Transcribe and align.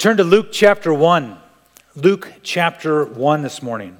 Turn 0.00 0.16
to 0.16 0.24
Luke 0.24 0.46
chapter 0.50 0.94
1. 0.94 1.36
Luke 1.94 2.32
chapter 2.42 3.04
1 3.04 3.42
this 3.42 3.62
morning. 3.62 3.98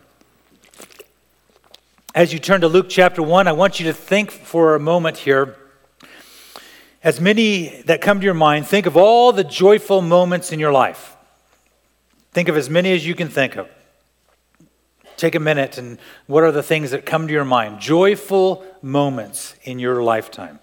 As 2.15 2.33
you 2.33 2.39
turn 2.39 2.63
to 2.63 2.69
Luke 2.69 2.87
chapter 2.89 3.23
1, 3.23 3.47
I 3.47 3.53
want 3.53 3.79
you 3.79 3.85
to 3.85 3.93
think 3.93 4.31
for 4.31 4.75
a 4.75 4.81
moment 4.81 5.19
here. 5.19 5.59
As 7.05 7.21
many 7.21 7.83
that 7.83 8.01
come 8.01 8.19
to 8.19 8.25
your 8.25 8.33
mind, 8.33 8.67
think 8.67 8.87
of 8.87 8.97
all 8.97 9.31
the 9.35 9.45
joyful 9.45 10.01
moments 10.01 10.53
in 10.53 10.59
your 10.59 10.73
life. 10.73 11.19
Think 12.33 12.49
of 12.49 12.57
as 12.57 12.71
many 12.71 12.95
as 12.95 13.07
you 13.07 13.15
can 13.15 13.29
think 13.29 13.57
of. 13.57 13.69
Take 15.19 15.35
a 15.35 15.39
minute 15.39 15.77
and 15.77 15.99
what 16.27 16.43
are 16.45 16.53
the 16.53 16.63
things 16.63 16.93
that 16.93 17.05
come 17.05 17.27
to 17.27 17.33
your 17.35 17.45
mind? 17.45 17.79
Joyful 17.79 18.65
moments 18.81 19.55
in 19.65 19.79
your 19.79 20.03
lifetime. 20.03 20.61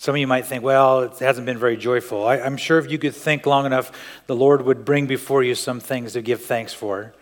Some 0.00 0.14
of 0.14 0.20
you 0.20 0.28
might 0.28 0.46
think, 0.46 0.62
well, 0.62 1.00
it 1.00 1.18
hasn't 1.18 1.44
been 1.44 1.58
very 1.58 1.76
joyful. 1.76 2.24
I, 2.24 2.36
am 2.36 2.56
sure 2.56 2.78
if 2.78 2.88
you 2.88 2.98
could 2.98 3.16
think 3.16 3.46
long 3.46 3.66
enough, 3.66 3.90
the 4.28 4.36
Lord 4.36 4.62
would 4.62 4.84
bring 4.84 5.08
before 5.08 5.42
you 5.42 5.56
some 5.56 5.80
things 5.80 6.12
to 6.12 6.22
give 6.22 6.44
thanks 6.44 6.72
for. 6.72 7.12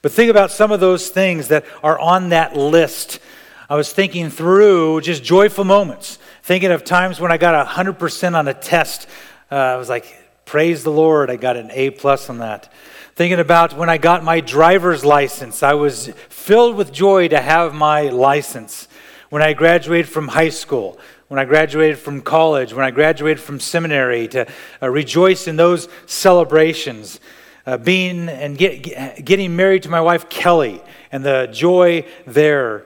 But 0.00 0.12
think 0.12 0.30
about 0.30 0.50
some 0.50 0.72
of 0.72 0.80
those 0.80 1.10
things 1.10 1.48
that 1.48 1.66
are 1.82 1.98
on 1.98 2.30
that 2.30 2.56
list. 2.56 3.20
I 3.68 3.76
was 3.76 3.92
thinking 3.92 4.30
through 4.30 5.02
just 5.02 5.22
joyful 5.22 5.64
moments, 5.64 6.18
thinking 6.42 6.70
of 6.70 6.84
times 6.84 7.20
when 7.20 7.30
I 7.30 7.36
got 7.36 7.66
100% 7.66 8.34
on 8.34 8.48
a 8.48 8.54
test. 8.54 9.06
Uh, 9.50 9.56
I 9.56 9.76
was 9.76 9.90
like, 9.90 10.06
praise 10.46 10.84
the 10.84 10.90
Lord, 10.90 11.28
I 11.30 11.36
got 11.36 11.58
an 11.58 11.70
A 11.70 11.90
plus 11.90 12.30
on 12.30 12.38
that. 12.38 12.72
Thinking 13.14 13.40
about 13.40 13.76
when 13.76 13.90
I 13.90 13.98
got 13.98 14.24
my 14.24 14.40
driver's 14.40 15.04
license, 15.04 15.62
I 15.62 15.74
was 15.74 16.08
filled 16.30 16.76
with 16.76 16.92
joy 16.92 17.28
to 17.28 17.40
have 17.40 17.74
my 17.74 18.08
license. 18.08 18.88
When 19.28 19.42
I 19.42 19.52
graduated 19.52 20.10
from 20.10 20.28
high 20.28 20.48
school, 20.48 20.98
when 21.32 21.38
I 21.38 21.46
graduated 21.46 21.98
from 21.98 22.20
college, 22.20 22.74
when 22.74 22.84
I 22.84 22.90
graduated 22.90 23.42
from 23.42 23.58
seminary, 23.58 24.28
to 24.28 24.46
uh, 24.82 24.90
rejoice 24.90 25.48
in 25.48 25.56
those 25.56 25.88
celebrations. 26.04 27.20
Uh, 27.64 27.78
being 27.78 28.28
and 28.28 28.58
get, 28.58 29.24
getting 29.24 29.56
married 29.56 29.84
to 29.84 29.88
my 29.88 30.02
wife 30.02 30.28
Kelly 30.28 30.82
and 31.10 31.24
the 31.24 31.48
joy 31.50 32.04
there. 32.26 32.84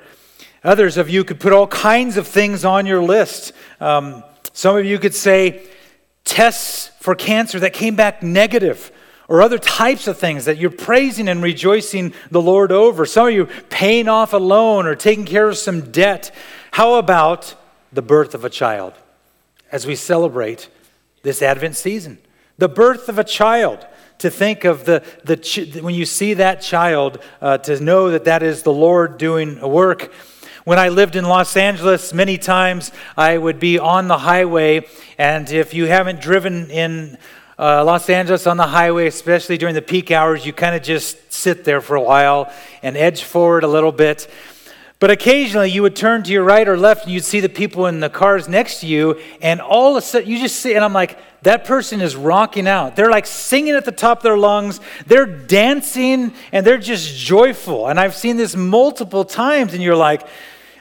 Others 0.62 0.97
of 0.97 1.11
you 1.11 1.25
could 1.25 1.41
put 1.41 1.53
all 1.53 1.66
kinds 1.66 2.16
of 2.16 2.28
things 2.28 2.64
on 2.64 2.86
your 2.86 3.03
list. 3.03 3.53
Um, 3.80 4.22
some 4.53 4.77
of 4.77 4.84
you 4.84 5.00
could 5.00 5.14
say 5.14 5.66
tests 6.25 6.92
for 7.00 7.16
cancer 7.16 7.58
that 7.58 7.72
came 7.72 7.97
back 7.97 8.22
negative 8.22 8.92
or 9.27 9.42
other 9.42 9.58
types 9.58 10.06
of 10.06 10.19
things 10.19 10.44
that 10.44 10.56
you're 10.56 10.70
praising 10.70 11.27
and 11.27 11.42
rejoicing 11.42 12.14
the 12.31 12.41
Lord 12.41 12.70
over. 12.70 13.06
Some 13.06 13.27
of 13.27 13.34
you 13.34 13.47
paying 13.70 14.06
off 14.06 14.34
a 14.34 14.38
loan 14.38 14.86
or 14.86 14.94
taking 14.94 15.25
care 15.25 15.48
of 15.48 15.58
some 15.58 15.91
debt. 15.91 16.33
How 16.70 16.94
about 16.94 17.56
the 17.92 18.03
birth 18.03 18.34
of 18.34 18.45
a 18.45 18.51
child 18.51 18.92
as 19.73 19.87
we 19.87 19.95
celebrate 19.95 20.69
this 21.23 21.42
Advent 21.42 21.77
season. 21.77 22.19
The 22.59 22.69
birth 22.69 23.09
of 23.09 23.19
a 23.19 23.25
child. 23.25 23.87
To 24.20 24.31
think 24.31 24.65
of 24.65 24.87
the, 24.87 25.05
the 25.25 25.37
ch- 25.37 25.77
when 25.83 25.95
you 25.95 26.06
see 26.06 26.33
that 26.34 26.62
child, 26.62 27.19
uh, 27.43 27.59
to 27.59 27.78
know 27.81 28.11
that 28.12 28.25
that 28.25 28.43
is 28.43 28.62
the 28.62 28.73
Lord 28.73 29.19
doing 29.19 29.59
a 29.59 29.69
work. 29.69 30.11
When 30.65 30.78
I 30.78 30.89
lived 30.89 31.17
in 31.17 31.27
Los 31.27 31.55
Angeles, 31.55 32.15
many 32.15 32.39
times 32.39 32.93
I 33.15 33.37
would 33.37 33.61
be 33.61 33.78
on 33.78 34.09
the 34.09 34.17
highway, 34.17 34.87
and 35.19 35.50
if 35.50 35.75
you 35.75 35.84
haven't 35.84 36.23
driven 36.23 36.71
in 36.71 37.19
uh, 37.59 37.84
Los 37.84 38.09
Angeles 38.09 38.47
on 38.47 38.56
the 38.56 38.67
highway, 38.67 39.06
especially 39.06 39.59
during 39.59 39.75
the 39.75 39.83
peak 39.83 40.11
hours, 40.11 40.47
you 40.47 40.53
kind 40.53 40.75
of 40.75 40.83
just 40.83 41.33
sit 41.33 41.65
there 41.65 41.83
for 41.83 41.95
a 41.95 42.03
while 42.03 42.50
and 42.83 42.97
edge 42.97 43.23
forward 43.23 43.65
a 43.65 43.69
little 43.69 43.93
bit. 43.93 44.28
But 44.98 45.11
occasionally 45.11 45.70
you 45.70 45.83
would 45.83 45.94
turn 45.94 46.22
to 46.22 46.33
your 46.33 46.42
right 46.42 46.66
or 46.66 46.77
left 46.78 47.05
and 47.05 47.12
you'd 47.12 47.25
see 47.25 47.41
the 47.41 47.50
people 47.50 47.86
in 47.86 48.00
the 48.00 48.08
cars 48.08 48.48
next 48.48 48.80
to 48.80 48.86
you, 48.86 49.20
and 49.42 49.61
all 49.61 49.91
of 49.91 50.03
a 50.03 50.06
sudden 50.06 50.28
you 50.28 50.38
just 50.38 50.56
see, 50.56 50.75
and 50.75 50.84
I'm 50.84 50.94
like, 50.94 51.19
that 51.42 51.64
person 51.64 52.00
is 52.00 52.16
rocking 52.16 52.66
out. 52.66 52.97
They're 52.97 53.11
like 53.11 53.27
singing 53.27 53.75
at 53.75 53.84
the 53.84 53.92
top 53.92 54.19
of 54.19 54.22
their 54.22 54.38
lungs, 54.38 54.80
they're 55.06 55.27
dancing, 55.27 56.33
and 56.50 56.66
they're 56.66 56.78
just 56.78 57.14
joyful. 57.16 57.88
And 57.88 58.00
I've 58.00 58.14
seen 58.14 58.36
this 58.36 58.56
multiple 58.56 59.25
times, 59.25 59.75
and 59.75 59.83
you're 59.83 59.94
like, 59.94 60.27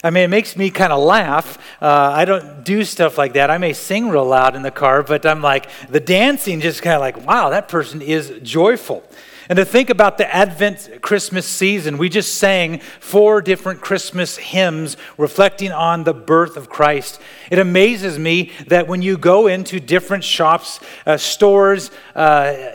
I 0.03 0.11
mean, 0.11 0.23
it 0.23 0.29
makes 0.29 0.55
me 0.55 0.69
kind 0.69 0.93
of 0.93 1.03
laugh. 1.03 1.57
Uh, 1.81 2.11
I 2.13 2.25
don't 2.25 2.63
do 2.63 2.83
stuff 2.83 3.17
like 3.17 3.33
that. 3.33 3.49
I 3.49 3.57
may 3.57 3.73
sing 3.73 4.09
real 4.09 4.25
loud 4.25 4.55
in 4.55 4.61
the 4.61 4.69
car, 4.69 5.01
but 5.01 5.25
I'm 5.25 5.41
like, 5.41 5.67
the 5.89 5.99
dancing 5.99 6.61
just 6.61 6.83
kind 6.83 6.93
of 6.93 7.01
like, 7.01 7.25
wow, 7.25 7.49
that 7.49 7.67
person 7.67 8.03
is 8.03 8.31
joyful. 8.43 9.03
And 9.47 9.57
to 9.57 9.65
think 9.65 9.91
about 9.91 10.17
the 10.17 10.33
Advent 10.33 11.01
Christmas 11.01 11.45
season, 11.45 11.97
we 11.97 12.09
just 12.09 12.35
sang 12.35 12.79
four 12.99 13.41
different 13.41 13.79
Christmas 13.79 14.37
hymns 14.37 14.97
reflecting 15.17 15.71
on 15.71 16.03
the 16.03 16.13
birth 16.13 16.57
of 16.57 16.69
Christ. 16.69 17.21
It 17.51 17.59
amazes 17.59 18.17
me 18.17 18.51
that 18.67 18.87
when 18.87 19.03
you 19.03 19.17
go 19.17 19.45
into 19.45 19.79
different 19.79 20.23
shops, 20.23 20.79
uh, 21.05 21.17
stores 21.17 21.91
uh, 22.15 22.71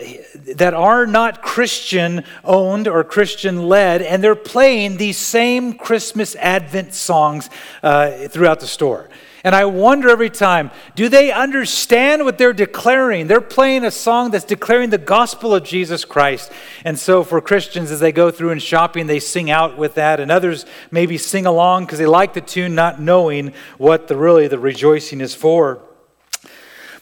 that 0.57 0.75
are 0.75 1.07
not 1.07 1.43
Christian 1.43 2.25
owned 2.45 2.87
or 2.87 3.03
Christian 3.03 3.69
led, 3.69 4.01
and 4.03 4.23
they're 4.23 4.37
playing 4.37 4.97
these 4.97 5.19
same 5.19 5.73
Christmas 5.73 6.37
Advent 6.37 6.95
songs 6.95 7.51
uh, 7.83 8.29
throughout 8.29 8.61
the 8.61 8.69
store. 8.69 9.09
And 9.43 9.55
I 9.55 9.65
wonder 9.65 10.11
every 10.11 10.29
time, 10.29 10.71
do 10.95 11.09
they 11.09 11.33
understand 11.33 12.25
what 12.25 12.37
they're 12.37 12.53
declaring? 12.53 13.27
They're 13.27 13.41
playing 13.41 13.85
a 13.85 13.91
song 13.91 14.31
that's 14.31 14.45
declaring 14.45 14.91
the 14.91 14.99
gospel 14.99 15.55
of 15.55 15.65
Jesus 15.65 16.05
Christ. 16.05 16.53
And 16.85 16.99
so 16.99 17.25
for 17.25 17.41
Christians, 17.41 17.91
as 17.91 18.01
they 18.01 18.13
go 18.13 18.31
through 18.31 18.51
and 18.51 18.63
shopping, 18.63 19.07
they 19.07 19.21
sing 19.21 19.51
out 19.51 19.79
with 19.79 19.95
that. 19.95 20.21
And 20.21 20.31
others 20.31 20.67
maybe 20.91 21.17
sing 21.17 21.47
along 21.47 21.87
because 21.87 21.99
they 21.99 22.07
like 22.07 22.35
the 22.35 22.43
tune, 22.43 22.75
not 22.75 23.01
knowing 23.01 23.55
what 23.79 24.09
the 24.09 24.17
really 24.17 24.47
the 24.47 24.59
rejoicing 24.59 25.21
is 25.23 25.35
for. 25.35 25.81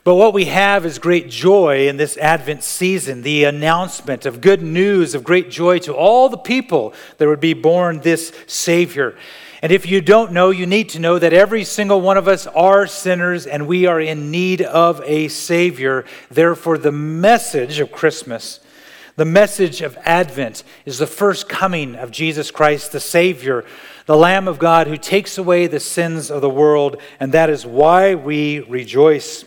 But 0.04 0.14
what 0.14 0.32
we 0.32 0.46
have 0.46 0.86
is 0.86 0.98
great 0.98 1.28
joy 1.28 1.88
in 1.88 1.98
this 1.98 2.16
Advent 2.16 2.62
season, 2.62 3.22
the 3.22 3.44
announcement 3.44 4.24
of 4.24 4.40
good 4.40 4.62
news 4.62 5.14
of 5.14 5.22
great 5.24 5.50
joy 5.50 5.80
to 5.80 5.92
all 5.92 6.28
the 6.28 6.38
people 6.38 6.94
that 7.18 7.28
would 7.28 7.40
be 7.40 7.52
born 7.52 8.00
this 8.00 8.32
Savior. 8.46 9.16
And 9.60 9.72
if 9.72 9.86
you 9.86 10.00
don't 10.00 10.32
know, 10.32 10.50
you 10.50 10.66
need 10.66 10.90
to 10.90 11.00
know 11.00 11.18
that 11.18 11.32
every 11.32 11.64
single 11.64 12.00
one 12.00 12.16
of 12.16 12.28
us 12.28 12.46
are 12.46 12.86
sinners 12.86 13.44
and 13.44 13.66
we 13.66 13.86
are 13.86 14.00
in 14.00 14.30
need 14.30 14.62
of 14.62 15.02
a 15.04 15.26
Savior. 15.28 16.04
Therefore, 16.30 16.78
the 16.78 16.92
message 16.92 17.80
of 17.80 17.90
Christmas, 17.90 18.60
the 19.16 19.24
message 19.24 19.80
of 19.80 19.98
Advent, 20.04 20.62
is 20.84 20.98
the 20.98 21.08
first 21.08 21.48
coming 21.48 21.96
of 21.96 22.12
Jesus 22.12 22.52
Christ, 22.52 22.92
the 22.92 23.00
Savior, 23.00 23.64
the 24.06 24.16
Lamb 24.16 24.46
of 24.46 24.60
God 24.60 24.86
who 24.86 24.96
takes 24.96 25.38
away 25.38 25.66
the 25.66 25.80
sins 25.80 26.30
of 26.30 26.40
the 26.40 26.48
world. 26.48 26.98
And 27.18 27.32
that 27.32 27.50
is 27.50 27.66
why 27.66 28.14
we 28.14 28.60
rejoice. 28.60 29.44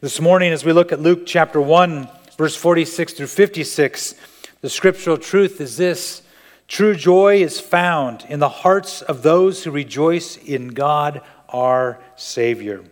This 0.00 0.20
morning, 0.20 0.52
as 0.52 0.64
we 0.64 0.72
look 0.72 0.92
at 0.92 1.00
Luke 1.00 1.26
chapter 1.26 1.60
1, 1.60 2.08
verse 2.36 2.54
46 2.54 3.14
through 3.14 3.26
56, 3.26 4.14
the 4.60 4.70
scriptural 4.70 5.18
truth 5.18 5.60
is 5.60 5.76
this. 5.76 6.22
True 6.68 6.94
joy 6.94 7.42
is 7.42 7.58
found 7.58 8.26
in 8.28 8.40
the 8.40 8.48
hearts 8.50 9.00
of 9.00 9.22
those 9.22 9.64
who 9.64 9.70
rejoice 9.70 10.36
in 10.36 10.68
God 10.68 11.22
our 11.48 11.98
Savior. 12.14 12.84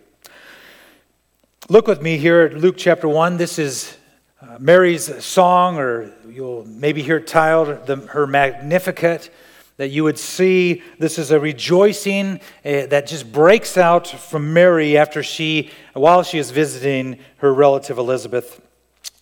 Look 1.69 1.85
with 1.85 2.01
me 2.01 2.17
here 2.17 2.41
at 2.41 2.57
Luke 2.57 2.75
chapter 2.75 3.07
1. 3.07 3.37
This 3.37 3.59
is 3.59 3.95
uh, 4.41 4.57
Mary's 4.59 5.23
song, 5.23 5.77
or 5.77 6.11
you'll 6.27 6.65
maybe 6.65 7.03
hear 7.03 7.17
it 7.17 7.27
titled 7.27 7.85
the, 7.85 7.97
her 7.97 8.25
Magnificat. 8.25 9.29
That 9.77 9.89
you 9.89 10.03
would 10.05 10.17
see 10.17 10.81
this 10.97 11.19
is 11.19 11.29
a 11.29 11.39
rejoicing 11.39 12.39
uh, 12.65 12.87
that 12.87 13.05
just 13.05 13.31
breaks 13.31 13.77
out 13.77 14.07
from 14.07 14.53
Mary 14.53 14.97
after 14.97 15.21
she, 15.21 15.69
while 15.93 16.23
she 16.23 16.39
is 16.39 16.49
visiting 16.49 17.19
her 17.37 17.53
relative 17.53 17.99
Elizabeth. 17.99 18.59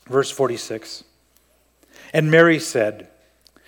Verse 0.07 0.31
46. 0.31 1.03
And 2.13 2.31
Mary 2.31 2.57
said, 2.59 3.09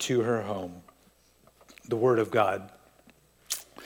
to 0.00 0.20
her 0.22 0.42
home. 0.42 0.82
The 1.88 1.96
Word 1.96 2.18
of 2.18 2.30
God. 2.30 2.70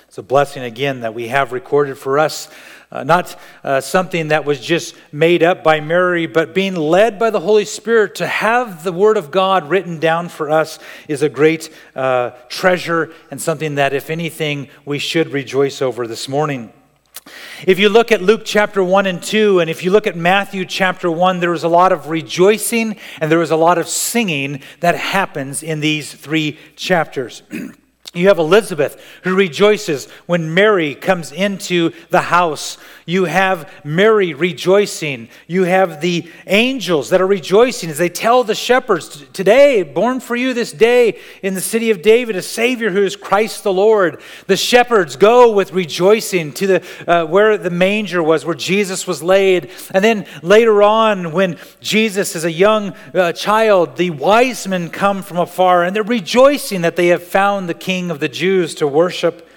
It's 0.08 0.19
a 0.19 0.22
blessing 0.22 0.62
again 0.62 1.00
that 1.00 1.12
we 1.12 1.26
have 1.26 1.50
recorded 1.50 1.99
for 1.99 2.20
us. 2.20 2.49
Uh, 2.93 3.02
not 3.02 3.37
uh, 3.64 3.81
something 3.81 4.28
that 4.28 4.44
was 4.44 4.61
just 4.61 4.94
made 5.11 5.43
up 5.43 5.64
by 5.64 5.81
Mary, 5.81 6.26
but 6.26 6.55
being 6.55 6.76
led 6.76 7.19
by 7.19 7.31
the 7.31 7.40
Holy 7.40 7.64
Spirit 7.64 8.14
to 8.14 8.26
have 8.28 8.84
the 8.84 8.93
Word 8.93 9.16
of 9.16 9.32
God 9.32 9.69
written 9.69 9.99
down 9.99 10.28
for 10.28 10.50
us 10.50 10.78
is 11.08 11.22
a 11.22 11.28
great 11.28 11.69
uh, 11.96 12.31
treasure 12.49 13.12
and 13.32 13.43
something 13.43 13.75
that, 13.75 13.93
if 13.93 14.08
anything, 14.08 14.69
we 14.84 15.00
should 15.00 15.31
rejoice 15.31 15.82
over 15.82 16.06
this 16.06 16.28
morning. 16.28 16.72
If 17.66 17.78
you 17.78 17.88
look 17.88 18.10
at 18.10 18.20
Luke 18.20 18.42
chapter 18.44 18.82
1 18.82 19.06
and 19.06 19.22
2, 19.22 19.60
and 19.60 19.70
if 19.70 19.84
you 19.84 19.90
look 19.90 20.06
at 20.06 20.16
Matthew 20.16 20.64
chapter 20.64 21.10
1, 21.10 21.40
there 21.40 21.54
is 21.54 21.64
a 21.64 21.68
lot 21.68 21.92
of 21.92 22.08
rejoicing 22.08 22.96
and 23.20 23.30
there 23.30 23.42
is 23.42 23.50
a 23.50 23.56
lot 23.56 23.78
of 23.78 23.88
singing 23.88 24.60
that 24.80 24.96
happens 24.96 25.62
in 25.62 25.80
these 25.80 26.12
three 26.12 26.58
chapters. 26.76 27.42
You 28.14 28.28
have 28.28 28.38
Elizabeth 28.38 29.02
who 29.25 29.34
rejoices 29.34 30.08
when 30.26 30.55
Mary 30.55 30.94
comes 30.94 31.32
into 31.32 31.90
the 32.11 32.22
house. 32.22 32.78
You 33.06 33.25
have 33.25 33.70
Mary 33.84 34.32
rejoicing. 34.34 35.28
You 35.49 35.64
have 35.64 36.00
the 36.00 36.31
angels 36.46 37.11
that 37.11 37.20
are 37.20 37.26
rejoicing 37.26 37.90
as 37.90 37.99
they 37.99 38.08
tell 38.08 38.44
the 38.44 38.55
shepherds, 38.55 39.25
Today, 39.32 39.82
born 39.82 40.20
for 40.20 40.37
you 40.37 40.55
this 40.55 40.72
day 40.72 41.19
in 41.43 41.55
the 41.55 41.61
city 41.61 41.90
of 41.90 42.02
David, 42.02 42.37
a 42.37 42.43
Savior 42.43 42.90
who 42.90 43.02
is 43.02 43.16
Christ 43.16 43.64
the 43.64 43.72
Lord. 43.72 44.20
The 44.46 44.56
shepherds 44.56 45.16
go 45.16 45.50
with 45.52 45.72
rejoicing 45.72 46.52
to 46.52 46.66
the, 46.66 46.87
uh, 47.08 47.26
where 47.26 47.58
the 47.58 47.70
manger 47.70 48.22
was, 48.22 48.44
where 48.44 48.55
Jesus 48.55 49.06
was 49.06 49.22
laid. 49.22 49.70
And 49.90 50.05
then 50.05 50.26
later 50.43 50.82
on, 50.82 51.32
when 51.32 51.58
Jesus 51.81 52.37
is 52.37 52.44
a 52.44 52.52
young 52.52 52.94
uh, 53.12 53.32
child, 53.32 53.96
the 53.96 54.11
wise 54.11 54.69
men 54.69 54.88
come 54.88 55.22
from 55.22 55.38
afar 55.38 55.82
and 55.82 55.96
they're 55.96 56.05
rejoicing 56.05 56.82
that 56.82 56.96
they 56.96 57.08
have 57.08 57.22
found 57.22 57.69
the 57.69 57.75
King 57.75 58.03
King 58.04 58.10
of 58.10 58.20
the 58.20 58.28
Jews 58.28 58.74
to 58.74 58.86
worship. 58.86 59.48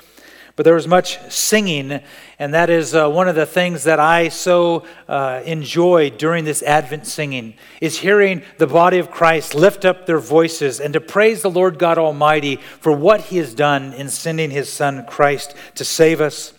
But 0.55 0.63
there 0.63 0.75
was 0.75 0.87
much 0.87 1.19
singing, 1.29 1.99
and 2.39 2.53
that 2.53 2.69
is 2.69 2.95
uh, 2.95 3.09
one 3.09 3.27
of 3.27 3.35
the 3.35 3.45
things 3.45 3.83
that 3.83 3.99
I 3.99 4.29
so 4.29 4.85
uh, 5.09 5.41
enjoy 5.43 6.11
during 6.11 6.45
this 6.45 6.63
Advent 6.63 7.05
singing, 7.05 7.55
is 7.81 7.99
hearing 7.99 8.43
the 8.57 8.65
body 8.65 8.99
of 8.99 9.11
Christ 9.11 9.53
lift 9.53 9.83
up 9.83 10.05
their 10.05 10.19
voices 10.19 10.79
and 10.79 10.93
to 10.93 11.01
praise 11.01 11.41
the 11.41 11.51
Lord 11.51 11.77
God 11.77 11.97
Almighty 11.97 12.55
for 12.55 12.93
what 12.93 13.19
he 13.19 13.37
has 13.37 13.53
done 13.53 13.91
in 13.93 14.07
sending 14.07 14.49
his 14.49 14.71
Son 14.71 15.05
Christ 15.05 15.53
to 15.75 15.83
save 15.83 16.21
us. 16.21 16.53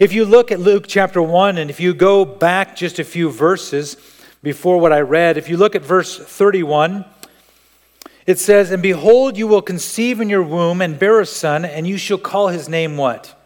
If 0.00 0.12
you 0.12 0.24
look 0.24 0.52
at 0.52 0.60
Luke 0.60 0.84
chapter 0.86 1.20
1, 1.20 1.58
and 1.58 1.70
if 1.70 1.80
you 1.80 1.92
go 1.92 2.24
back 2.24 2.76
just 2.76 3.00
a 3.00 3.04
few 3.04 3.30
verses 3.30 3.96
before 4.44 4.78
what 4.78 4.92
I 4.92 5.00
read, 5.00 5.38
if 5.38 5.48
you 5.48 5.56
look 5.56 5.74
at 5.74 5.82
verse 5.82 6.16
31, 6.16 7.04
it 8.26 8.38
says, 8.38 8.70
And 8.70 8.82
behold, 8.82 9.36
you 9.36 9.46
will 9.46 9.62
conceive 9.62 10.20
in 10.20 10.28
your 10.28 10.42
womb 10.42 10.80
and 10.80 10.98
bear 10.98 11.20
a 11.20 11.26
son, 11.26 11.64
and 11.64 11.86
you 11.86 11.98
shall 11.98 12.18
call 12.18 12.48
his 12.48 12.68
name 12.68 12.96
what? 12.96 13.38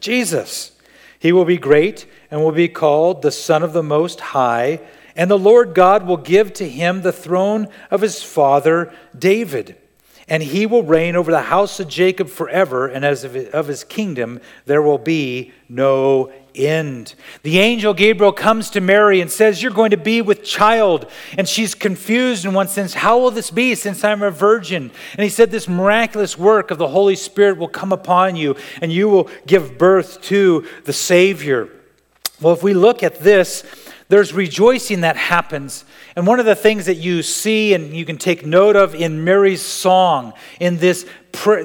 Jesus. 0.00 0.72
He 1.18 1.30
will 1.30 1.44
be 1.44 1.58
great 1.58 2.06
and 2.30 2.42
will 2.42 2.52
be 2.52 2.68
called 2.68 3.22
the 3.22 3.30
Son 3.30 3.62
of 3.62 3.72
the 3.72 3.82
Most 3.82 4.20
High, 4.20 4.80
and 5.14 5.30
the 5.30 5.38
Lord 5.38 5.74
God 5.74 6.06
will 6.06 6.16
give 6.16 6.52
to 6.54 6.68
him 6.68 7.02
the 7.02 7.12
throne 7.12 7.68
of 7.90 8.00
his 8.00 8.22
father 8.22 8.92
David. 9.16 9.76
And 10.26 10.42
he 10.42 10.66
will 10.66 10.82
reign 10.82 11.14
over 11.14 11.30
the 11.30 11.42
house 11.42 11.78
of 11.78 11.88
Jacob 11.88 12.28
forever, 12.28 12.88
and 12.88 13.04
as 13.04 13.22
of 13.24 13.66
his 13.66 13.84
kingdom 13.84 14.40
there 14.64 14.82
will 14.82 14.98
be 14.98 15.52
no 15.68 16.32
end. 16.54 17.14
The 17.42 17.58
angel 17.58 17.94
Gabriel 17.94 18.32
comes 18.32 18.70
to 18.70 18.80
Mary 18.80 19.20
and 19.20 19.30
says, 19.30 19.62
You're 19.62 19.72
going 19.72 19.90
to 19.90 19.96
be 19.96 20.22
with 20.22 20.44
child. 20.44 21.10
And 21.36 21.48
she's 21.48 21.74
confused 21.74 22.44
in 22.44 22.54
one 22.54 22.68
sense. 22.68 22.94
How 22.94 23.18
will 23.18 23.30
this 23.30 23.50
be 23.50 23.74
since 23.74 24.04
I'm 24.04 24.22
a 24.22 24.30
virgin? 24.30 24.90
And 25.12 25.22
he 25.22 25.28
said, 25.28 25.50
This 25.50 25.68
miraculous 25.68 26.38
work 26.38 26.70
of 26.70 26.78
the 26.78 26.88
Holy 26.88 27.16
Spirit 27.16 27.58
will 27.58 27.68
come 27.68 27.92
upon 27.92 28.36
you, 28.36 28.56
and 28.80 28.92
you 28.92 29.08
will 29.08 29.28
give 29.46 29.78
birth 29.78 30.20
to 30.22 30.66
the 30.84 30.92
Savior. 30.92 31.68
Well, 32.40 32.54
if 32.54 32.62
we 32.62 32.74
look 32.74 33.02
at 33.02 33.20
this, 33.20 33.64
there's 34.12 34.34
rejoicing 34.34 35.00
that 35.00 35.16
happens. 35.16 35.86
And 36.16 36.26
one 36.26 36.38
of 36.38 36.44
the 36.44 36.54
things 36.54 36.84
that 36.84 36.96
you 36.96 37.22
see 37.22 37.72
and 37.72 37.96
you 37.96 38.04
can 38.04 38.18
take 38.18 38.44
note 38.44 38.76
of 38.76 38.94
in 38.94 39.24
Mary's 39.24 39.62
song, 39.62 40.34
in 40.60 40.76
this, 40.76 41.06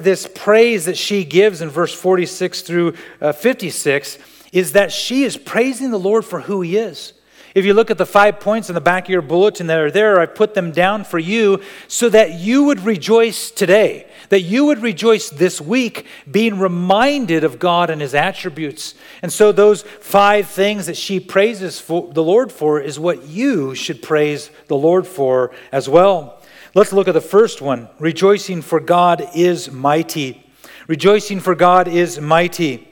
this 0.00 0.26
praise 0.34 0.86
that 0.86 0.96
she 0.96 1.24
gives 1.24 1.60
in 1.60 1.68
verse 1.68 1.92
46 1.92 2.62
through 2.62 2.94
uh, 3.20 3.32
56, 3.32 4.16
is 4.52 4.72
that 4.72 4.92
she 4.92 5.24
is 5.24 5.36
praising 5.36 5.90
the 5.90 5.98
Lord 5.98 6.24
for 6.24 6.40
who 6.40 6.60
he 6.60 6.76
is. 6.76 7.12
If 7.54 7.64
you 7.64 7.74
look 7.74 7.90
at 7.90 7.98
the 7.98 8.06
five 8.06 8.40
points 8.40 8.68
in 8.68 8.74
the 8.74 8.80
back 8.80 9.04
of 9.04 9.10
your 9.10 9.22
bulletin 9.22 9.66
that 9.68 9.80
are 9.80 9.90
there, 9.90 10.20
I 10.20 10.26
put 10.26 10.54
them 10.54 10.70
down 10.70 11.04
for 11.04 11.18
you 11.18 11.62
so 11.88 12.08
that 12.10 12.34
you 12.34 12.64
would 12.64 12.80
rejoice 12.80 13.50
today, 13.50 14.06
that 14.28 14.42
you 14.42 14.66
would 14.66 14.80
rejoice 14.80 15.30
this 15.30 15.60
week, 15.60 16.06
being 16.30 16.58
reminded 16.58 17.44
of 17.44 17.58
God 17.58 17.90
and 17.90 18.00
his 18.00 18.14
attributes. 18.14 18.94
And 19.22 19.32
so, 19.32 19.50
those 19.50 19.82
five 19.82 20.46
things 20.48 20.86
that 20.86 20.96
she 20.96 21.18
praises 21.18 21.80
for, 21.80 22.12
the 22.12 22.22
Lord 22.22 22.52
for 22.52 22.80
is 22.80 23.00
what 23.00 23.26
you 23.26 23.74
should 23.74 24.02
praise 24.02 24.50
the 24.66 24.76
Lord 24.76 25.06
for 25.06 25.52
as 25.72 25.88
well. 25.88 26.40
Let's 26.74 26.92
look 26.92 27.08
at 27.08 27.14
the 27.14 27.20
first 27.20 27.62
one 27.62 27.88
rejoicing 27.98 28.62
for 28.62 28.78
God 28.78 29.26
is 29.34 29.70
mighty. 29.70 30.44
Rejoicing 30.86 31.40
for 31.40 31.54
God 31.54 31.88
is 31.88 32.20
mighty. 32.20 32.87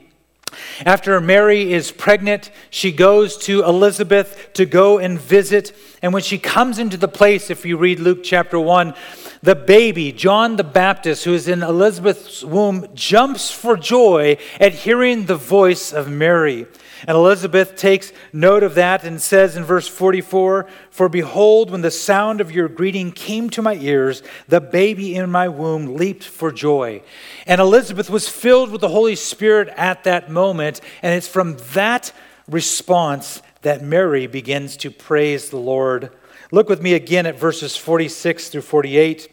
After 0.84 1.20
Mary 1.20 1.72
is 1.72 1.90
pregnant, 1.90 2.50
she 2.70 2.92
goes 2.92 3.36
to 3.38 3.64
Elizabeth 3.64 4.50
to 4.54 4.64
go 4.64 4.98
and 4.98 5.20
visit. 5.20 5.74
And 6.02 6.12
when 6.12 6.22
she 6.22 6.38
comes 6.38 6.78
into 6.78 6.96
the 6.96 7.08
place, 7.08 7.50
if 7.50 7.64
you 7.64 7.76
read 7.76 7.98
Luke 7.98 8.22
chapter 8.22 8.58
1, 8.58 8.94
the 9.42 9.54
baby, 9.54 10.12
John 10.12 10.56
the 10.56 10.64
Baptist, 10.64 11.24
who 11.24 11.34
is 11.34 11.48
in 11.48 11.62
Elizabeth's 11.62 12.42
womb, 12.42 12.86
jumps 12.94 13.50
for 13.50 13.76
joy 13.76 14.38
at 14.60 14.72
hearing 14.72 15.26
the 15.26 15.36
voice 15.36 15.92
of 15.92 16.08
Mary. 16.08 16.66
And 17.06 17.14
Elizabeth 17.14 17.76
takes 17.76 18.12
note 18.32 18.62
of 18.62 18.74
that 18.76 19.04
and 19.04 19.20
says 19.20 19.56
in 19.56 19.64
verse 19.64 19.86
44 19.86 20.66
For 20.90 21.08
behold, 21.08 21.70
when 21.70 21.82
the 21.82 21.90
sound 21.90 22.40
of 22.40 22.50
your 22.50 22.68
greeting 22.68 23.12
came 23.12 23.50
to 23.50 23.62
my 23.62 23.74
ears, 23.74 24.22
the 24.48 24.60
baby 24.60 25.14
in 25.14 25.30
my 25.30 25.48
womb 25.48 25.96
leaped 25.96 26.24
for 26.24 26.50
joy. 26.50 27.02
And 27.46 27.60
Elizabeth 27.60 28.08
was 28.08 28.28
filled 28.28 28.70
with 28.70 28.80
the 28.80 28.88
Holy 28.88 29.16
Spirit 29.16 29.68
at 29.76 30.04
that 30.04 30.30
moment. 30.30 30.80
And 31.02 31.14
it's 31.14 31.28
from 31.28 31.58
that 31.74 32.12
response 32.48 33.42
that 33.62 33.82
Mary 33.82 34.26
begins 34.26 34.76
to 34.78 34.90
praise 34.90 35.50
the 35.50 35.58
Lord. 35.58 36.10
Look 36.52 36.68
with 36.68 36.82
me 36.82 36.94
again 36.94 37.26
at 37.26 37.38
verses 37.38 37.76
46 37.76 38.48
through 38.48 38.62
48. 38.62 39.28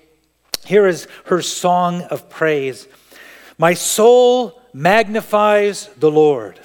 Here 0.66 0.88
is 0.88 1.08
her 1.26 1.42
song 1.42 2.02
of 2.04 2.30
praise 2.30 2.88
My 3.58 3.74
soul 3.74 4.62
magnifies 4.74 5.88
the 5.98 6.12
Lord. 6.12 6.60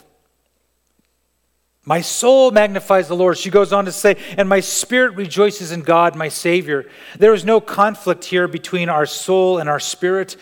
My 1.84 2.02
soul 2.02 2.50
magnifies 2.50 3.08
the 3.08 3.16
Lord. 3.16 3.38
She 3.38 3.48
goes 3.48 3.72
on 3.72 3.86
to 3.86 3.92
say, 3.92 4.18
and 4.36 4.46
my 4.46 4.60
spirit 4.60 5.14
rejoices 5.14 5.72
in 5.72 5.80
God, 5.80 6.16
my 6.16 6.28
Savior. 6.28 6.84
There 7.18 7.32
is 7.32 7.46
no 7.46 7.62
conflict 7.62 8.26
here 8.26 8.46
between 8.46 8.90
our 8.90 9.06
soul 9.06 9.56
and 9.56 9.70
our 9.70 9.80
spirit. 9.80 10.36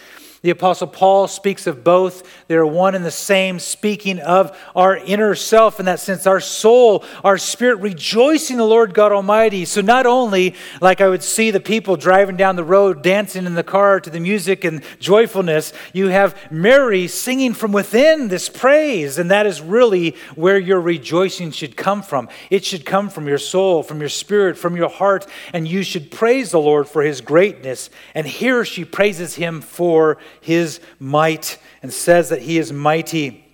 The 0.47 0.53
Apostle 0.53 0.87
Paul 0.87 1.27
speaks 1.27 1.67
of 1.67 1.83
both. 1.83 2.23
They're 2.47 2.65
one 2.65 2.95
and 2.95 3.05
the 3.05 3.11
same, 3.11 3.59
speaking 3.59 4.21
of 4.21 4.57
our 4.77 4.97
inner 4.97 5.35
self 5.35 5.81
in 5.81 5.87
that 5.87 5.99
sense, 5.99 6.25
our 6.25 6.39
soul, 6.39 7.05
our 7.25 7.37
spirit 7.37 7.81
rejoicing 7.81 8.57
the 8.57 8.65
Lord 8.65 8.95
God 8.95 9.11
Almighty. 9.11 9.65
So, 9.65 9.81
not 9.81 10.07
only 10.07 10.55
like 10.81 11.01
I 11.01 11.09
would 11.09 11.25
see 11.25 11.51
the 11.51 11.59
people 11.59 11.97
driving 11.97 12.37
down 12.37 12.55
the 12.55 12.63
road 12.63 13.03
dancing 13.03 13.45
in 13.45 13.55
the 13.55 13.65
car 13.65 13.99
to 13.99 14.09
the 14.09 14.21
music 14.21 14.63
and 14.63 14.85
joyfulness, 15.01 15.73
you 15.93 16.11
have 16.11 16.37
Mary 16.49 17.09
singing 17.09 17.53
from 17.53 17.73
within 17.73 18.29
this 18.29 18.49
praise. 18.49 19.19
And 19.19 19.33
that 19.33 19.47
is 19.47 19.61
really 19.61 20.15
where 20.37 20.61
your 20.61 20.81
rejoicing 20.81 21.51
should 21.51 21.77
come 21.77 22.03
from. 22.03 22.29
It 22.51 22.65
should 22.65 22.87
come 22.87 23.09
from 23.09 23.27
your 23.27 23.39
soul, 23.39 23.83
from 23.83 23.99
your 23.99 24.09
spirit, 24.09 24.57
from 24.57 24.77
your 24.77 24.91
heart. 24.91 25.27
And 25.53 25.67
you 25.67 25.83
should 25.83 26.13
praise 26.13 26.53
the 26.53 26.61
Lord 26.61 26.87
for 26.87 27.03
his 27.03 27.21
greatness. 27.21 27.91
And 28.15 28.29
here 28.29 28.65
she 28.65 28.85
praises 28.85 29.35
him 29.35 29.61
for 29.61 30.19
his 30.41 30.81
might 30.99 31.59
and 31.83 31.93
says 31.93 32.29
that 32.31 32.43
he 32.43 32.59
is 32.59 32.73
mighty. 32.73 33.45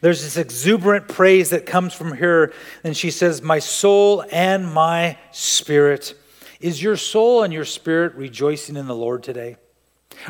There's 0.00 0.22
this 0.22 0.36
exuberant 0.36 1.08
praise 1.08 1.50
that 1.50 1.66
comes 1.66 1.94
from 1.94 2.12
her, 2.12 2.52
and 2.82 2.96
she 2.96 3.10
says, 3.10 3.42
My 3.42 3.58
soul 3.58 4.24
and 4.32 4.72
my 4.72 5.18
spirit. 5.30 6.14
Is 6.60 6.82
your 6.82 6.96
soul 6.96 7.44
and 7.44 7.52
your 7.52 7.64
spirit 7.64 8.14
rejoicing 8.14 8.76
in 8.76 8.86
the 8.86 8.94
Lord 8.94 9.22
today? 9.22 9.56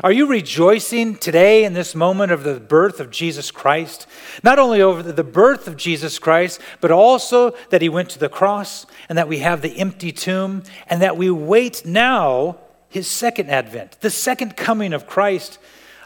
Are 0.03 0.11
you 0.11 0.27
rejoicing 0.27 1.17
today 1.17 1.63
in 1.63 1.73
this 1.73 1.95
moment 1.95 2.31
of 2.31 2.43
the 2.43 2.59
birth 2.59 2.99
of 2.99 3.09
Jesus 3.09 3.49
Christ? 3.49 4.05
Not 4.43 4.59
only 4.59 4.81
over 4.81 5.01
the 5.01 5.23
birth 5.23 5.67
of 5.67 5.77
Jesus 5.77 6.19
Christ, 6.19 6.61
but 6.79 6.91
also 6.91 7.51
that 7.69 7.81
he 7.81 7.89
went 7.89 8.09
to 8.11 8.19
the 8.19 8.29
cross 8.29 8.85
and 9.09 9.17
that 9.17 9.27
we 9.27 9.39
have 9.39 9.61
the 9.61 9.79
empty 9.79 10.11
tomb 10.11 10.63
and 10.87 11.01
that 11.01 11.17
we 11.17 11.31
wait 11.31 11.85
now 11.85 12.57
his 12.87 13.07
second 13.07 13.49
advent, 13.49 13.99
the 14.01 14.09
second 14.09 14.55
coming 14.55 14.93
of 14.93 15.07
Christ. 15.07 15.57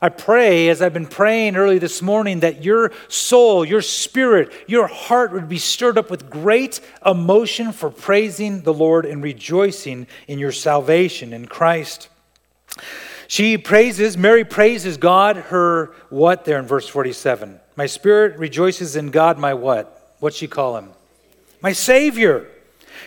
I 0.03 0.09
pray, 0.09 0.67
as 0.67 0.81
I've 0.81 0.91
been 0.91 1.07
praying 1.07 1.55
early 1.55 1.79
this 1.79 2.01
morning, 2.01 2.41
that 2.41 2.61
your 2.61 2.91
soul, 3.07 3.63
your 3.63 3.81
spirit, 3.81 4.51
your 4.67 4.85
heart 4.85 5.31
would 5.31 5.47
be 5.47 5.57
stirred 5.57 5.97
up 5.97 6.11
with 6.11 6.29
great 6.29 6.81
emotion 7.05 7.71
for 7.71 7.89
praising 7.89 8.63
the 8.63 8.73
Lord 8.73 9.05
and 9.05 9.23
rejoicing 9.23 10.07
in 10.27 10.39
your 10.39 10.51
salvation 10.51 11.31
in 11.31 11.45
Christ. 11.45 12.09
She 13.29 13.57
praises, 13.57 14.17
Mary 14.17 14.43
praises 14.43 14.97
God, 14.97 15.37
her 15.37 15.93
what 16.09 16.43
there 16.43 16.59
in 16.59 16.65
verse 16.65 16.89
47? 16.89 17.61
My 17.77 17.85
spirit 17.85 18.37
rejoices 18.37 18.97
in 18.97 19.09
God, 19.09 19.39
my 19.39 19.53
what? 19.53 20.15
What's 20.19 20.35
she 20.35 20.49
call 20.49 20.75
him? 20.75 20.89
My 21.61 21.71
Savior. 21.71 22.49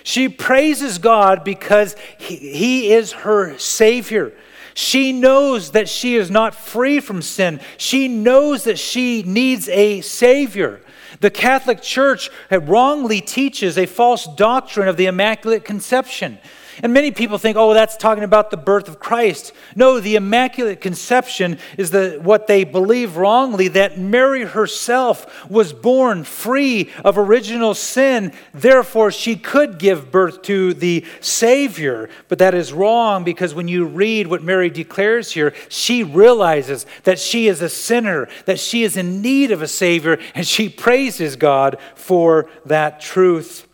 She 0.03 0.31
praises 0.31 0.97
God 0.97 1.45
because 1.45 1.95
he, 2.17 2.37
he 2.37 2.93
is 2.95 3.13
her 3.13 3.59
Savior. 3.59 4.33
She 4.77 5.11
knows 5.11 5.71
that 5.71 5.89
she 5.89 6.17
is 6.17 6.31
not 6.31 6.55
free 6.55 7.01
from 7.01 7.23
sin. 7.23 7.61
She 7.79 8.09
knows 8.09 8.65
that 8.65 8.79
she 8.79 9.23
needs 9.23 9.71
a 9.71 10.03
Savior. 10.03 10.83
The 11.21 11.31
Catholic 11.31 11.81
Church 11.81 12.29
wrongly 12.51 13.23
teaches 13.23 13.79
a 13.79 13.87
false 13.87 14.29
doctrine 14.37 14.87
of 14.87 14.99
the 14.99 15.07
Immaculate 15.07 15.65
Conception. 15.65 16.37
And 16.83 16.93
many 16.93 17.11
people 17.11 17.39
think, 17.39 17.57
oh, 17.57 17.73
that's 17.73 17.97
talking 17.97 18.25
about 18.25 18.51
the 18.51 18.57
birth 18.57 18.87
of 18.89 18.99
Christ. 18.99 19.53
No, 19.75 19.99
the 19.99 20.17
Immaculate 20.17 20.81
Conception 20.81 21.59
is 21.79 21.91
the, 21.91 22.19
what 22.23 22.47
they 22.47 22.65
believe 22.65 23.17
wrongly 23.17 23.69
that 23.69 23.99
Mary 23.99 24.45
herself 24.45 25.49
was 25.51 25.73
born 25.73 26.25
free 26.25 26.91
of 27.03 27.17
original 27.17 27.73
sin. 27.73 28.33
Therefore, 28.53 29.11
she 29.11 29.37
could 29.37 29.79
give 29.79 30.11
birth 30.11 30.43
to 30.43 30.75
the 30.75 31.05
Savior. 31.21 32.11
But 32.29 32.39
that 32.41 32.55
is 32.55 32.75
wrong 32.75 33.25
because 33.25 33.55
when 33.55 33.69
you 33.69 33.87
read 33.87 34.27
what 34.27 34.43
Mary 34.43 34.69
declares 34.69 35.33
here, 35.33 35.55
she 35.71 36.03
realizes 36.03 36.85
that 37.05 37.19
she 37.19 37.49
is 37.49 37.63
a 37.63 37.71
sinner, 37.71 38.29
that 38.45 38.61
she 38.61 38.83
is 38.83 38.97
in 38.99 39.23
need 39.23 39.51
of 39.51 39.63
a 39.63 39.69
Savior, 39.69 40.19
and 40.35 40.47
she 40.47 40.69
praises 40.69 41.37
God 41.37 41.79
for 41.95 42.51
that 42.67 43.01
truth. 43.01 43.67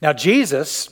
Now, 0.00 0.12
Jesus 0.12 0.88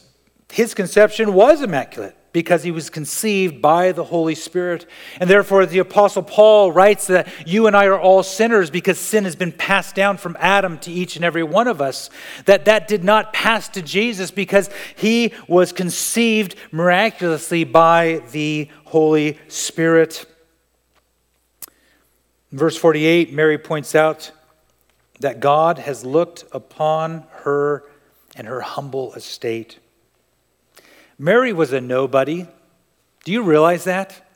his 0.53 0.75
conception 0.75 1.35
was 1.35 1.63
immaculate 1.63 2.17
because 2.33 2.63
he 2.63 2.71
was 2.71 2.91
conceived 2.91 3.61
by 3.61 3.93
the 3.93 4.05
Holy 4.05 4.35
Spirit. 4.35 4.87
And 5.19 5.29
therefore, 5.29 5.67
the 5.67 5.81
Apostle 5.81 6.23
Paul 6.23 6.71
writes 6.71 7.09
that 7.09 7.29
you 7.47 7.67
and 7.67 7.77
I 7.77 7.87
are 7.87 7.99
all 7.99 8.23
sinners 8.23 8.71
because 8.71 8.99
sin 8.99 9.25
has 9.25 9.35
been 9.35 9.53
passed 9.53 9.95
down 9.95 10.17
from 10.17 10.37
Adam 10.39 10.79
to 10.81 10.93
each 10.93 11.17
and 11.17 11.25
every 11.25 11.43
one 11.43 11.67
of 11.67 11.81
us. 11.81 12.09
That 12.45 12.67
that 12.67 12.87
did 12.87 13.03
not 13.03 13.33
pass 13.33 13.69
to 13.71 13.83
Jesus 13.83 14.31
because 14.31 14.71
he 14.95 15.33
was 15.49 15.73
conceived 15.73 16.55
miraculously 16.71 17.65
by 17.65 18.23
the 18.31 18.69
Holy 18.85 19.39
Spirit. 19.49 20.27
Verse 22.53 22.77
48, 22.77 23.33
Mary 23.33 23.59
points 23.59 23.95
out 23.95 24.33
that 25.21 25.41
God 25.41 25.79
has 25.79 26.05
looked 26.05 26.45
upon 26.53 27.27
her 27.31 27.85
and 28.35 28.47
her 28.47 28.61
humble 28.61 29.13
estate. 29.15 29.79
Mary 31.21 31.53
was 31.53 31.71
a 31.75 31.83
nobody. 31.83 32.47
Do 33.25 33.33
you 33.33 33.43
realize 33.43 33.85
that? 33.85 34.27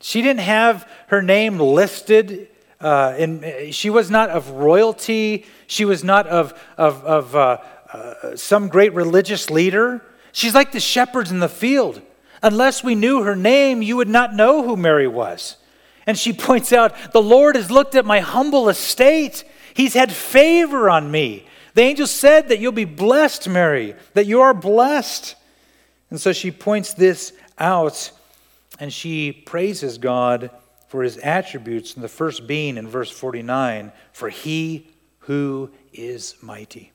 She 0.00 0.22
didn't 0.22 0.40
have 0.40 0.90
her 1.08 1.20
name 1.20 1.60
listed. 1.60 2.48
Uh, 2.80 3.14
in, 3.18 3.70
she 3.70 3.90
was 3.90 4.10
not 4.10 4.30
of 4.30 4.48
royalty. 4.52 5.44
She 5.66 5.84
was 5.84 6.02
not 6.02 6.26
of, 6.28 6.58
of, 6.78 7.04
of 7.04 7.36
uh, 7.36 7.58
uh, 7.92 8.36
some 8.36 8.68
great 8.68 8.94
religious 8.94 9.50
leader. 9.50 10.02
She's 10.32 10.54
like 10.54 10.72
the 10.72 10.80
shepherds 10.80 11.30
in 11.30 11.40
the 11.40 11.48
field. 11.48 12.00
Unless 12.42 12.82
we 12.82 12.94
knew 12.94 13.22
her 13.22 13.36
name, 13.36 13.82
you 13.82 13.96
would 13.96 14.08
not 14.08 14.34
know 14.34 14.62
who 14.62 14.78
Mary 14.78 15.06
was. 15.06 15.58
And 16.06 16.16
she 16.16 16.32
points 16.48 16.72
out, 16.72 16.94
The 17.12 17.20
Lord 17.20 17.54
has 17.54 17.70
looked 17.70 17.94
at 17.94 18.06
my 18.06 18.20
humble 18.20 18.70
estate. 18.70 19.44
He's 19.74 19.92
had 19.92 20.10
favor 20.10 20.88
on 20.88 21.10
me. 21.10 21.46
The 21.74 21.82
angel 21.82 22.06
said 22.06 22.48
that 22.48 22.60
you'll 22.60 22.72
be 22.72 22.86
blessed, 22.86 23.46
Mary, 23.46 23.94
that 24.14 24.24
you 24.24 24.40
are 24.40 24.54
blessed. 24.54 25.36
And 26.10 26.20
so 26.20 26.32
she 26.32 26.50
points 26.50 26.92
this 26.94 27.32
out 27.58 28.10
and 28.78 28.92
she 28.92 29.32
praises 29.32 29.98
God 29.98 30.50
for 30.88 31.04
his 31.04 31.18
attributes, 31.18 31.94
and 31.94 32.02
the 32.02 32.08
first 32.08 32.48
being 32.48 32.76
in 32.76 32.88
verse 32.88 33.10
49 33.10 33.92
for 34.12 34.28
he 34.28 34.88
who 35.20 35.70
is 35.92 36.34
mighty. 36.42 36.90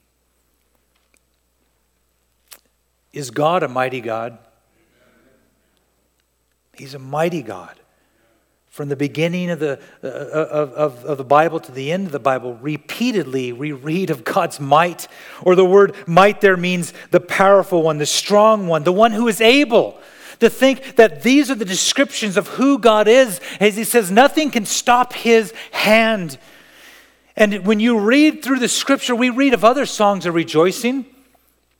Is 3.14 3.32
God 3.32 3.64
a 3.64 3.70
mighty 3.70 4.02
God? 4.02 4.38
He's 6.74 6.94
a 6.94 7.00
mighty 7.00 7.42
God. 7.42 7.80
From 8.76 8.90
the 8.90 8.98
beginning 8.98 9.52
of 9.52 9.60
the, 9.60 9.80
uh, 10.04 10.08
of, 10.08 10.74
of, 10.74 11.06
of, 11.06 11.18
the 11.18 11.24
Bible 11.24 11.62
to 11.62 11.72
the 11.72 11.94
end 11.94 12.08
of 12.08 12.12
the 12.12 12.20
Bible, 12.20 12.56
repeatedly 12.56 13.54
we 13.54 13.72
read 13.72 14.10
of 14.10 14.26
God's 14.26 14.60
might, 14.60 15.08
or 15.44 15.56
the 15.56 15.64
word 15.64 15.96
might 16.06 16.42
there 16.42 16.58
means 16.58 16.92
the 17.10 17.22
powerful 17.22 17.84
one, 17.84 18.00
the 18.00 18.06
strong 18.06 18.68
one, 18.68 18.84
the 18.84 18.92
one 18.92 19.14
who 19.14 19.30
is 19.30 19.40
able. 19.40 19.98
To 20.42 20.50
think 20.50 20.98
that 20.98 21.24
these 21.24 21.50
are 21.50 21.56
the 21.56 21.64
descriptions 21.64 22.36
of 22.36 22.50
who 22.50 22.78
God 22.78 23.08
is, 23.08 23.40
as 23.62 23.78
he 23.78 23.86
says, 23.86 24.12
nothing 24.12 24.52
can 24.52 24.66
stop 24.66 25.14
his 25.14 25.54
hand. 25.72 26.38
And 27.38 27.66
when 27.66 27.80
you 27.80 27.98
read 27.98 28.44
through 28.44 28.60
the 28.60 28.68
scripture, 28.68 29.16
we 29.16 29.30
read 29.30 29.54
of 29.54 29.64
other 29.64 29.86
songs 29.86 30.26
of 30.26 30.36
rejoicing. 30.36 31.06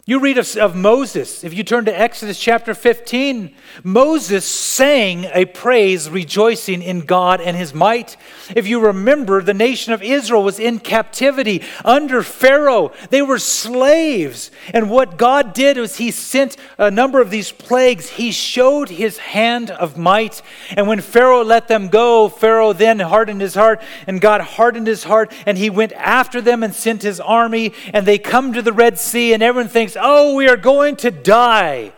You 0.08 0.20
read 0.20 0.38
of, 0.38 0.56
of, 0.58 0.76
Moses. 0.76 1.44
If 1.44 1.56
you 1.56 1.64
turn 1.64 1.86
to 1.86 2.00
Exodus 2.00 2.40
chapter 2.40 2.76
15, 2.76 3.56
Moses 3.84 4.46
sang 4.46 5.26
a 5.34 5.46
praise 5.46 6.08
rejoicing 6.12 6.84
in 6.84 7.08
God 7.08 7.42
and 7.42 7.58
his 7.58 7.74
might. 7.74 8.16
If 8.56 8.68
you 8.68 8.80
remember, 8.80 9.42
the 9.42 9.56
nation 9.56 9.94
of 9.94 10.04
Israel 10.04 10.44
was 10.44 10.60
in 10.60 10.78
captivity 10.78 11.64
under 11.84 12.22
Pharaoh. 12.22 12.92
They 13.10 13.24
were 13.24 13.40
slaves. 13.40 14.52
And 14.76 14.92
what 14.92 15.18
God 15.18 15.56
did 15.56 15.78
was 15.78 15.98
he 15.98 16.12
sent 16.12 16.56
a 16.78 16.92
number 16.92 17.20
of 17.20 17.32
these 17.32 17.52
plagues. 17.52 18.10
He 18.10 18.32
showed 18.32 18.90
his 18.90 19.18
hand 19.18 19.72
of 19.72 19.98
might. 19.98 20.44
And 20.78 20.88
when 20.88 21.02
Pharaoh 21.02 21.44
let 21.44 21.68
them 21.68 21.88
go, 21.88 22.30
Pharaoh 22.30 22.74
then 22.74 23.00
hardened 23.00 23.42
his 23.42 23.56
heart, 23.56 23.82
and 24.06 24.22
God 24.22 24.42
hardened 24.42 24.86
his 24.86 25.06
heart, 25.06 25.34
and 25.48 25.58
he 25.58 25.72
went 25.72 25.94
after 25.94 26.42
them 26.42 26.62
and 26.62 26.76
sent 26.76 27.02
his 27.02 27.20
army. 27.20 27.74
And 27.92 28.06
they 28.06 28.20
come 28.20 28.54
to 28.54 28.62
the 28.62 28.72
Red 28.72 29.00
Sea, 29.00 29.34
and 29.34 29.42
everyone 29.42 29.68
thinks, 29.68 29.95
Oh, 30.00 30.36
we 30.36 30.48
are 30.48 30.58
going 30.58 30.96
to 30.98 31.12
die. 31.12 31.94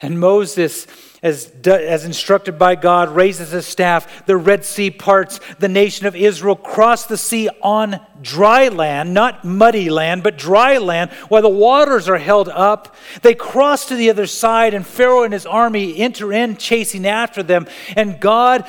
And 0.00 0.18
Moses, 0.18 0.86
as, 1.22 1.52
as 1.64 2.04
instructed 2.04 2.58
by 2.58 2.74
God, 2.74 3.10
raises 3.10 3.50
his 3.50 3.66
staff. 3.66 4.26
The 4.26 4.36
Red 4.36 4.64
Sea 4.64 4.90
parts. 4.90 5.38
The 5.60 5.68
nation 5.68 6.06
of 6.06 6.16
Israel 6.16 6.56
crossed 6.56 7.08
the 7.08 7.16
sea 7.16 7.48
on 7.62 8.00
dry 8.20 8.68
land, 8.68 9.14
not 9.14 9.44
muddy 9.44 9.90
land, 9.90 10.22
but 10.24 10.36
dry 10.36 10.78
land, 10.78 11.12
while 11.28 11.42
the 11.42 11.48
waters 11.48 12.08
are 12.08 12.18
held 12.18 12.48
up. 12.48 12.96
They 13.22 13.34
cross 13.34 13.86
to 13.88 13.94
the 13.94 14.10
other 14.10 14.26
side, 14.26 14.74
and 14.74 14.86
Pharaoh 14.86 15.22
and 15.22 15.32
his 15.32 15.46
army 15.46 15.98
enter 15.98 16.32
in, 16.32 16.56
chasing 16.56 17.06
after 17.06 17.42
them. 17.42 17.68
And 17.96 18.20
God 18.20 18.66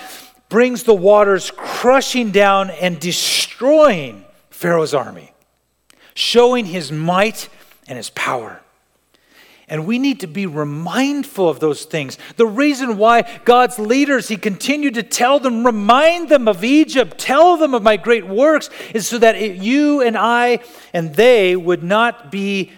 brings 0.49 0.83
the 0.83 0.93
waters 0.93 1.49
crushing 1.49 2.29
down 2.29 2.69
and 2.69 2.99
destroying 2.99 4.23
Pharaoh's 4.51 4.93
army, 4.93 5.33
showing 6.13 6.65
his 6.65 6.91
might 6.91 7.49
and 7.87 7.97
his 7.97 8.11
power. 8.11 8.62
And 9.73 9.87
we 9.87 9.97
need 9.97 10.19
to 10.19 10.27
be 10.27 10.45
remindful 10.45 11.49
of 11.49 11.59
those 11.59 11.85
things. 11.85 12.19
The 12.35 12.45
reason 12.45 12.95
why 12.95 13.23
God's 13.43 13.79
leaders, 13.79 14.27
He 14.27 14.37
continued 14.37 14.93
to 14.93 15.01
tell 15.01 15.39
them, 15.39 15.65
remind 15.65 16.29
them 16.29 16.47
of 16.47 16.63
Egypt, 16.63 17.17
tell 17.17 17.57
them 17.57 17.73
of 17.73 17.81
my 17.81 17.97
great 17.97 18.27
works, 18.27 18.69
is 18.93 19.07
so 19.07 19.17
that 19.17 19.35
it, 19.35 19.57
you 19.57 19.99
and 20.03 20.15
I 20.15 20.59
and 20.93 21.15
they 21.15 21.55
would 21.55 21.81
not 21.81 22.31
be 22.31 22.71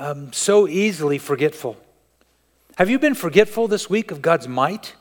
um, 0.00 0.32
so 0.32 0.66
easily 0.66 1.16
forgetful. 1.16 1.76
Have 2.76 2.90
you 2.90 2.98
been 2.98 3.14
forgetful 3.14 3.68
this 3.68 3.88
week 3.88 4.10
of 4.10 4.20
God's 4.20 4.48
might? 4.48 4.96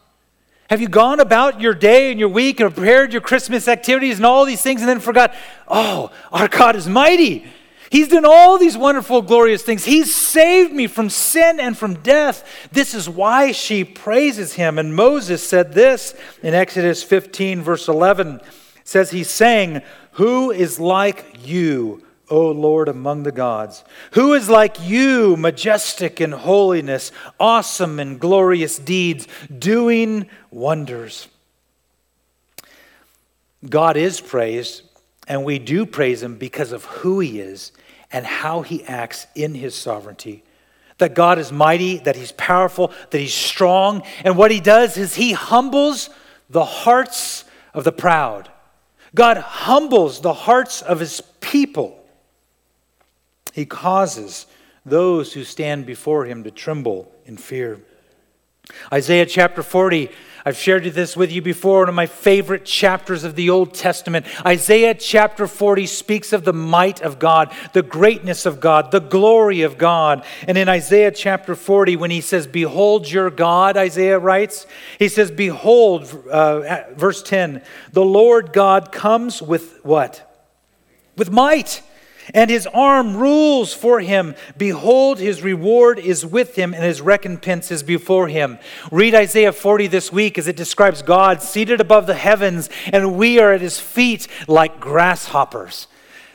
Have 0.69 0.79
you 0.79 0.89
gone 0.89 1.19
about 1.19 1.59
your 1.59 1.73
day 1.73 2.11
and 2.11 2.19
your 2.19 2.29
week 2.29 2.59
and 2.59 2.71
prepared 2.71 3.13
your 3.13 3.21
Christmas 3.23 3.67
activities 3.67 4.17
and 4.17 4.27
all 4.27 4.45
these 4.45 4.61
things 4.61 4.81
and 4.81 4.87
then 4.87 4.99
forgot, 4.99 5.33
oh, 5.67 6.11
our 6.31 6.47
God 6.47 6.75
is 6.75 6.87
mighty? 6.87 7.47
He's 7.91 8.07
done 8.07 8.23
all 8.23 8.57
these 8.57 8.77
wonderful, 8.77 9.21
glorious 9.21 9.63
things. 9.63 9.83
He's 9.83 10.15
saved 10.15 10.71
me 10.71 10.87
from 10.87 11.09
sin 11.09 11.59
and 11.59 11.77
from 11.77 11.95
death. 11.95 12.69
This 12.71 12.93
is 12.93 13.09
why 13.09 13.51
she 13.51 13.83
praises 13.83 14.53
him. 14.53 14.79
And 14.79 14.95
Moses 14.95 15.45
said 15.45 15.73
this 15.73 16.15
in 16.41 16.53
Exodus 16.53 17.03
15, 17.03 17.61
verse 17.61 17.89
11. 17.89 18.35
It 18.35 18.43
says, 18.85 19.11
He 19.11 19.25
sang, 19.25 19.81
Who 20.13 20.51
is 20.51 20.79
like 20.79 21.45
you, 21.45 22.01
O 22.29 22.51
Lord, 22.51 22.87
among 22.87 23.23
the 23.23 23.31
gods? 23.33 23.83
Who 24.11 24.35
is 24.35 24.47
like 24.47 24.77
you, 24.79 25.35
majestic 25.35 26.21
in 26.21 26.31
holiness, 26.31 27.11
awesome 27.41 27.99
in 27.99 28.19
glorious 28.19 28.79
deeds, 28.79 29.27
doing 29.59 30.29
wonders? 30.49 31.27
God 33.69 33.97
is 33.97 34.21
praised, 34.21 34.83
and 35.27 35.43
we 35.43 35.59
do 35.59 35.85
praise 35.85 36.23
him 36.23 36.37
because 36.37 36.71
of 36.71 36.85
who 36.85 37.19
he 37.19 37.41
is 37.41 37.73
and 38.11 38.25
how 38.25 38.61
he 38.61 38.83
acts 38.85 39.27
in 39.35 39.55
his 39.55 39.75
sovereignty. 39.75 40.43
That 40.97 41.15
God 41.15 41.39
is 41.39 41.51
mighty, 41.51 41.97
that 41.99 42.15
he's 42.15 42.31
powerful, 42.33 42.91
that 43.09 43.17
he's 43.17 43.33
strong. 43.33 44.03
And 44.23 44.37
what 44.37 44.51
he 44.51 44.59
does 44.59 44.97
is 44.97 45.15
he 45.15 45.33
humbles 45.33 46.09
the 46.49 46.65
hearts 46.65 47.45
of 47.73 47.83
the 47.83 47.91
proud. 47.91 48.49
God 49.15 49.37
humbles 49.37 50.21
the 50.21 50.33
hearts 50.33 50.81
of 50.81 50.99
his 50.99 51.21
people. 51.39 51.97
He 53.53 53.65
causes 53.65 54.45
those 54.85 55.33
who 55.33 55.43
stand 55.43 55.85
before 55.85 56.25
him 56.25 56.43
to 56.43 56.51
tremble 56.51 57.11
in 57.25 57.37
fear. 57.37 57.79
Isaiah 58.91 59.25
chapter 59.25 59.63
40 59.63 60.09
I've 60.43 60.57
shared 60.57 60.83
this 60.85 61.15
with 61.15 61.31
you 61.31 61.41
before, 61.41 61.79
one 61.79 61.89
of 61.89 61.95
my 61.95 62.07
favorite 62.07 62.65
chapters 62.65 63.23
of 63.23 63.35
the 63.35 63.49
Old 63.49 63.73
Testament. 63.73 64.25
Isaiah 64.45 64.95
chapter 64.95 65.45
40 65.45 65.85
speaks 65.85 66.33
of 66.33 66.45
the 66.45 66.53
might 66.53 67.01
of 67.01 67.19
God, 67.19 67.53
the 67.73 67.83
greatness 67.83 68.45
of 68.47 68.59
God, 68.59 68.91
the 68.91 68.99
glory 68.99 69.61
of 69.61 69.77
God. 69.77 70.25
And 70.47 70.57
in 70.57 70.67
Isaiah 70.67 71.11
chapter 71.11 71.53
40, 71.53 71.95
when 71.95 72.09
he 72.09 72.21
says, 72.21 72.47
Behold 72.47 73.09
your 73.09 73.29
God, 73.29 73.77
Isaiah 73.77 74.17
writes, 74.17 74.65
he 74.97 75.09
says, 75.09 75.29
Behold, 75.29 76.27
uh, 76.29 76.85
verse 76.93 77.21
10, 77.21 77.61
the 77.91 78.05
Lord 78.05 78.51
God 78.51 78.91
comes 78.91 79.41
with 79.41 79.83
what? 79.83 80.27
With 81.17 81.29
might 81.29 81.83
and 82.33 82.49
his 82.49 82.67
arm 82.67 83.17
rules 83.17 83.73
for 83.73 83.99
him. 83.99 84.35
Behold, 84.57 85.19
his 85.19 85.41
reward 85.41 85.99
is 85.99 86.25
with 86.25 86.55
him, 86.55 86.73
and 86.73 86.83
his 86.83 87.01
recompense 87.01 87.71
is 87.71 87.83
before 87.83 88.27
him. 88.27 88.59
Read 88.91 89.15
Isaiah 89.15 89.53
40 89.53 89.87
this 89.87 90.11
week 90.11 90.37
as 90.37 90.47
it 90.47 90.55
describes 90.55 91.01
God 91.01 91.41
seated 91.41 91.81
above 91.81 92.07
the 92.07 92.13
heavens, 92.13 92.69
and 92.87 93.17
we 93.17 93.39
are 93.39 93.53
at 93.53 93.61
his 93.61 93.79
feet 93.79 94.27
like 94.47 94.79
grasshoppers. 94.79 95.87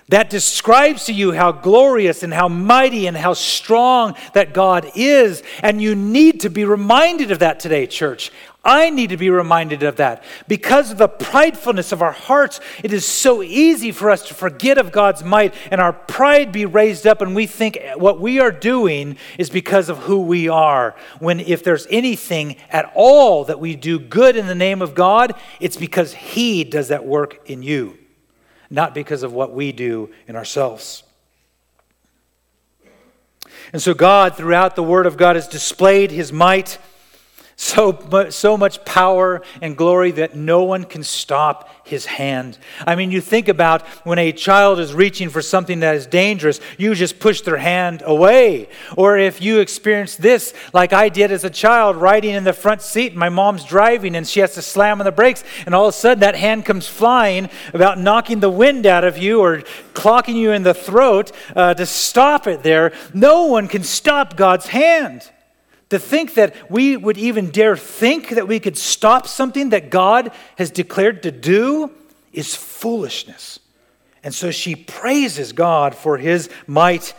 That 0.09 0.31
describes 0.31 1.07
to 1.07 1.12
you 1.12 1.33
how 1.33 1.50
glorious 1.50 2.23
and 2.23 2.33
how 2.33 2.49
mighty 2.49 3.09
and 3.09 3.17
how 3.17 3.35
strong 3.35 4.15
that 4.35 4.55
God 4.55 4.88
is. 4.95 5.43
And 5.62 5.83
you 5.83 5.97
need 5.97 6.41
to 6.43 6.49
be 6.49 6.65
reminded 6.65 7.33
of 7.33 7.41
that 7.41 7.59
today, 7.59 7.88
church. 7.88 8.31
I 8.66 8.90
need 8.90 9.11
to 9.11 9.16
be 9.16 9.30
reminded 9.30 9.85
of 9.85 9.96
that. 9.96 10.25
Because 10.49 10.90
of 10.90 10.99
the 10.99 11.08
pridefulness 11.08 11.92
of 11.92 12.02
our 12.02 12.12
hearts, 12.12 12.61
it 12.82 12.92
is 12.92 13.06
so 13.06 13.40
easy 13.40 13.92
for 13.92 14.11
us 14.11 14.26
to 14.26 14.35
forget 14.35 14.76
of 14.76 14.90
God's 14.90 15.23
might 15.23 15.54
and 15.70 15.80
our 15.80 15.92
pride 15.92 16.50
be 16.50 16.66
raised 16.66 17.06
up, 17.06 17.23
and 17.23 17.35
we 17.35 17.46
think 17.46 17.78
what 17.94 18.20
we 18.20 18.40
are 18.40 18.50
doing 18.50 19.18
is 19.38 19.50
because 19.50 19.88
of 19.88 19.99
who 19.99 20.20
we 20.20 20.49
are. 20.49 20.96
When 21.20 21.38
if 21.38 21.62
there's 21.62 21.87
anything 21.90 22.56
at 22.68 22.90
all 22.94 23.44
that 23.44 23.61
we 23.61 23.76
do 23.76 24.00
good 24.00 24.37
in 24.37 24.49
the 24.49 24.54
name 24.54 24.82
of 24.82 24.96
God, 24.96 25.35
it's 25.61 25.76
because 25.76 26.12
He 26.12 26.64
does 26.64 26.88
that 26.88 27.06
work 27.06 27.49
in 27.49 27.62
you, 27.62 27.96
not 28.68 28.94
because 28.94 29.23
of 29.23 29.32
what 29.32 29.54
we 29.54 29.70
do 29.70 30.11
in 30.26 30.35
ourselves. 30.35 31.04
And 33.73 33.80
so, 33.80 33.94
God, 33.94 34.37
throughout 34.37 34.75
the 34.75 34.82
Word 34.82 35.06
of 35.06 35.16
God, 35.16 35.37
has 35.37 35.46
displayed 35.46 36.11
His 36.11 36.32
might 36.32 36.78
so, 37.59 38.29
so 38.29 38.59
much 38.59 38.85
power 38.85 39.41
and 39.63 39.79
glory 39.79 40.11
that 40.13 40.37
no 40.37 40.65
one 40.65 40.85
can 40.85 41.03
stop 41.03 41.71
his 41.87 42.05
hand. 42.05 42.59
I 42.87 42.97
mean, 42.97 43.11
you 43.11 43.23
think 43.23 43.49
about 43.49 43.81
when 44.05 44.19
a 44.19 44.31
child 44.31 44.79
is 44.79 44.93
reaching 44.93 45.31
for 45.31 45.41
something 45.41 45.81
that 45.81 45.95
is 45.95 46.07
dangerous, 46.07 46.61
you 46.77 46.95
just 46.95 47.19
push 47.19 47.41
their 47.41 47.57
hand 47.57 48.03
away. 48.05 48.69
Or 48.95 49.17
if 49.17 49.41
you 49.41 49.61
experience 49.61 50.17
this, 50.17 50.53
like 50.75 50.93
I 50.93 51.09
did 51.09 51.33
as 51.33 51.45
a 51.45 51.51
child, 51.51 51.97
riding 51.97 52.35
in 52.35 52.45
the 52.45 52.53
front 52.53 52.83
seat, 52.83 53.17
my 53.17 53.31
mom's 53.31 53.65
driving 53.65 54.17
and 54.17 54.29
she 54.29 54.41
has 54.41 54.53
to 54.55 54.63
slam 54.63 55.01
on 55.01 55.07
the 55.07 55.13
brakes, 55.13 55.43
and 55.65 55.75
all 55.75 55.87
of 55.87 55.95
a 55.95 55.97
sudden 55.97 56.21
that 56.21 56.37
hand 56.37 56.67
comes 56.67 56.87
flying, 56.87 57.49
about 57.73 57.99
knocking 57.99 58.41
the 58.41 58.51
wind 58.51 58.85
out 58.85 59.05
of 59.05 59.17
you 59.17 59.41
or 59.41 59.63
clocking 59.95 60.35
you 60.35 60.53
in 60.53 60.63
the 60.63 60.75
throat 60.75 61.33
uh, 61.55 61.73
to 61.73 61.87
stop 61.87 62.47
it 62.47 62.63
there. 62.63 62.93
No 63.15 63.47
one 63.47 63.67
can 63.67 63.83
stop 63.83 64.37
God's 64.37 64.67
hand. 64.67 65.31
To 65.90 65.99
think 65.99 66.35
that 66.35 66.71
we 66.71 66.97
would 66.97 67.16
even 67.16 67.50
dare 67.50 67.76
think 67.76 68.31
that 68.31 68.49
we 68.49 68.59
could 68.59 68.76
stop 68.76 69.28
something 69.28 69.71
that 69.71 69.90
God 69.90 70.33
has 70.59 70.71
declared 70.71 71.23
to 71.23 71.31
do 71.31 71.93
is 72.33 72.55
foolishness. 72.55 73.61
And 74.25 74.35
so 74.35 74.50
she 74.50 74.75
praises 74.75 75.52
God 75.52 75.95
for 75.95 76.19
his 76.19 76.50
might. 76.66 77.14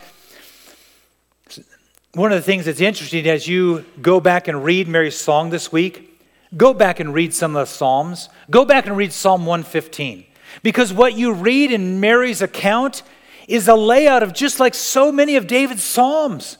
One 2.12 2.30
of 2.30 2.36
the 2.36 2.42
things 2.42 2.66
that's 2.66 2.82
interesting 2.82 3.26
as 3.26 3.48
you 3.48 3.86
go 4.02 4.20
back 4.20 4.48
and 4.48 4.62
read 4.62 4.88
Mary's 4.88 5.18
song 5.18 5.48
this 5.48 5.72
week, 5.72 6.20
go 6.54 6.74
back 6.74 7.00
and 7.00 7.14
read 7.14 7.32
some 7.32 7.56
of 7.56 7.66
the 7.66 7.72
Psalms. 7.72 8.28
Go 8.50 8.66
back 8.66 8.86
and 8.86 8.96
read 8.96 9.12
Psalm 9.12 9.46
115. 9.46 10.26
Because 10.62 10.92
what 10.92 11.14
you 11.14 11.32
read 11.32 11.72
in 11.72 12.00
Mary's 12.00 12.42
account 12.42 13.02
is 13.46 13.68
a 13.68 13.74
layout 13.74 14.22
of 14.22 14.34
just 14.34 14.60
like 14.60 14.74
so 14.74 15.10
many 15.10 15.36
of 15.36 15.46
David's 15.46 15.82
Psalms. 15.82 16.58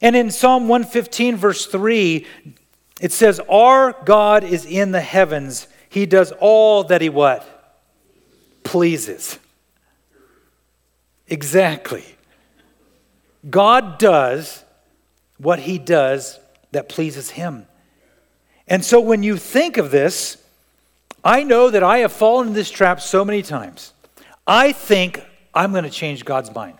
And 0.00 0.14
in 0.14 0.30
Psalm 0.30 0.68
115, 0.68 1.36
verse 1.36 1.66
3, 1.66 2.26
it 3.00 3.12
says, 3.12 3.40
Our 3.48 3.92
God 4.04 4.44
is 4.44 4.64
in 4.64 4.92
the 4.92 5.00
heavens. 5.00 5.66
He 5.88 6.06
does 6.06 6.32
all 6.38 6.84
that 6.84 7.00
he 7.00 7.08
what? 7.08 7.46
Pleases. 8.62 9.38
Exactly. 11.28 12.04
God 13.48 13.98
does 13.98 14.64
what 15.38 15.60
he 15.60 15.78
does 15.78 16.38
that 16.72 16.88
pleases 16.88 17.30
him. 17.30 17.66
And 18.68 18.84
so 18.84 19.00
when 19.00 19.22
you 19.22 19.36
think 19.36 19.76
of 19.76 19.90
this, 19.90 20.36
I 21.24 21.42
know 21.42 21.70
that 21.70 21.82
I 21.82 21.98
have 21.98 22.12
fallen 22.12 22.48
in 22.48 22.54
this 22.54 22.70
trap 22.70 23.00
so 23.00 23.24
many 23.24 23.42
times. 23.42 23.92
I 24.46 24.72
think 24.72 25.22
I'm 25.54 25.72
going 25.72 25.84
to 25.84 25.90
change 25.90 26.24
God's 26.24 26.54
mind. 26.54 26.78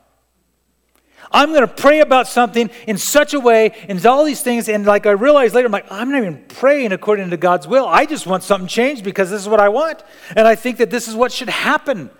I'm 1.33 1.51
going 1.51 1.67
to 1.67 1.75
pray 1.75 2.01
about 2.01 2.29
something 2.29 2.71
in 2.87 2.99
such 2.99 3.35
a 3.35 3.41
way, 3.41 3.73
and 3.89 4.05
all 4.07 4.25
these 4.25 4.43
things. 4.43 4.69
And 4.69 4.87
like 4.87 5.07
I 5.07 5.11
realized 5.11 5.55
later, 5.55 5.67
I'm 5.67 5.73
like, 5.73 5.91
I'm 5.91 6.11
not 6.11 6.19
even 6.19 6.45
praying 6.49 6.93
according 6.93 7.31
to 7.31 7.37
God's 7.37 7.67
will. 7.67 7.87
I 7.87 8.07
just 8.07 8.27
want 8.27 8.43
something 8.43 8.69
changed 8.69 9.05
because 9.05 9.31
this 9.31 9.41
is 9.41 9.49
what 9.49 9.61
I 9.61 9.69
want. 9.69 10.03
And 10.37 10.47
I 10.47 10.55
think 10.55 10.79
that 10.79 10.91
this 10.91 11.09
is 11.09 11.15
what 11.15 11.33
should 11.33 11.49
happen. 11.49 12.11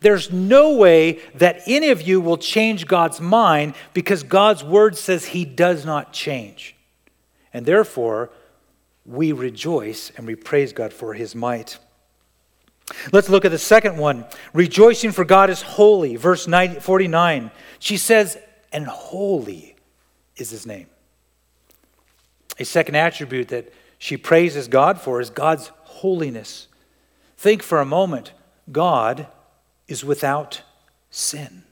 There's 0.00 0.32
no 0.32 0.76
way 0.76 1.20
that 1.36 1.62
any 1.66 1.90
of 1.90 2.02
you 2.02 2.20
will 2.20 2.36
change 2.36 2.86
God's 2.86 3.20
mind 3.20 3.74
because 3.94 4.22
God's 4.22 4.62
word 4.62 4.96
says 4.96 5.26
he 5.26 5.44
does 5.44 5.84
not 5.84 6.12
change. 6.12 6.76
And 7.52 7.64
therefore, 7.64 8.30
we 9.06 9.32
rejoice 9.32 10.10
and 10.16 10.26
we 10.26 10.34
praise 10.34 10.72
God 10.72 10.92
for 10.92 11.14
his 11.14 11.34
might. 11.34 11.78
Let's 13.12 13.28
look 13.28 13.44
at 13.44 13.50
the 13.50 13.58
second 13.58 13.96
one. 13.96 14.26
Rejoicing 14.52 15.12
for 15.12 15.24
God 15.24 15.48
is 15.50 15.62
holy. 15.62 16.16
Verse 16.16 16.46
49. 16.46 17.50
She 17.78 17.96
says, 17.96 18.36
and 18.74 18.86
holy 18.86 19.76
is 20.36 20.50
his 20.50 20.66
name. 20.66 20.88
A 22.58 22.64
second 22.64 22.96
attribute 22.96 23.48
that 23.48 23.72
she 23.98 24.16
praises 24.16 24.68
God 24.68 25.00
for 25.00 25.20
is 25.20 25.30
God's 25.30 25.70
holiness. 25.84 26.66
Think 27.38 27.62
for 27.62 27.80
a 27.80 27.86
moment 27.86 28.32
God 28.70 29.28
is 29.88 30.04
without 30.04 30.62
sin. 31.10 31.62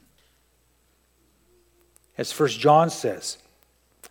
As 2.17 2.31
First 2.31 2.61
John 2.61 2.89
says, 2.89 3.39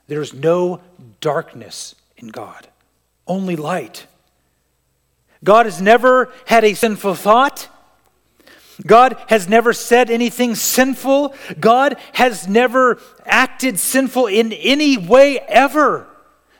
there 0.07 0.21
is 0.21 0.33
no 0.33 0.81
darkness 1.21 1.95
in 2.17 2.27
God, 2.27 2.67
only 3.25 3.55
light. 3.55 4.05
God 5.43 5.65
has 5.65 5.81
never 5.81 6.31
had 6.45 6.65
a 6.65 6.73
sinful 6.73 7.15
thought. 7.15 7.69
God 8.85 9.17
has 9.27 9.47
never 9.47 9.73
said 9.73 10.09
anything 10.09 10.55
sinful. 10.55 11.35
God 11.59 11.97
has 12.13 12.47
never 12.47 12.99
acted 13.25 13.79
sinful 13.79 14.27
in 14.27 14.51
any 14.53 14.97
way 14.97 15.39
ever. 15.39 16.07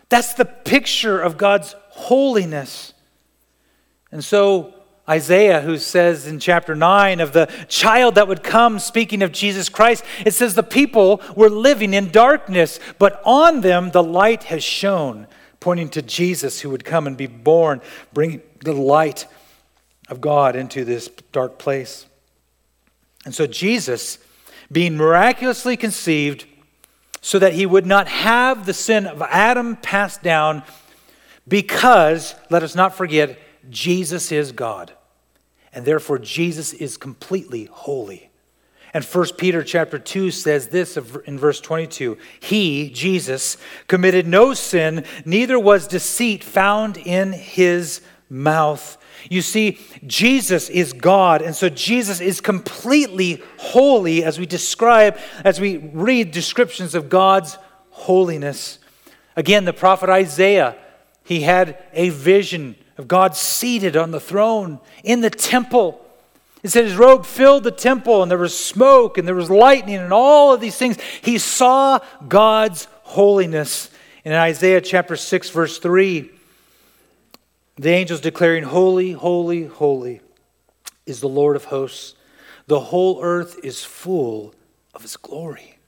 That's 0.10 0.34
the 0.34 0.46
picture 0.46 1.20
of 1.20 1.38
God's 1.38 1.74
holiness. 1.90 2.94
And 4.12 4.24
so, 4.24 4.74
Isaiah, 5.10 5.62
who 5.62 5.78
says 5.78 6.28
in 6.28 6.40
chapter 6.40 6.76
9 6.76 7.22
of 7.22 7.34
the 7.34 7.48
child 7.68 8.16
that 8.16 8.28
would 8.28 8.44
come, 8.44 8.78
speaking 8.78 9.24
of 9.24 9.32
Jesus 9.32 9.70
Christ, 9.70 10.04
it 10.26 10.34
says, 10.34 10.54
The 10.54 10.64
people 10.64 11.22
were 11.36 11.50
living 11.50 11.94
in 11.94 12.12
darkness, 12.12 12.80
but 13.00 13.22
on 13.26 13.62
them 13.62 13.92
the 13.92 14.04
light 14.04 14.44
has 14.44 14.64
shone, 14.64 15.28
pointing 15.60 15.90
to 15.90 16.02
Jesus 16.02 16.62
who 16.62 16.70
would 16.70 16.86
come 16.86 17.08
and 17.08 17.18
be 17.18 17.28
born, 17.28 17.82
bringing 18.14 18.42
the 18.60 18.74
light 18.74 19.28
of 20.10 20.22
God 20.22 20.56
into 20.56 20.84
this 20.84 21.08
dark 21.32 21.58
place. 21.58 22.06
And 23.26 23.36
so 23.36 23.48
Jesus, 23.48 24.18
being 24.72 24.98
miraculously 24.98 25.78
conceived, 25.78 26.46
so 27.22 27.38
that 27.38 27.54
he 27.54 27.66
would 27.66 27.86
not 27.86 28.08
have 28.08 28.66
the 28.66 28.74
sin 28.74 29.06
of 29.06 29.22
Adam 29.22 29.76
passed 29.76 30.24
down, 30.24 30.64
because, 31.48 32.36
let 32.50 32.64
us 32.64 32.76
not 32.76 32.96
forget, 32.96 33.38
Jesus 33.70 34.32
is 34.32 34.52
God. 34.52 34.94
And 35.74 35.86
therefore, 35.86 36.20
Jesus 36.20 36.74
is 36.74 36.98
completely 36.98 37.66
holy. 37.66 38.32
And 38.94 39.06
1 39.06 39.26
Peter 39.38 39.64
chapter 39.64 39.98
2 39.98 40.32
says 40.32 40.68
this 40.68 40.98
in 41.26 41.40
verse 41.40 41.62
22 41.62 42.18
He, 42.40 42.90
Jesus, 42.90 43.58
committed 43.88 44.28
no 44.28 44.54
sin, 44.54 45.06
neither 45.24 45.58
was 45.58 45.88
deceit 45.88 46.44
found 46.44 46.98
in 46.98 47.32
his 47.32 48.02
mouth. 48.30 48.98
You 49.30 49.42
see, 49.42 49.80
Jesus 50.08 50.70
is 50.70 50.94
God, 50.94 51.42
and 51.42 51.56
so 51.56 51.70
Jesus 51.70 52.20
is 52.22 52.42
completely 52.42 53.42
holy 53.58 54.24
as 54.24 54.40
we 54.40 54.46
describe, 54.46 55.18
as 55.44 55.60
we 55.60 55.78
read 55.78 56.32
descriptions 56.32 56.96
of 56.96 57.10
God's 57.10 57.58
holiness. 57.90 58.80
Again, 59.36 59.66
the 59.66 59.74
prophet 59.74 60.10
Isaiah, 60.10 60.76
he 61.24 61.42
had 61.42 61.78
a 61.94 62.10
vision 62.10 62.76
of 62.98 63.08
God 63.08 63.36
seated 63.36 63.96
on 63.96 64.12
the 64.12 64.20
throne 64.20 64.80
in 65.04 65.22
the 65.22 65.30
temple. 65.30 66.04
It 66.64 66.70
said 66.70 66.86
his 66.86 66.96
robe 66.96 67.26
filled 67.26 67.64
the 67.64 67.72
temple, 67.72 68.22
and 68.22 68.30
there 68.30 68.38
was 68.38 68.58
smoke, 68.58 69.18
and 69.18 69.28
there 69.28 69.36
was 69.36 69.50
lightning, 69.50 69.96
and 69.96 70.14
all 70.14 70.54
of 70.54 70.62
these 70.62 70.78
things. 70.78 70.98
He 71.22 71.38
saw 71.38 72.00
God's 72.28 72.88
holiness. 73.04 73.90
in 74.24 74.34
Isaiah 74.34 74.82
chapter 74.82 75.16
6, 75.16 75.50
verse 75.50 75.80
3, 75.80 76.30
the 77.82 77.90
angels 77.90 78.22
declaring, 78.22 78.62
Holy, 78.62 79.14
holy, 79.14 79.66
holy 79.66 80.22
is 81.08 81.20
the 81.20 81.28
Lord 81.28 81.56
of 81.56 81.66
hosts. 81.66 82.14
The 82.68 82.80
whole 82.80 83.24
earth 83.24 83.60
is 83.64 83.84
full 83.84 84.54
of 84.94 85.02
his 85.02 85.18
glory. 85.18 85.80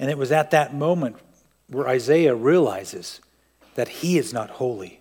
And 0.00 0.10
it 0.10 0.18
was 0.18 0.32
at 0.32 0.50
that 0.50 0.74
moment 0.74 1.14
where 1.68 1.86
Isaiah 1.86 2.34
realizes 2.34 3.20
that 3.76 3.88
he 3.88 4.18
is 4.18 4.32
not 4.32 4.50
holy. 4.50 5.00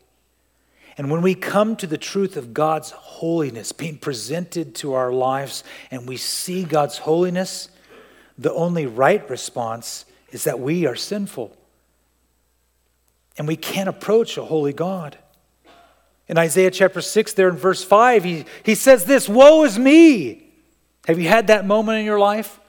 And 0.95 1.09
when 1.09 1.23
we 1.23 1.33
come 1.33 1.75
to 1.77 1.87
the 1.87 1.97
truth 1.97 2.37
of 2.37 2.53
God's 2.53 2.91
holiness 2.91 3.71
being 3.71 3.97
presented 3.97 4.75
to 4.75 4.93
our 4.93 5.11
lives 5.11 5.63
and 5.89 6.07
we 6.07 6.17
see 6.17 6.65
God's 6.65 6.99
holiness, 6.99 7.69
the 8.37 8.53
only 8.53 8.85
right 8.85 9.27
response 9.27 10.05
is 10.31 10.43
that 10.43 10.59
we 10.59 10.85
are 10.85 10.95
sinful. 10.95 11.57
And 13.39 13.47
we 13.47 13.55
can't 13.55 13.89
approach 13.89 14.37
a 14.37 14.45
holy 14.45 14.73
God. 14.73 15.17
In 16.29 16.37
Isaiah 16.37 16.71
chapter 16.71 17.01
6, 17.01 17.33
there 17.33 17.47
in 17.47 17.55
verse 17.55 17.83
5, 17.83 18.23
he, 18.23 18.45
he 18.63 18.75
says 18.75 19.05
this 19.05 19.29
Woe 19.29 19.63
is 19.63 19.79
me! 19.79 20.43
Have 21.07 21.19
you 21.19 21.29
had 21.29 21.47
that 21.47 21.65
moment 21.65 21.99
in 21.99 22.05
your 22.05 22.19
life? 22.19 22.59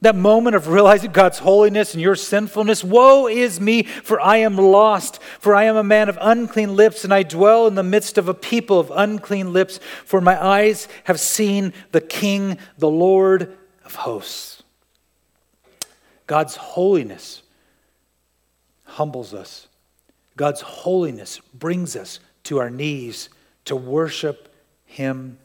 That 0.00 0.16
moment 0.16 0.56
of 0.56 0.66
realizing 0.66 1.12
God's 1.12 1.38
holiness 1.38 1.92
and 1.92 2.02
your 2.02 2.16
sinfulness. 2.16 2.82
Woe 2.82 3.28
is 3.28 3.60
me, 3.60 3.84
for 3.84 4.20
I 4.20 4.38
am 4.38 4.56
lost, 4.56 5.22
for 5.38 5.54
I 5.54 5.64
am 5.64 5.76
a 5.76 5.84
man 5.84 6.08
of 6.08 6.18
unclean 6.20 6.74
lips, 6.74 7.04
and 7.04 7.14
I 7.14 7.22
dwell 7.22 7.68
in 7.68 7.76
the 7.76 7.82
midst 7.84 8.18
of 8.18 8.28
a 8.28 8.34
people 8.34 8.80
of 8.80 8.90
unclean 8.92 9.52
lips, 9.52 9.78
for 10.04 10.20
my 10.20 10.42
eyes 10.42 10.88
have 11.04 11.20
seen 11.20 11.72
the 11.92 12.00
King, 12.00 12.58
the 12.78 12.88
Lord 12.88 13.56
of 13.84 13.94
hosts. 13.94 14.62
God's 16.26 16.56
holiness 16.56 17.42
humbles 18.84 19.34
us. 19.34 19.68
God's 20.36 20.62
holiness 20.62 21.40
brings 21.54 21.94
us 21.94 22.18
to 22.44 22.58
our 22.58 22.70
knees 22.70 23.28
to 23.64 23.76
worship 23.76 24.54
Him. 24.84 25.38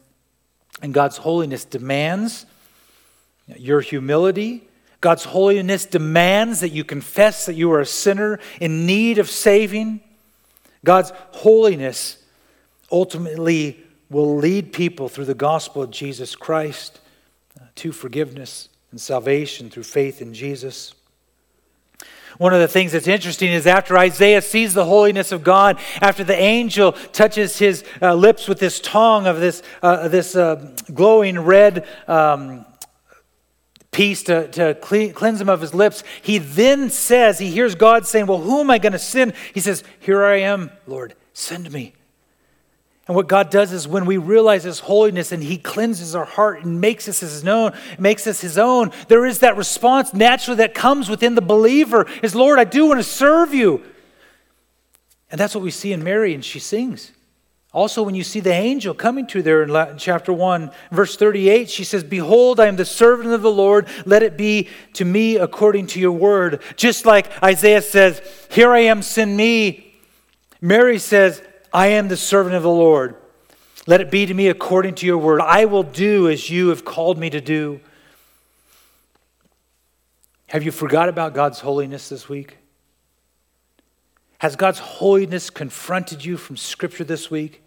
And 0.82 0.94
God's 0.94 1.18
holiness 1.18 1.64
demands 1.64 2.46
your 3.56 3.80
humility. 3.80 4.68
God's 5.00 5.24
holiness 5.24 5.86
demands 5.86 6.60
that 6.60 6.70
you 6.70 6.84
confess 6.84 7.46
that 7.46 7.54
you 7.54 7.72
are 7.72 7.80
a 7.80 7.86
sinner 7.86 8.40
in 8.60 8.86
need 8.86 9.18
of 9.18 9.30
saving. 9.30 10.00
God's 10.84 11.12
holiness 11.32 12.22
ultimately 12.90 13.84
will 14.10 14.36
lead 14.36 14.72
people 14.72 15.08
through 15.08 15.26
the 15.26 15.34
gospel 15.34 15.82
of 15.82 15.90
Jesus 15.90 16.34
Christ 16.34 17.00
uh, 17.60 17.64
to 17.76 17.92
forgiveness 17.92 18.68
and 18.90 19.00
salvation 19.00 19.70
through 19.70 19.82
faith 19.82 20.22
in 20.22 20.32
Jesus. 20.32 20.94
One 22.36 22.52
of 22.52 22.60
the 22.60 22.68
things 22.68 22.92
that's 22.92 23.08
interesting 23.08 23.50
is 23.50 23.66
after 23.66 23.96
Isaiah 23.96 24.42
sees 24.42 24.74
the 24.74 24.84
holiness 24.84 25.32
of 25.32 25.42
God, 25.42 25.78
after 26.00 26.22
the 26.22 26.38
angel 26.38 26.92
touches 26.92 27.58
his 27.58 27.84
uh, 28.02 28.14
lips 28.14 28.46
with 28.46 28.60
this 28.60 28.80
tongue 28.80 29.26
of 29.26 29.40
this, 29.40 29.62
uh, 29.82 30.08
this 30.08 30.36
uh, 30.36 30.74
glowing 30.92 31.38
red 31.38 31.86
um, 32.06 32.66
piece 33.90 34.22
to, 34.24 34.48
to 34.48 34.74
clean, 34.74 35.12
cleanse 35.12 35.40
him 35.40 35.48
of 35.48 35.60
his 35.60 35.74
lips, 35.74 36.04
he 36.22 36.38
then 36.38 36.90
says, 36.90 37.38
he 37.38 37.50
hears 37.50 37.74
God 37.74 38.06
saying, 38.06 38.26
Well, 38.26 38.38
who 38.38 38.60
am 38.60 38.70
I 38.70 38.78
going 38.78 38.92
to 38.92 38.98
send? 38.98 39.32
He 39.54 39.60
says, 39.60 39.82
Here 39.98 40.24
I 40.24 40.40
am, 40.40 40.70
Lord, 40.86 41.14
send 41.32 41.72
me. 41.72 41.94
And 43.08 43.16
what 43.16 43.26
God 43.26 43.48
does 43.48 43.72
is 43.72 43.88
when 43.88 44.04
we 44.04 44.18
realize 44.18 44.64
His 44.64 44.80
holiness 44.80 45.32
and 45.32 45.42
He 45.42 45.56
cleanses 45.56 46.14
our 46.14 46.26
heart 46.26 46.62
and 46.62 46.80
makes 46.80 47.08
us 47.08 47.20
His 47.20 47.46
own, 47.48 47.72
makes 47.98 48.26
us 48.26 48.42
His 48.42 48.58
own, 48.58 48.92
there 49.08 49.24
is 49.24 49.38
that 49.38 49.56
response 49.56 50.12
naturally 50.12 50.58
that 50.58 50.74
comes 50.74 51.08
within 51.08 51.34
the 51.34 51.40
believer 51.40 52.06
is, 52.22 52.34
Lord, 52.34 52.58
I 52.58 52.64
do 52.64 52.86
want 52.86 52.98
to 52.98 53.04
serve 53.04 53.54
you. 53.54 53.82
And 55.30 55.40
that's 55.40 55.54
what 55.54 55.64
we 55.64 55.70
see 55.70 55.92
in 55.92 56.04
Mary, 56.04 56.34
and 56.34 56.44
she 56.44 56.58
sings. 56.58 57.12
Also, 57.72 58.02
when 58.02 58.14
you 58.14 58.24
see 58.24 58.40
the 58.40 58.52
angel 58.52 58.94
coming 58.94 59.26
to 59.28 59.42
there 59.42 59.62
in 59.62 59.98
chapter 59.98 60.32
1, 60.32 60.70
verse 60.90 61.16
38, 61.16 61.68
she 61.68 61.84
says, 61.84 62.02
Behold, 62.02 62.60
I 62.60 62.66
am 62.66 62.76
the 62.76 62.84
servant 62.84 63.30
of 63.32 63.42
the 63.42 63.50
Lord. 63.50 63.88
Let 64.04 64.22
it 64.22 64.36
be 64.36 64.68
to 64.94 65.04
me 65.04 65.36
according 65.36 65.86
to 65.88 66.00
your 66.00 66.12
word. 66.12 66.62
Just 66.76 67.06
like 67.06 67.30
Isaiah 67.42 67.82
says, 67.82 68.22
Here 68.50 68.70
I 68.70 68.80
am, 68.80 69.02
send 69.02 69.36
me. 69.36 69.94
Mary 70.60 70.98
says, 70.98 71.42
I 71.78 71.90
am 71.90 72.08
the 72.08 72.16
servant 72.16 72.56
of 72.56 72.64
the 72.64 72.68
Lord. 72.68 73.14
Let 73.86 74.00
it 74.00 74.10
be 74.10 74.26
to 74.26 74.34
me 74.34 74.48
according 74.48 74.96
to 74.96 75.06
your 75.06 75.16
word. 75.16 75.40
I 75.40 75.66
will 75.66 75.84
do 75.84 76.28
as 76.28 76.50
you 76.50 76.70
have 76.70 76.84
called 76.84 77.18
me 77.18 77.30
to 77.30 77.40
do. 77.40 77.78
Have 80.48 80.64
you 80.64 80.72
forgot 80.72 81.08
about 81.08 81.34
God's 81.34 81.60
holiness 81.60 82.08
this 82.08 82.28
week? 82.28 82.58
Has 84.38 84.56
God's 84.56 84.80
holiness 84.80 85.50
confronted 85.50 86.24
you 86.24 86.36
from 86.36 86.56
Scripture 86.56 87.04
this 87.04 87.30
week? 87.30 87.62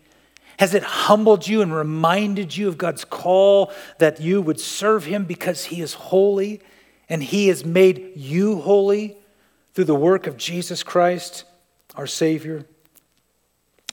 Has 0.60 0.74
it 0.74 0.84
humbled 0.84 1.48
you 1.48 1.62
and 1.62 1.74
reminded 1.74 2.58
you 2.58 2.68
of 2.68 2.78
God's 2.78 3.06
call 3.06 3.72
that 4.00 4.20
you 4.20 4.42
would 4.42 4.60
serve 4.60 5.06
Him 5.06 5.24
because 5.24 5.64
He 5.64 5.82
is 5.82 5.94
holy 5.94 6.60
and 7.08 7.24
He 7.24 7.48
has 7.48 7.64
made 7.64 8.12
you 8.18 8.60
holy 8.60 9.16
through 9.74 9.86
the 9.86 9.96
work 9.96 10.28
of 10.28 10.36
Jesus 10.36 10.84
Christ, 10.84 11.46
our 11.96 12.08
Savior? 12.08 12.66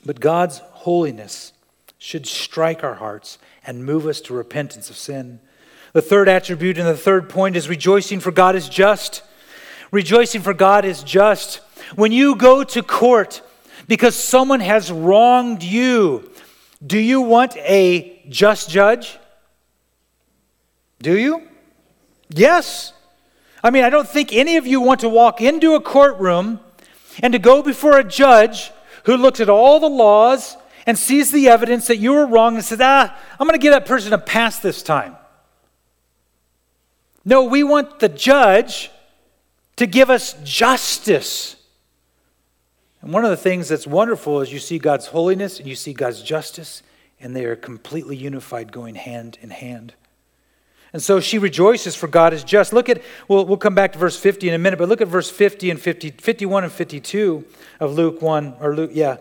But 0.04 0.20
God's 0.20 0.58
holiness 0.58 1.52
should 1.98 2.26
strike 2.26 2.84
our 2.84 2.94
hearts 2.94 3.38
and 3.66 3.84
move 3.84 4.06
us 4.06 4.20
to 4.22 4.34
repentance 4.34 4.88
of 4.90 4.96
sin. 4.96 5.40
The 5.92 6.02
third 6.02 6.28
attribute 6.28 6.78
and 6.78 6.86
the 6.86 6.96
third 6.96 7.28
point 7.28 7.56
is 7.56 7.68
rejoicing 7.68 8.20
for 8.20 8.30
God 8.30 8.54
is 8.54 8.68
just. 8.68 9.22
Rejoicing 9.90 10.42
for 10.42 10.54
God 10.54 10.84
is 10.84 11.02
just. 11.02 11.56
When 11.96 12.12
you 12.12 12.36
go 12.36 12.62
to 12.64 12.82
court 12.82 13.42
because 13.86 14.14
someone 14.14 14.60
has 14.60 14.92
wronged 14.92 15.62
you, 15.62 16.30
do 16.86 16.98
you 16.98 17.20
want 17.22 17.56
a 17.56 18.22
just 18.28 18.70
judge? 18.70 19.18
Do 21.00 21.18
you? 21.18 21.42
Yes. 22.30 22.92
I 23.62 23.70
mean, 23.70 23.84
I 23.84 23.90
don't 23.90 24.08
think 24.08 24.32
any 24.32 24.56
of 24.56 24.66
you 24.66 24.80
want 24.80 25.00
to 25.00 25.08
walk 25.08 25.40
into 25.40 25.74
a 25.74 25.80
courtroom 25.80 26.60
and 27.22 27.32
to 27.32 27.38
go 27.38 27.62
before 27.62 27.98
a 27.98 28.04
judge 28.04 28.70
who 29.08 29.16
looks 29.16 29.40
at 29.40 29.48
all 29.48 29.80
the 29.80 29.88
laws 29.88 30.58
and 30.84 30.98
sees 30.98 31.32
the 31.32 31.48
evidence 31.48 31.86
that 31.86 31.96
you 31.96 32.12
were 32.12 32.26
wrong 32.26 32.56
and 32.56 32.62
says, 32.62 32.78
ah, 32.82 33.18
I'm 33.40 33.46
going 33.46 33.58
to 33.58 33.62
give 33.62 33.72
that 33.72 33.86
person 33.86 34.12
a 34.12 34.18
pass 34.18 34.58
this 34.58 34.82
time. 34.82 35.16
No, 37.24 37.44
we 37.44 37.62
want 37.62 38.00
the 38.00 38.10
judge 38.10 38.90
to 39.76 39.86
give 39.86 40.10
us 40.10 40.34
justice. 40.44 41.56
And 43.00 43.10
one 43.10 43.24
of 43.24 43.30
the 43.30 43.36
things 43.38 43.68
that's 43.68 43.86
wonderful 43.86 44.42
is 44.42 44.52
you 44.52 44.58
see 44.58 44.78
God's 44.78 45.06
holiness 45.06 45.58
and 45.58 45.66
you 45.66 45.74
see 45.74 45.94
God's 45.94 46.20
justice, 46.20 46.82
and 47.18 47.34
they 47.34 47.46
are 47.46 47.56
completely 47.56 48.14
unified, 48.14 48.72
going 48.72 48.94
hand 48.94 49.38
in 49.40 49.48
hand. 49.48 49.94
And 50.92 51.02
so 51.02 51.20
she 51.20 51.38
rejoices 51.38 51.94
for 51.94 52.08
God 52.08 52.32
is 52.32 52.42
just. 52.42 52.72
Look 52.72 52.88
at, 52.88 53.02
we'll, 53.28 53.44
we'll 53.44 53.58
come 53.58 53.74
back 53.74 53.92
to 53.92 53.98
verse 53.98 54.18
50 54.18 54.48
in 54.48 54.54
a 54.54 54.58
minute, 54.58 54.78
but 54.78 54.88
look 54.88 55.00
at 55.00 55.08
verse 55.08 55.30
50 55.30 55.70
and 55.70 55.80
50, 55.80 56.12
51 56.12 56.64
and 56.64 56.72
52 56.72 57.44
of 57.80 57.94
Luke 57.94 58.22
1, 58.22 58.56
or 58.60 58.74
Luke, 58.74 58.90
yeah. 58.94 59.18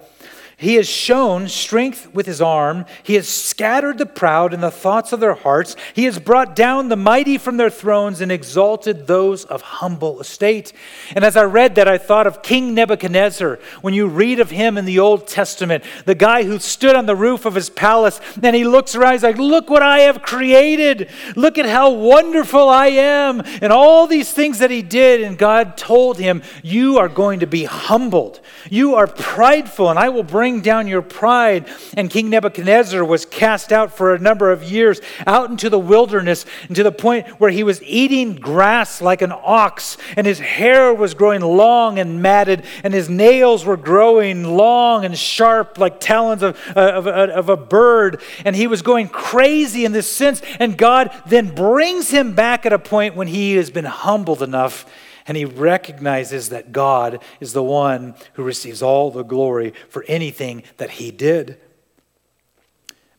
He 0.59 0.73
has 0.73 0.89
shown 0.89 1.49
strength 1.49 2.11
with 2.15 2.25
his 2.25 2.41
arm. 2.41 2.87
He 3.03 3.13
has 3.13 3.27
scattered 3.27 3.99
the 3.99 4.07
proud 4.07 4.55
in 4.55 4.59
the 4.59 4.71
thoughts 4.71 5.13
of 5.13 5.19
their 5.19 5.35
hearts. 5.35 5.75
He 5.93 6.05
has 6.05 6.17
brought 6.17 6.55
down 6.55 6.89
the 6.89 6.95
mighty 6.95 7.37
from 7.37 7.57
their 7.57 7.69
thrones 7.69 8.21
and 8.21 8.31
exalted 8.31 9.05
those 9.05 9.45
of 9.45 9.61
humble 9.61 10.19
estate. 10.19 10.73
And 11.13 11.23
as 11.23 11.37
I 11.37 11.43
read 11.43 11.75
that, 11.75 11.87
I 11.87 11.99
thought 11.99 12.25
of 12.25 12.41
King 12.41 12.73
Nebuchadnezzar. 12.73 13.59
When 13.81 13.93
you 13.93 14.07
read 14.07 14.39
of 14.39 14.49
him 14.49 14.79
in 14.79 14.85
the 14.85 14.97
Old 14.97 15.27
Testament, 15.27 15.83
the 16.05 16.15
guy 16.15 16.41
who 16.41 16.57
stood 16.57 16.95
on 16.95 17.05
the 17.05 17.15
roof 17.15 17.45
of 17.45 17.53
his 17.53 17.69
palace 17.69 18.19
and 18.41 18.55
he 18.55 18.63
looks 18.63 18.95
around, 18.95 19.13
he's 19.13 19.21
like, 19.21 19.37
Look 19.37 19.69
what 19.69 19.83
I 19.83 19.99
have 19.99 20.23
created. 20.23 21.11
Look 21.35 21.59
at 21.59 21.67
how 21.67 21.91
wonderful 21.91 22.67
I 22.67 22.87
am. 22.87 23.43
And 23.61 23.71
all 23.71 24.07
these 24.07 24.33
things 24.33 24.57
that 24.57 24.71
he 24.71 24.81
did. 24.81 25.21
And 25.21 25.37
God 25.37 25.77
told 25.77 26.17
him, 26.17 26.41
You 26.63 26.97
are 26.97 27.09
going 27.09 27.41
to 27.41 27.47
be 27.47 27.65
humbled. 27.65 28.39
You 28.71 28.95
are 28.95 29.05
prideful, 29.05 29.91
and 29.91 29.99
I 29.99 30.09
will 30.09 30.23
bring 30.23 30.46
bring 30.47 30.61
down 30.61 30.87
your 30.87 31.01
pride. 31.01 31.67
And 31.97 32.09
King 32.09 32.29
Nebuchadnezzar 32.29 33.03
was 33.03 33.25
cast 33.25 33.73
out 33.73 33.91
for 33.91 34.15
a 34.15 34.19
number 34.19 34.49
of 34.49 34.63
years 34.63 35.01
out 35.25 35.49
into 35.49 35.69
the 35.69 35.77
wilderness, 35.77 36.45
and 36.67 36.75
to 36.77 36.83
the 36.83 36.91
point 36.91 37.27
where 37.37 37.51
he 37.51 37.63
was 37.63 37.83
eating 37.83 38.35
grass 38.35 39.01
like 39.01 39.21
an 39.21 39.33
ox, 39.33 39.97
and 40.15 40.25
his 40.25 40.39
hair 40.39 40.93
was 40.93 41.15
growing 41.15 41.41
long 41.41 41.99
and 41.99 42.21
matted, 42.21 42.63
and 42.81 42.93
his 42.93 43.09
nails 43.09 43.65
were 43.65 43.75
growing 43.75 44.45
long 44.45 45.03
and 45.03 45.17
sharp 45.17 45.77
like 45.77 45.99
talons 45.99 46.41
of, 46.41 46.57
uh, 46.77 46.79
of, 46.79 47.07
uh, 47.07 47.27
of 47.35 47.49
a 47.49 47.57
bird. 47.57 48.21
And 48.45 48.55
he 48.55 48.67
was 48.67 48.81
going 48.81 49.09
crazy 49.09 49.83
in 49.83 49.91
this 49.91 50.09
sense. 50.09 50.41
And 50.59 50.77
God 50.77 51.11
then 51.25 51.53
brings 51.53 52.09
him 52.09 52.35
back 52.35 52.65
at 52.65 52.71
a 52.71 52.79
point 52.79 53.17
when 53.17 53.27
he 53.27 53.55
has 53.55 53.69
been 53.69 53.83
humbled 53.83 54.41
enough 54.41 54.85
And 55.27 55.35
he 55.35 55.45
recognizes 55.45 56.49
that 56.49 56.71
God 56.71 57.21
is 57.39 57.53
the 57.53 57.63
one 57.63 58.15
who 58.33 58.43
receives 58.43 58.81
all 58.81 59.11
the 59.11 59.23
glory 59.23 59.73
for 59.89 60.05
anything 60.07 60.63
that 60.77 60.91
he 60.91 61.11
did. 61.11 61.59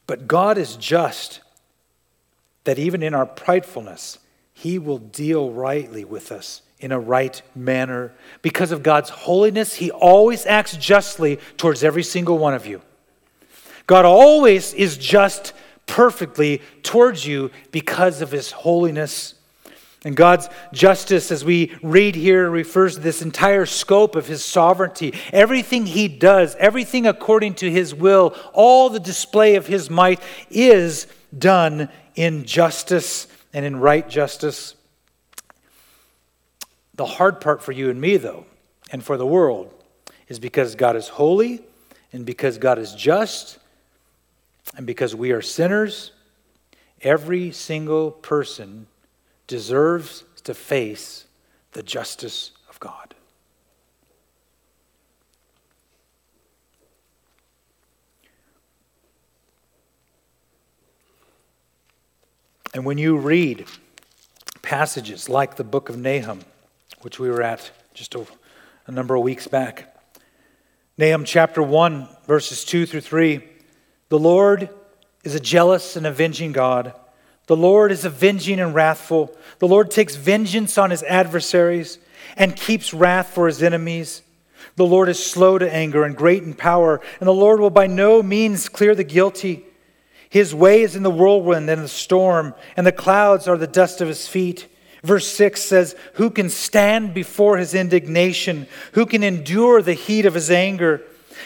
But 0.07 0.27
God 0.27 0.57
is 0.57 0.77
just, 0.77 1.41
that 2.65 2.79
even 2.79 3.03
in 3.03 3.15
our 3.15 3.27
pridefulness, 3.27 4.19
he 4.55 4.79
will 4.79 4.99
deal 4.99 5.51
rightly 5.51 6.05
with 6.05 6.33
us 6.33 6.63
in 6.81 6.93
a 6.93 6.99
right 6.99 7.43
manner. 7.55 8.13
Because 8.41 8.73
of 8.73 8.83
God's 8.83 9.11
holiness, 9.11 9.75
he 9.75 9.91
always 9.91 10.47
acts 10.47 10.77
justly 10.77 11.39
towards 11.57 11.85
every 11.85 12.03
single 12.03 12.39
one 12.39 12.55
of 12.55 12.67
you. 12.67 12.81
God 13.87 14.05
always 14.05 14.75
is 14.75 14.97
just 14.97 15.53
perfectly 15.87 16.63
towards 16.83 17.27
you 17.27 17.51
because 17.71 18.21
of 18.21 18.31
his 18.31 18.51
holiness. 18.53 19.35
And 20.05 20.17
God's 20.17 20.49
justice, 20.73 21.33
as 21.33 21.45
we 21.45 21.77
read 21.83 22.15
here, 22.15 22.49
refers 22.49 22.95
to 22.95 23.01
this 23.01 23.21
entire 23.21 23.67
scope 23.67 24.15
of 24.15 24.29
his 24.29 24.45
sovereignty. 24.45 25.13
Everything 25.33 25.87
he 25.87 26.07
does, 26.07 26.55
everything 26.57 27.07
according 27.07 27.55
to 27.55 27.71
his 27.71 27.95
will, 27.95 28.37
all 28.53 28.91
the 28.91 29.01
display 29.01 29.57
of 29.57 29.67
his 29.67 29.91
might 29.91 30.23
is 30.51 31.09
done 31.37 31.89
in 32.15 32.45
justice 32.45 33.27
and 33.53 33.65
in 33.65 33.81
right 33.81 34.09
justice. 34.09 34.77
The 36.95 37.07
hard 37.07 37.41
part 37.41 37.63
for 37.63 37.73
you 37.73 37.91
and 37.91 38.01
me, 38.01 38.19
though, 38.19 38.47
and 38.93 39.03
for 39.03 39.17
the 39.17 39.27
world, 39.27 39.73
is 40.29 40.39
because 40.39 40.77
God 40.77 40.95
is 40.95 41.09
holy 41.09 41.63
and 42.13 42.25
because 42.25 42.59
God 42.59 42.79
is 42.79 42.95
just 42.95 43.59
and 44.77 44.87
because 44.87 45.15
we 45.15 45.33
are 45.33 45.43
sinners. 45.43 46.13
Every 47.03 47.51
single 47.51 48.13
person 48.13 48.87
deserves 49.49 50.23
to 50.45 50.55
face 50.55 51.27
the 51.73 51.83
justice 51.83 52.53
of 52.71 52.79
God. 52.79 53.15
And 62.75 62.85
when 62.85 62.99
you 62.99 63.17
read 63.17 63.67
passages 64.63 65.29
like 65.29 65.57
the 65.57 65.65
book 65.65 65.89
of 65.89 65.97
Nahum, 65.97 66.41
which 67.01 67.19
we 67.19 67.29
were 67.31 67.43
at 67.43 67.71
just 67.95 68.15
a, 68.15 68.25
number 68.87 69.17
of 69.17 69.23
weeks 69.23 69.49
back, 69.49 69.97
Nahum 70.97 71.25
chapter 71.25 71.63
1, 71.63 72.09
verses 72.27 72.65
2 72.65 72.87
through 72.87 73.01
3, 73.01 73.43
the 74.11 74.19
Lord 74.19 74.71
is 75.25 75.35
a 75.35 75.41
jealous 75.41 75.97
and 75.97 76.07
avenging 76.07 76.53
God. 76.53 76.95
The 77.49 77.57
Lord 77.57 77.91
is 77.91 78.05
avenging 78.05 78.61
and 78.61 78.75
wrathful. 78.75 79.35
The 79.59 79.67
Lord 79.67 79.91
takes 79.91 80.17
vengeance 80.17 80.79
on 80.79 80.91
his 80.91 81.03
adversaries 81.03 81.99
and 82.37 82.55
keeps 82.55 82.95
wrath 82.95 83.31
for 83.31 83.47
his 83.47 83.63
enemies. 83.63 84.23
The 84.77 84.87
Lord 84.87 85.09
is 85.09 85.25
slow 85.25 85.59
to 85.59 85.75
anger 85.75 86.05
and 86.05 86.15
great 86.15 86.43
in 86.43 86.55
power, 86.55 87.01
and 87.19 87.27
the 87.27 87.33
Lord 87.33 87.59
will 87.59 87.71
by 87.71 87.87
no 87.87 88.23
means 88.23 88.69
clear 88.69 88.95
the 88.95 89.03
guilty. 89.03 89.65
His 90.29 90.55
way 90.55 90.83
is 90.83 90.95
in 90.95 91.03
the 91.03 91.11
whirlwind 91.11 91.71
and 91.71 91.83
the 91.83 91.89
storm, 91.89 92.55
and 92.77 92.87
the 92.87 92.93
clouds 92.93 93.49
are 93.49 93.57
the 93.57 93.67
dust 93.67 94.03
of 94.03 94.09
his 94.09 94.29
feet. 94.29 94.69
Verse 95.03 95.27
6 95.27 95.63
says, 95.63 95.97
Who 96.15 96.29
can 96.29 96.51
stand 96.51 97.15
before 97.15 97.57
his 97.57 97.73
indignation? 97.73 98.67
Who 98.93 99.07
can 99.07 99.25
endure 99.25 99.81
the 99.81 99.95
heat 99.95 100.27
of 100.27 100.35
his 100.35 100.51
anger? 100.51 101.03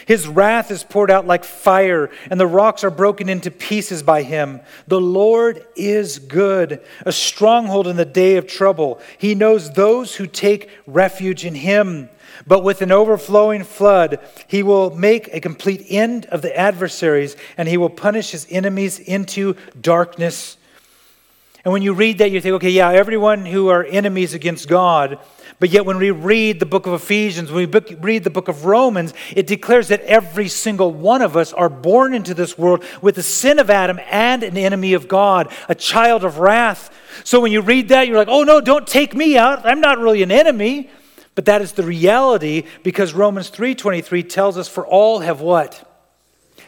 His 0.07 0.29
wrath 0.29 0.71
is 0.71 0.85
poured 0.85 1.11
out 1.11 1.27
like 1.27 1.45
fire, 1.45 2.11
and 2.31 2.39
the 2.39 2.47
rocks 2.47 2.85
are 2.85 2.91
broken 2.91 3.29
into 3.29 3.51
pieces 3.51 4.03
by 4.03 4.23
him. 4.23 4.61
The 4.87 5.01
Lord 5.01 5.65
is 5.77 6.19
good, 6.19 6.81
a 7.05 7.13
stronghold 7.13 7.87
in 7.87 7.97
the 7.97 8.05
day 8.05 8.37
of 8.37 8.47
trouble. 8.47 9.01
He 9.19 9.35
knows 9.35 9.73
those 9.73 10.17
who 10.17 10.27
take 10.27 10.71
refuge 10.87 11.45
in 11.45 11.55
him. 11.55 12.09
But 12.47 12.65
with 12.65 12.83
an 12.83 12.91
overflowing 12.91 13.65
flood, 13.65 14.19
he 14.47 14.63
will 14.63 14.95
make 14.97 15.29
a 15.29 15.41
complete 15.41 15.87
end 15.89 16.27
of 16.27 16.43
the 16.43 16.57
adversaries, 16.57 17.37
and 17.57 17.69
he 17.69 17.77
will 17.77 17.91
punish 17.91 18.31
his 18.31 18.47
enemies 18.51 18.99
into 18.99 19.57
darkness. 19.81 20.57
And 21.65 21.73
when 21.73 21.83
you 21.83 21.93
read 21.93 22.19
that, 22.19 22.31
you 22.31 22.41
think, 22.41 22.55
okay, 22.55 22.71
yeah, 22.71 22.91
everyone 22.91 23.47
who 23.47 23.69
are 23.69 23.85
enemies 23.85 24.35
against 24.35 24.69
God 24.69 25.19
but 25.63 25.71
yet, 25.71 25.87
when 25.87 25.99
we 25.99 26.11
read 26.11 26.59
the 26.59 26.67
book 26.67 26.89
of 26.89 26.93
Ephesians, 26.93 27.53
when 27.53 27.71
we 27.71 27.95
read 28.01 28.25
the 28.25 28.31
book 28.31 28.49
of 28.49 28.65
Romans, 28.65 29.15
it 29.37 29.47
declares 29.47 29.87
that 29.89 30.01
every 30.01 30.49
single 30.49 30.91
one 30.91 31.23
of 31.23 31.37
us 31.37 31.53
are 31.53 31.69
born 31.69 32.15
into 32.15 32.35
this 32.35 32.59
world 32.59 32.85
with 33.01 33.15
the 33.15 33.23
sin 33.23 33.61
of 33.61 33.71
Adam 33.71 34.01
and 34.11 34.43
an 34.43 34.57
enemy 34.57 34.93
of 34.93 35.07
God, 35.07 35.53
a 35.69 35.77
child 35.77 36.25
of 36.25 36.39
wrath. 36.39 36.93
So 37.23 37.39
when 37.39 37.53
you 37.53 37.61
read 37.61 37.91
that, 37.91 38.09
you're 38.09 38.17
like, 38.17 38.27
oh 38.27 38.43
no, 38.43 38.61
don't 38.61 38.89
take 38.89 39.15
me 39.15 39.39
out. 39.39 39.65
I'm 39.65 39.81
not 39.81 40.01
really 40.01 40.25
an 40.25 40.33
enemy. 40.33 40.91
But 41.37 41.45
that 41.45 41.63
is 41.63 41.71
the 41.71 41.85
reality 41.85 42.65
because 42.83 43.15
Romans 43.15 43.49
3:23 43.49 44.29
tells 44.29 44.59
us 44.59 44.67
for 44.67 44.85
all 44.85 45.21
have 45.21 45.41
what? 45.41 45.92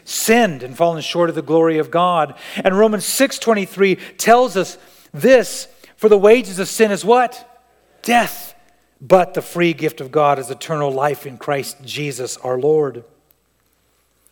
Sinned 0.04 0.62
and 0.62 0.76
fallen 0.76 1.02
short 1.02 1.28
of 1.30 1.34
the 1.34 1.42
glory 1.42 1.78
of 1.78 1.90
God. 1.90 2.34
And 2.56 2.78
Romans 2.78 3.04
6:23 3.04 3.98
tells 4.18 4.56
us 4.56 4.78
this, 5.12 5.68
for 5.96 6.08
the 6.08 6.18
wages 6.18 6.58
of 6.58 6.68
sin 6.68 6.90
is 6.90 7.04
what? 7.04 7.62
Death 8.02 8.54
but 9.00 9.34
the 9.34 9.42
free 9.42 9.74
gift 9.74 10.00
of 10.00 10.10
God 10.10 10.38
is 10.38 10.50
eternal 10.50 10.90
life 10.90 11.26
in 11.26 11.36
Christ 11.36 11.76
Jesus 11.84 12.36
our 12.38 12.58
Lord. 12.58 13.04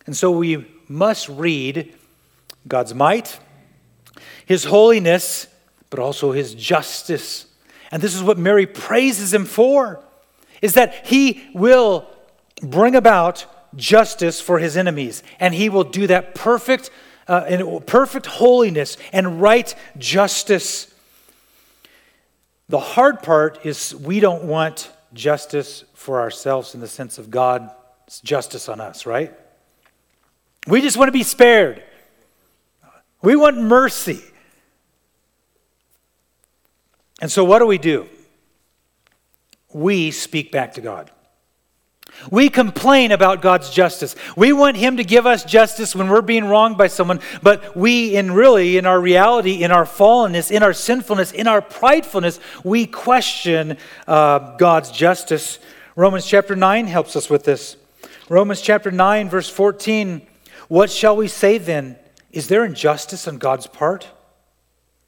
And 0.05 0.17
so 0.17 0.31
we 0.31 0.65
must 0.87 1.29
read 1.29 1.93
God's 2.67 2.93
might, 2.93 3.39
His 4.45 4.65
holiness, 4.65 5.47
but 5.89 5.99
also 5.99 6.31
His 6.31 6.55
justice. 6.55 7.45
And 7.91 8.01
this 8.01 8.15
is 8.15 8.23
what 8.23 8.37
Mary 8.39 8.65
praises 8.65 9.33
Him 9.33 9.45
for, 9.45 10.03
is 10.61 10.73
that 10.73 11.05
He 11.05 11.49
will 11.53 12.07
bring 12.61 12.95
about 12.95 13.45
justice 13.75 14.39
for 14.39 14.59
His 14.59 14.77
enemies, 14.77 15.23
and 15.39 15.53
He 15.53 15.69
will 15.69 15.83
do 15.83 16.07
that 16.07 16.35
perfect, 16.35 16.89
uh, 17.27 17.45
in 17.47 17.81
perfect 17.81 18.25
holiness 18.25 18.97
and 19.11 19.41
right 19.41 19.73
justice. 19.97 20.93
The 22.69 22.79
hard 22.79 23.21
part 23.21 23.65
is 23.65 23.95
we 23.95 24.19
don't 24.19 24.43
want 24.43 24.91
justice 25.13 25.83
for 25.93 26.21
ourselves 26.21 26.73
in 26.73 26.81
the 26.81 26.87
sense 26.87 27.17
of 27.17 27.29
God's 27.29 27.71
justice 28.23 28.67
on 28.67 28.81
us, 28.81 29.05
right? 29.05 29.33
We 30.67 30.81
just 30.81 30.97
want 30.97 31.07
to 31.07 31.13
be 31.13 31.23
spared. 31.23 31.83
We 33.21 33.35
want 33.35 33.57
mercy. 33.57 34.21
And 37.21 37.31
so, 37.31 37.43
what 37.43 37.59
do 37.59 37.65
we 37.65 37.77
do? 37.77 38.07
We 39.71 40.11
speak 40.11 40.51
back 40.51 40.73
to 40.73 40.81
God. 40.81 41.09
We 42.31 42.49
complain 42.49 43.11
about 43.11 43.41
God's 43.41 43.69
justice. 43.69 44.15
We 44.35 44.53
want 44.53 44.77
Him 44.77 44.97
to 44.97 45.03
give 45.03 45.25
us 45.25 45.43
justice 45.43 45.95
when 45.95 46.09
we're 46.09 46.21
being 46.21 46.45
wronged 46.45 46.77
by 46.77 46.87
someone, 46.87 47.19
but 47.41 47.75
we, 47.75 48.15
in 48.15 48.31
really, 48.31 48.77
in 48.77 48.85
our 48.85 48.99
reality, 48.99 49.63
in 49.63 49.71
our 49.71 49.85
fallenness, 49.85 50.51
in 50.51 50.63
our 50.63 50.73
sinfulness, 50.73 51.31
in 51.31 51.47
our 51.47 51.61
pridefulness, 51.61 52.39
we 52.63 52.85
question 52.85 53.77
uh, 54.07 54.55
God's 54.57 54.91
justice. 54.91 55.59
Romans 55.95 56.25
chapter 56.25 56.55
9 56.55 56.87
helps 56.87 57.15
us 57.15 57.29
with 57.29 57.43
this. 57.43 57.75
Romans 58.29 58.61
chapter 58.61 58.89
9, 58.89 59.29
verse 59.29 59.49
14 59.49 60.25
What 60.67 60.89
shall 60.89 61.15
we 61.15 61.27
say 61.27 61.57
then? 61.57 61.97
Is 62.31 62.47
there 62.47 62.65
injustice 62.65 63.27
on 63.27 63.37
God's 63.37 63.67
part? 63.67 64.07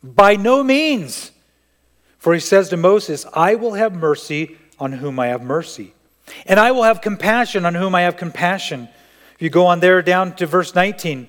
By 0.03 0.35
no 0.35 0.63
means. 0.63 1.31
For 2.19 2.33
he 2.33 2.39
says 2.39 2.69
to 2.69 2.77
Moses, 2.77 3.25
I 3.33 3.55
will 3.55 3.73
have 3.73 3.95
mercy 3.95 4.57
on 4.79 4.91
whom 4.91 5.19
I 5.19 5.27
have 5.27 5.41
mercy 5.41 5.94
and 6.45 6.59
I 6.59 6.71
will 6.71 6.83
have 6.83 7.01
compassion 7.01 7.65
on 7.65 7.75
whom 7.75 7.95
I 7.95 8.01
have 8.01 8.17
compassion. 8.17 8.89
If 9.35 9.41
you 9.41 9.49
go 9.49 9.65
on 9.65 9.79
there 9.79 10.01
down 10.01 10.35
to 10.37 10.45
verse 10.45 10.73
19, 10.73 11.27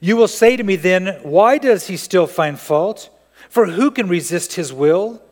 you 0.00 0.16
will 0.16 0.28
say 0.28 0.56
to 0.56 0.62
me 0.62 0.76
then, 0.76 1.18
Why 1.22 1.58
does 1.58 1.88
he 1.88 1.96
still 1.96 2.26
find 2.26 2.58
fault? 2.58 3.10
For 3.48 3.66
who 3.66 3.90
can 3.90 4.08
resist 4.08 4.54
his 4.54 4.72
will? 4.72 5.22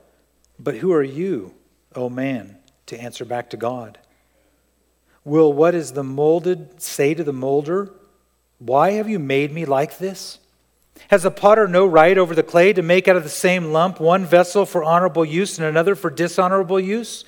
But 0.59 0.77
who 0.77 0.93
are 0.93 1.03
you, 1.03 1.55
O 1.95 2.09
man, 2.09 2.57
to 2.87 2.99
answer 2.99 3.25
back 3.25 3.51
to 3.51 3.57
God? 3.57 3.99
Will 5.25 5.53
what 5.53 5.75
is 5.75 5.93
the 5.93 6.05
molded 6.05 6.81
say 6.81 7.15
to 7.15 7.25
the 7.25 7.33
molder, 7.33 7.91
Why 8.59 8.93
have 8.93 9.09
you 9.09 9.19
made 9.19 9.53
me 9.53 9.65
like 9.65 9.99
this? 9.99 10.39
Has 11.09 11.25
the 11.25 11.31
potter 11.31 11.69
no 11.69 11.87
right 11.87 12.17
over 12.17 12.35
the 12.35 12.43
clay 12.43 12.73
to 12.73 12.83
make 12.83 13.07
out 13.07 13.17
of 13.17 13.23
the 13.23 13.29
same 13.29 13.73
lump 13.73 14.01
one 14.01 14.25
vessel 14.25 14.65
for 14.65 14.83
honorable 14.83 15.25
use 15.25 15.59
and 15.59 15.67
another 15.67 15.95
for 15.95 16.11
dishonorable 16.11 16.81
use? 16.81 17.25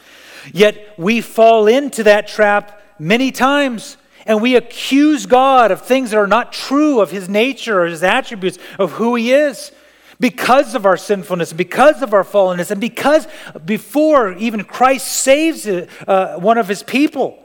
Yet 0.52 0.94
we 0.98 1.20
fall 1.20 1.66
into 1.66 2.04
that 2.04 2.28
trap 2.28 2.80
many 2.98 3.30
times 3.30 3.96
and 4.26 4.42
we 4.42 4.56
accuse 4.56 5.24
God 5.24 5.70
of 5.70 5.82
things 5.82 6.10
that 6.10 6.18
are 6.18 6.26
not 6.26 6.52
true 6.52 7.00
of 7.00 7.10
his 7.10 7.28
nature 7.28 7.82
or 7.82 7.86
his 7.86 8.02
attributes 8.02 8.58
of 8.78 8.92
who 8.92 9.14
he 9.14 9.32
is 9.32 9.72
because 10.20 10.74
of 10.74 10.84
our 10.84 10.96
sinfulness, 10.96 11.52
because 11.52 12.02
of 12.02 12.12
our 12.12 12.24
fallenness, 12.24 12.70
and 12.70 12.80
because 12.80 13.26
before 13.64 14.32
even 14.34 14.64
Christ 14.64 15.06
saves 15.06 15.66
uh, 15.66 16.36
one 16.38 16.58
of 16.58 16.68
his 16.68 16.82
people, 16.82 17.42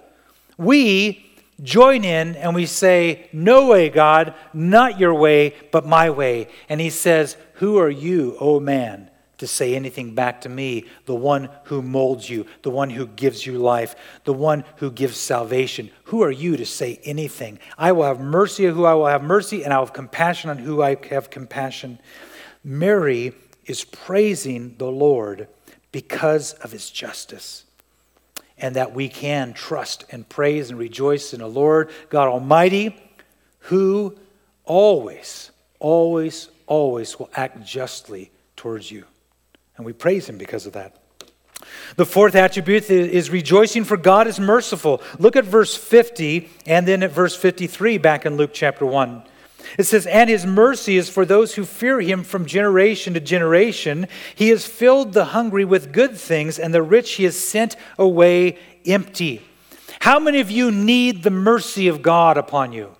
we 0.58 1.26
join 1.62 2.04
in 2.04 2.36
and 2.36 2.56
we 2.56 2.66
say, 2.66 3.30
No 3.32 3.68
way, 3.68 3.90
God, 3.90 4.34
not 4.54 5.00
your 5.00 5.14
way, 5.14 5.56
but 5.72 5.86
my 5.86 6.10
way. 6.10 6.48
And 6.68 6.82
he 6.82 6.90
says, 6.90 7.38
Who 7.56 7.78
are 7.78 7.90
you, 7.90 8.36
O 8.40 8.60
man, 8.60 9.10
to 9.44 9.48
say 9.48 9.76
anything 9.76 10.16
back 10.16 10.40
to 10.40 10.50
me, 10.50 10.86
the 11.06 11.14
one 11.14 11.50
who 11.66 11.82
molds 11.82 12.30
you, 12.30 12.46
the 12.62 12.70
one 12.70 12.90
who 12.90 13.06
gives 13.06 13.46
you 13.46 13.58
life, 13.58 13.94
the 14.24 14.34
one 14.34 14.64
who 14.78 14.90
gives 14.90 15.18
salvation. 15.18 15.92
Who 16.06 16.24
are 16.24 16.32
you 16.32 16.56
to 16.56 16.66
say 16.66 17.02
anything? 17.04 17.60
I 17.78 17.92
will 17.92 18.06
have 18.06 18.22
mercy 18.22 18.70
on 18.70 18.74
who 18.74 18.86
I 18.86 18.94
will 18.94 19.08
have 19.08 19.22
mercy, 19.22 19.64
and 19.64 19.74
I 19.74 19.80
will 19.80 19.88
have 19.88 19.94
compassion 19.94 20.50
on 20.50 20.60
who 20.60 20.82
I 20.82 20.96
have 21.10 21.30
compassion. 21.30 22.00
Mary 22.64 23.34
is 23.66 23.84
praising 23.84 24.76
the 24.78 24.90
Lord 24.90 25.50
because 25.92 26.54
of 26.54 26.72
his 26.72 26.90
justice. 26.90 27.66
And 28.58 28.78
that 28.78 28.94
we 28.94 29.10
can 29.10 29.52
trust 29.52 30.06
and 30.10 30.28
praise 30.30 30.70
and 30.70 30.80
rejoice 30.80 31.34
in 31.34 31.42
the 31.42 31.48
Lord 31.48 31.92
God 32.10 32.30
Almighty, 32.30 32.96
who 33.60 34.18
always, 34.64 35.52
always, 35.80 36.48
always 36.66 37.20
will 37.20 37.30
act 37.36 37.66
justly 37.66 38.32
towards 38.56 38.90
you. 38.90 39.04
And 39.78 39.86
we 39.86 39.94
praise 39.94 40.28
him 40.28 40.38
because 40.38 40.66
of 40.66 40.74
that. 40.74 40.96
The 41.96 42.06
fourth 42.06 42.36
attribute 42.36 42.90
is 42.90 43.30
rejoicing 43.30 43.84
for 43.84 43.98
God 43.98 44.28
is 44.28 44.40
merciful. 44.40 45.02
Look 45.20 45.36
at 45.36 45.46
verse 45.46 45.76
50 45.76 46.50
and 46.66 46.88
then 46.88 47.04
at 47.04 47.12
verse 47.12 47.36
53 47.36 47.98
back 47.98 48.26
in 48.26 48.38
Luke 48.38 48.52
chapter 48.54 48.86
1. 48.86 49.24
It 49.78 49.84
says, 49.84 50.06
And 50.06 50.30
his 50.30 50.46
mercy 50.46 50.98
is 50.98 51.10
for 51.10 51.26
those 51.26 51.56
who 51.56 51.66
fear 51.66 52.02
him 52.02 52.24
from 52.24 52.46
generation 52.46 53.14
to 53.14 53.20
generation. 53.20 54.08
He 54.36 54.50
has 54.50 54.66
filled 54.66 55.14
the 55.14 55.26
hungry 55.26 55.66
with 55.66 55.94
good 55.94 56.18
things, 56.18 56.60
and 56.60 56.74
the 56.74 56.82
rich 56.82 57.14
he 57.14 57.24
has 57.24 57.40
sent 57.40 57.76
away 57.98 58.58
empty. 58.86 59.42
How 60.02 60.20
many 60.20 60.40
of 60.42 60.52
you 60.52 60.70
need 60.70 61.24
the 61.24 61.32
mercy 61.32 61.88
of 61.88 62.02
God 62.02 62.38
upon 62.38 62.74
you? 62.74 62.96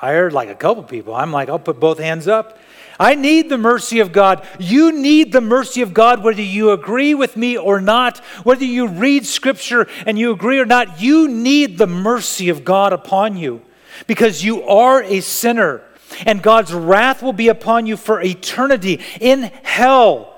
I 0.00 0.12
heard 0.12 0.32
like 0.32 0.48
a 0.48 0.54
couple 0.54 0.82
people. 0.84 1.14
I'm 1.14 1.32
like, 1.32 1.48
I'll 1.48 1.58
put 1.58 1.80
both 1.80 1.98
hands 1.98 2.28
up. 2.28 2.58
I 2.98 3.14
need 3.14 3.48
the 3.48 3.58
mercy 3.58 4.00
of 4.00 4.12
God. 4.12 4.46
You 4.58 4.92
need 4.92 5.32
the 5.32 5.40
mercy 5.40 5.82
of 5.82 5.94
God 5.94 6.22
whether 6.22 6.42
you 6.42 6.72
agree 6.72 7.14
with 7.14 7.36
me 7.36 7.56
or 7.56 7.80
not, 7.80 8.18
whether 8.44 8.64
you 8.64 8.88
read 8.88 9.24
scripture 9.24 9.86
and 10.04 10.18
you 10.18 10.32
agree 10.32 10.58
or 10.58 10.66
not. 10.66 11.00
You 11.00 11.28
need 11.28 11.78
the 11.78 11.86
mercy 11.86 12.48
of 12.48 12.64
God 12.64 12.92
upon 12.92 13.36
you 13.36 13.62
because 14.06 14.44
you 14.44 14.62
are 14.64 15.02
a 15.02 15.20
sinner 15.20 15.82
and 16.26 16.42
God's 16.42 16.72
wrath 16.72 17.22
will 17.22 17.32
be 17.32 17.48
upon 17.48 17.86
you 17.86 17.96
for 17.96 18.20
eternity 18.20 19.00
in 19.20 19.42
hell 19.62 20.36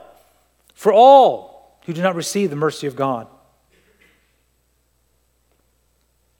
for 0.74 0.92
all 0.92 1.78
who 1.84 1.92
do 1.92 2.02
not 2.02 2.14
receive 2.14 2.50
the 2.50 2.56
mercy 2.56 2.86
of 2.86 2.96
God. 2.96 3.26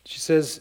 She 0.05 0.19
says, 0.19 0.61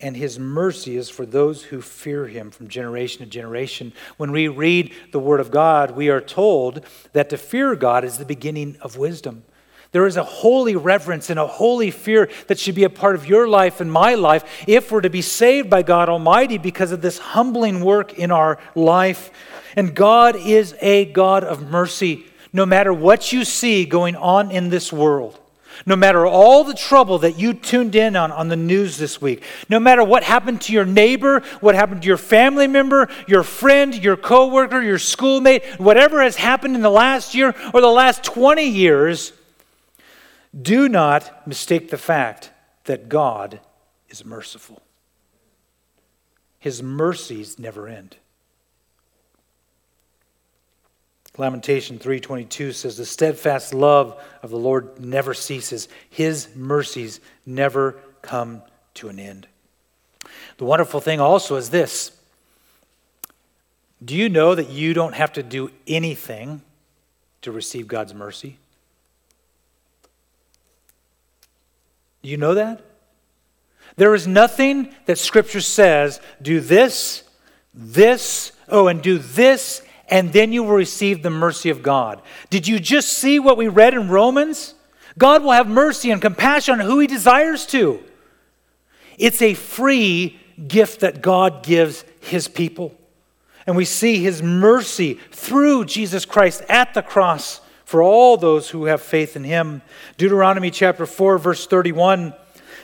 and 0.00 0.16
his 0.16 0.38
mercy 0.38 0.96
is 0.96 1.10
for 1.10 1.26
those 1.26 1.64
who 1.64 1.80
fear 1.80 2.26
him 2.26 2.50
from 2.50 2.68
generation 2.68 3.20
to 3.20 3.26
generation. 3.26 3.92
When 4.16 4.32
we 4.32 4.48
read 4.48 4.92
the 5.12 5.18
word 5.18 5.40
of 5.40 5.50
God, 5.50 5.92
we 5.92 6.08
are 6.08 6.20
told 6.20 6.84
that 7.12 7.30
to 7.30 7.36
fear 7.36 7.74
God 7.74 8.04
is 8.04 8.18
the 8.18 8.24
beginning 8.24 8.76
of 8.80 8.96
wisdom. 8.96 9.44
There 9.92 10.06
is 10.06 10.16
a 10.16 10.22
holy 10.22 10.76
reverence 10.76 11.30
and 11.30 11.40
a 11.40 11.46
holy 11.46 11.90
fear 11.90 12.30
that 12.46 12.58
should 12.58 12.76
be 12.76 12.84
a 12.84 12.90
part 12.90 13.16
of 13.16 13.26
your 13.26 13.48
life 13.48 13.80
and 13.80 13.90
my 13.90 14.14
life 14.14 14.64
if 14.68 14.92
we're 14.92 15.00
to 15.00 15.10
be 15.10 15.22
saved 15.22 15.68
by 15.68 15.82
God 15.82 16.08
Almighty 16.08 16.58
because 16.58 16.92
of 16.92 17.02
this 17.02 17.18
humbling 17.18 17.80
work 17.80 18.14
in 18.14 18.30
our 18.30 18.58
life. 18.76 19.32
And 19.74 19.94
God 19.94 20.36
is 20.36 20.76
a 20.80 21.06
God 21.06 21.42
of 21.42 21.68
mercy, 21.68 22.26
no 22.52 22.64
matter 22.64 22.92
what 22.92 23.32
you 23.32 23.44
see 23.44 23.84
going 23.84 24.14
on 24.14 24.52
in 24.52 24.68
this 24.70 24.92
world. 24.92 25.39
No 25.86 25.96
matter 25.96 26.26
all 26.26 26.64
the 26.64 26.74
trouble 26.74 27.18
that 27.18 27.38
you 27.38 27.54
tuned 27.54 27.94
in 27.94 28.16
on 28.16 28.30
on 28.32 28.48
the 28.48 28.56
news 28.56 28.98
this 28.98 29.20
week, 29.20 29.42
no 29.68 29.80
matter 29.80 30.04
what 30.04 30.22
happened 30.22 30.60
to 30.62 30.72
your 30.72 30.84
neighbor, 30.84 31.40
what 31.60 31.74
happened 31.74 32.02
to 32.02 32.08
your 32.08 32.16
family 32.16 32.66
member, 32.66 33.08
your 33.26 33.42
friend, 33.42 33.94
your 33.94 34.16
coworker, 34.16 34.82
your 34.82 34.98
schoolmate, 34.98 35.64
whatever 35.78 36.22
has 36.22 36.36
happened 36.36 36.74
in 36.74 36.82
the 36.82 36.90
last 36.90 37.34
year 37.34 37.54
or 37.72 37.80
the 37.80 37.86
last 37.86 38.22
20 38.24 38.64
years, 38.64 39.32
do 40.60 40.88
not 40.88 41.46
mistake 41.46 41.90
the 41.90 41.98
fact 41.98 42.50
that 42.84 43.08
God 43.08 43.60
is 44.08 44.24
merciful. 44.24 44.82
His 46.58 46.82
mercies 46.82 47.58
never 47.58 47.88
end. 47.88 48.16
Lamentation 51.38 51.98
3:22 51.98 52.72
says 52.72 52.96
the 52.96 53.06
steadfast 53.06 53.72
love 53.72 54.20
of 54.42 54.50
the 54.50 54.58
Lord 54.58 55.00
never 55.00 55.32
ceases. 55.32 55.88
His 56.08 56.54
mercies 56.54 57.20
never 57.46 58.00
come 58.20 58.62
to 58.94 59.08
an 59.08 59.18
end. 59.18 59.46
The 60.58 60.64
wonderful 60.64 61.00
thing 61.00 61.20
also 61.20 61.56
is 61.56 61.70
this. 61.70 62.12
Do 64.04 64.16
you 64.16 64.28
know 64.28 64.54
that 64.54 64.70
you 64.70 64.94
don't 64.94 65.14
have 65.14 65.32
to 65.34 65.42
do 65.42 65.70
anything 65.86 66.62
to 67.42 67.52
receive 67.52 67.86
God's 67.86 68.14
mercy? 68.14 68.58
Do 72.22 72.28
you 72.28 72.36
know 72.36 72.54
that? 72.54 72.82
There 73.96 74.14
is 74.14 74.26
nothing 74.26 74.94
that 75.06 75.18
Scripture 75.18 75.60
says, 75.60 76.20
do 76.40 76.60
this, 76.60 77.24
this, 77.74 78.52
oh, 78.68 78.88
and 78.88 79.02
do 79.02 79.18
this, 79.18 79.82
and 80.10 80.32
then 80.32 80.52
you 80.52 80.64
will 80.64 80.74
receive 80.74 81.22
the 81.22 81.30
mercy 81.30 81.70
of 81.70 81.82
God. 81.82 82.20
Did 82.50 82.66
you 82.66 82.78
just 82.78 83.12
see 83.12 83.38
what 83.38 83.56
we 83.56 83.68
read 83.68 83.94
in 83.94 84.08
Romans? 84.08 84.74
God 85.16 85.42
will 85.42 85.52
have 85.52 85.68
mercy 85.68 86.10
and 86.10 86.20
compassion 86.20 86.80
on 86.80 86.86
who 86.86 86.98
He 86.98 87.06
desires 87.06 87.64
to. 87.66 88.02
It's 89.18 89.42
a 89.42 89.54
free 89.54 90.38
gift 90.66 91.00
that 91.00 91.22
God 91.22 91.62
gives 91.62 92.04
His 92.20 92.48
people. 92.48 92.94
And 93.66 93.76
we 93.76 93.84
see 93.84 94.22
His 94.22 94.42
mercy 94.42 95.14
through 95.30 95.84
Jesus 95.84 96.24
Christ 96.24 96.62
at 96.68 96.94
the 96.94 97.02
cross 97.02 97.60
for 97.84 98.02
all 98.02 98.36
those 98.36 98.70
who 98.70 98.86
have 98.86 99.02
faith 99.02 99.36
in 99.36 99.44
Him. 99.44 99.82
Deuteronomy 100.16 100.70
chapter 100.70 101.06
4, 101.06 101.38
verse 101.38 101.66
31. 101.66 102.34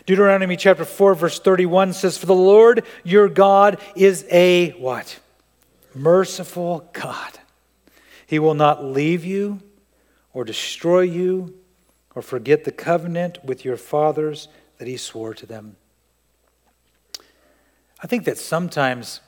Deuteronomy 0.04 0.56
chapter 0.56 0.84
4, 0.84 1.14
verse 1.14 1.40
31 1.40 1.92
says, 1.92 2.18
For 2.18 2.26
the 2.26 2.34
Lord 2.34 2.84
your 3.02 3.28
God 3.28 3.80
is 3.96 4.24
a 4.30 4.70
what? 4.72 5.18
Merciful 5.96 6.90
God. 6.92 7.38
He 8.26 8.38
will 8.38 8.54
not 8.54 8.84
leave 8.84 9.24
you 9.24 9.60
or 10.32 10.44
destroy 10.44 11.00
you 11.00 11.54
or 12.14 12.22
forget 12.22 12.64
the 12.64 12.72
covenant 12.72 13.44
with 13.44 13.64
your 13.64 13.76
fathers 13.76 14.48
that 14.78 14.88
he 14.88 14.96
swore 14.96 15.34
to 15.34 15.46
them. 15.46 15.76
I 18.02 18.06
think 18.06 18.24
that 18.24 18.38
sometimes, 18.38 19.20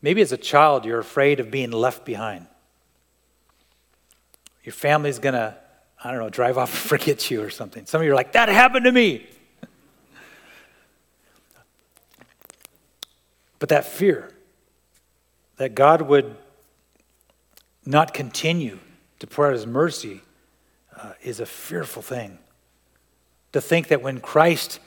maybe 0.00 0.22
as 0.22 0.32
a 0.32 0.36
child, 0.36 0.84
you're 0.84 0.98
afraid 0.98 1.40
of 1.40 1.50
being 1.50 1.70
left 1.70 2.04
behind. 2.04 2.46
Your 4.64 4.72
family's 4.72 5.18
going 5.18 5.34
to, 5.34 5.56
I 6.02 6.10
don't 6.10 6.20
know, 6.20 6.30
drive 6.30 6.58
off 6.58 6.70
and 6.70 6.78
forget 6.90 7.30
you 7.30 7.42
or 7.42 7.50
something. 7.50 7.86
Some 7.86 8.00
of 8.00 8.04
you 8.06 8.12
are 8.12 8.16
like, 8.16 8.32
that 8.32 8.48
happened 8.48 8.84
to 8.84 8.92
me. 8.92 9.26
But 13.58 13.70
that 13.70 13.86
fear, 13.86 14.30
that 15.56 15.74
God 15.74 16.02
would 16.02 16.36
not 17.84 18.12
continue 18.12 18.78
to 19.18 19.26
pour 19.26 19.46
out 19.46 19.52
his 19.52 19.66
mercy 19.66 20.20
uh, 20.96 21.12
is 21.22 21.40
a 21.40 21.46
fearful 21.46 22.02
thing. 22.02 22.38
To 23.52 23.60
think 23.60 23.88
that 23.88 24.02
when 24.02 24.20
Christ, 24.20 24.80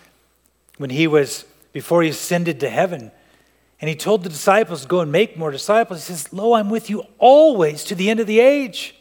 when 0.77 0.89
he 0.89 1.08
was, 1.08 1.45
before 1.71 2.03
he 2.03 2.10
ascended 2.10 2.60
to 2.60 2.69
heaven, 2.69 3.12
and 3.82 3.89
he 3.89 3.95
told 3.95 4.23
the 4.23 4.29
disciples 4.29 4.82
to 4.82 4.88
go 4.88 4.99
and 4.99 5.12
make 5.12 5.38
more 5.38 5.51
disciples, 5.51 6.05
he 6.05 6.13
says, 6.13 6.34
Lo, 6.34 6.53
I'm 6.53 6.69
with 6.69 6.89
you 6.89 7.05
always 7.17 7.84
to 7.86 7.95
the 7.95 8.10
end 8.10 8.19
of 8.19 8.27
the 8.27 8.39
age. 8.39 8.95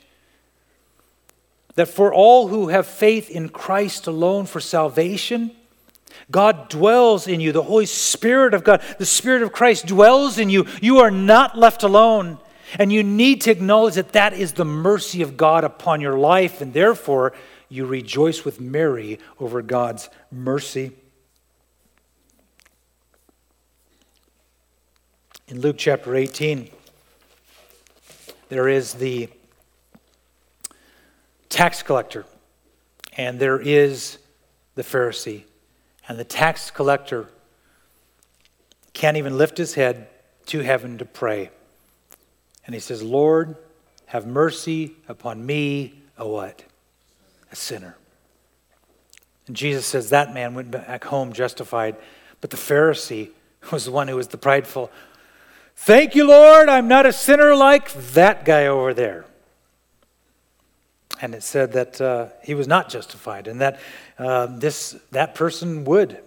That 1.74 1.86
for 1.86 2.12
all 2.14 2.48
who 2.48 2.68
have 2.68 2.86
faith 2.86 3.28
in 3.28 3.48
Christ 3.48 4.06
alone 4.06 4.46
for 4.46 4.60
salvation, 4.60 5.50
God 6.30 6.68
dwells 6.68 7.26
in 7.26 7.40
you. 7.40 7.52
The 7.52 7.62
Holy 7.62 7.86
Spirit 7.86 8.54
of 8.54 8.64
God, 8.64 8.82
the 8.98 9.06
Spirit 9.06 9.42
of 9.42 9.52
Christ 9.52 9.86
dwells 9.86 10.38
in 10.38 10.50
you. 10.50 10.66
You 10.80 10.98
are 10.98 11.10
not 11.10 11.56
left 11.56 11.82
alone. 11.82 12.38
And 12.78 12.92
you 12.92 13.02
need 13.02 13.40
to 13.42 13.50
acknowledge 13.50 13.94
that 13.94 14.12
that 14.12 14.34
is 14.34 14.52
the 14.52 14.64
mercy 14.64 15.22
of 15.22 15.36
God 15.36 15.64
upon 15.64 16.00
your 16.00 16.18
life, 16.18 16.60
and 16.60 16.74
therefore 16.74 17.32
you 17.68 17.86
rejoice 17.86 18.44
with 18.44 18.60
Mary 18.60 19.18
over 19.40 19.62
God's 19.62 20.10
mercy. 20.30 20.92
In 25.48 25.62
Luke 25.62 25.76
chapter 25.78 26.14
18, 26.14 26.68
there 28.50 28.68
is 28.68 28.94
the 28.94 29.30
tax 31.48 31.82
collector, 31.82 32.26
and 33.16 33.40
there 33.40 33.58
is 33.58 34.18
the 34.74 34.82
Pharisee. 34.82 35.44
And 36.08 36.18
the 36.18 36.24
tax 36.24 36.70
collector 36.70 37.28
can't 38.94 39.16
even 39.16 39.36
lift 39.36 39.58
his 39.58 39.74
head 39.74 40.08
to 40.46 40.60
heaven 40.60 40.98
to 40.98 41.04
pray. 41.04 41.50
And 42.64 42.74
he 42.74 42.80
says, 42.80 43.02
Lord, 43.02 43.56
have 44.06 44.26
mercy 44.26 44.96
upon 45.06 45.44
me, 45.44 46.00
a 46.16 46.26
what? 46.26 46.64
A 47.52 47.56
sinner. 47.56 47.96
And 49.46 49.54
Jesus 49.54 49.86
says 49.86 50.10
that 50.10 50.32
man 50.32 50.54
went 50.54 50.70
back 50.70 51.04
home 51.04 51.32
justified. 51.32 51.96
But 52.40 52.50
the 52.50 52.56
Pharisee 52.56 53.30
was 53.70 53.84
the 53.84 53.92
one 53.92 54.08
who 54.08 54.16
was 54.16 54.28
the 54.28 54.38
prideful. 54.38 54.90
Thank 55.76 56.14
you, 56.14 56.26
Lord, 56.26 56.68
I'm 56.68 56.88
not 56.88 57.06
a 57.06 57.12
sinner 57.12 57.54
like 57.54 57.92
that 57.92 58.44
guy 58.44 58.66
over 58.66 58.92
there. 58.92 59.26
And 61.20 61.34
it 61.34 61.42
said 61.42 61.72
that 61.72 62.00
uh, 62.00 62.28
he 62.44 62.54
was 62.54 62.68
not 62.68 62.88
justified 62.88 63.48
and 63.48 63.60
that 63.60 63.80
uh, 64.18 64.46
this, 64.46 64.96
that 65.10 65.34
person 65.34 65.84
would 65.84 66.18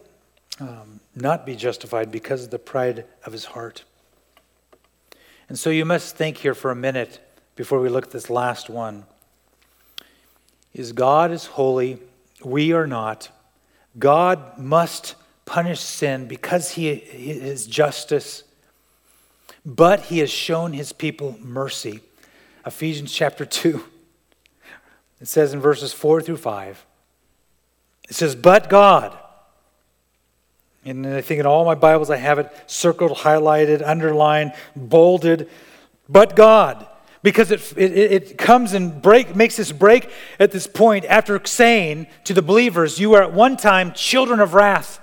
um, 0.59 0.99
not 1.15 1.45
be 1.45 1.55
justified 1.55 2.11
because 2.11 2.45
of 2.45 2.51
the 2.51 2.59
pride 2.59 3.05
of 3.25 3.31
his 3.31 3.45
heart. 3.45 3.83
And 5.49 5.57
so 5.57 5.69
you 5.69 5.85
must 5.85 6.15
think 6.15 6.37
here 6.37 6.53
for 6.53 6.71
a 6.71 6.75
minute 6.75 7.19
before 7.55 7.79
we 7.79 7.89
look 7.89 8.05
at 8.05 8.11
this 8.11 8.29
last 8.29 8.69
one. 8.69 9.05
Is 10.73 10.93
God 10.93 11.31
is 11.31 11.45
holy, 11.45 11.99
we 12.43 12.71
are 12.71 12.87
not. 12.87 13.29
God 13.99 14.57
must 14.57 15.15
punish 15.45 15.81
sin 15.81 16.27
because 16.27 16.71
he 16.71 16.89
is 16.89 17.67
justice, 17.67 18.43
but 19.65 20.01
he 20.03 20.19
has 20.19 20.29
shown 20.31 20.71
his 20.71 20.93
people 20.93 21.37
mercy. 21.41 21.99
Ephesians 22.65 23.11
chapter 23.11 23.45
2. 23.45 23.83
It 25.21 25.27
says 25.27 25.53
in 25.53 25.59
verses 25.59 25.93
4 25.93 26.21
through 26.21 26.37
5. 26.37 26.85
It 28.09 28.15
says, 28.15 28.35
But 28.35 28.69
God, 28.69 29.17
and 30.83 31.05
I 31.05 31.21
think 31.21 31.39
in 31.39 31.45
all 31.45 31.63
my 31.63 31.75
Bibles 31.75 32.09
I 32.09 32.17
have 32.17 32.39
it 32.39 32.51
circled, 32.65 33.19
highlighted, 33.19 33.83
underlined, 33.85 34.53
bolded. 34.75 35.47
But 36.09 36.35
God, 36.35 36.87
because 37.21 37.51
it, 37.51 37.61
it, 37.77 37.91
it, 38.11 38.37
comes 38.37 38.73
and 38.73 38.99
break, 38.99 39.35
makes 39.35 39.57
this 39.57 39.71
break 39.71 40.09
at 40.39 40.51
this 40.51 40.65
point 40.65 41.05
after 41.05 41.39
saying 41.45 42.07
to 42.23 42.33
the 42.33 42.41
believers, 42.41 42.99
You 42.99 43.13
are 43.13 43.21
at 43.21 43.31
one 43.31 43.57
time 43.57 43.93
children 43.93 44.39
of 44.39 44.55
wrath. 44.55 44.99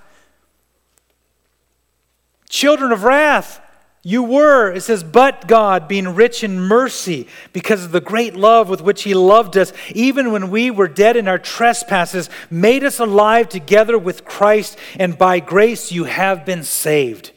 Children 2.48 2.90
of 2.90 3.04
wrath. 3.04 3.60
You 4.08 4.22
were, 4.22 4.72
it 4.72 4.80
says, 4.80 5.04
but 5.04 5.46
God, 5.46 5.86
being 5.86 6.14
rich 6.14 6.42
in 6.42 6.58
mercy, 6.58 7.28
because 7.52 7.84
of 7.84 7.92
the 7.92 8.00
great 8.00 8.34
love 8.34 8.70
with 8.70 8.80
which 8.80 9.02
He 9.02 9.12
loved 9.12 9.54
us, 9.54 9.70
even 9.90 10.32
when 10.32 10.50
we 10.50 10.70
were 10.70 10.88
dead 10.88 11.14
in 11.14 11.28
our 11.28 11.38
trespasses, 11.38 12.30
made 12.48 12.84
us 12.84 12.98
alive 12.98 13.50
together 13.50 13.98
with 13.98 14.24
Christ, 14.24 14.78
and 14.98 15.18
by 15.18 15.40
grace 15.40 15.92
you 15.92 16.04
have 16.04 16.46
been 16.46 16.64
saved. 16.64 17.32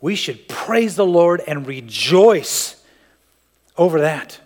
We 0.00 0.14
should 0.14 0.46
praise 0.46 0.94
the 0.94 1.04
Lord 1.04 1.42
and 1.44 1.66
rejoice 1.66 2.80
over 3.76 4.00
that. 4.00 4.38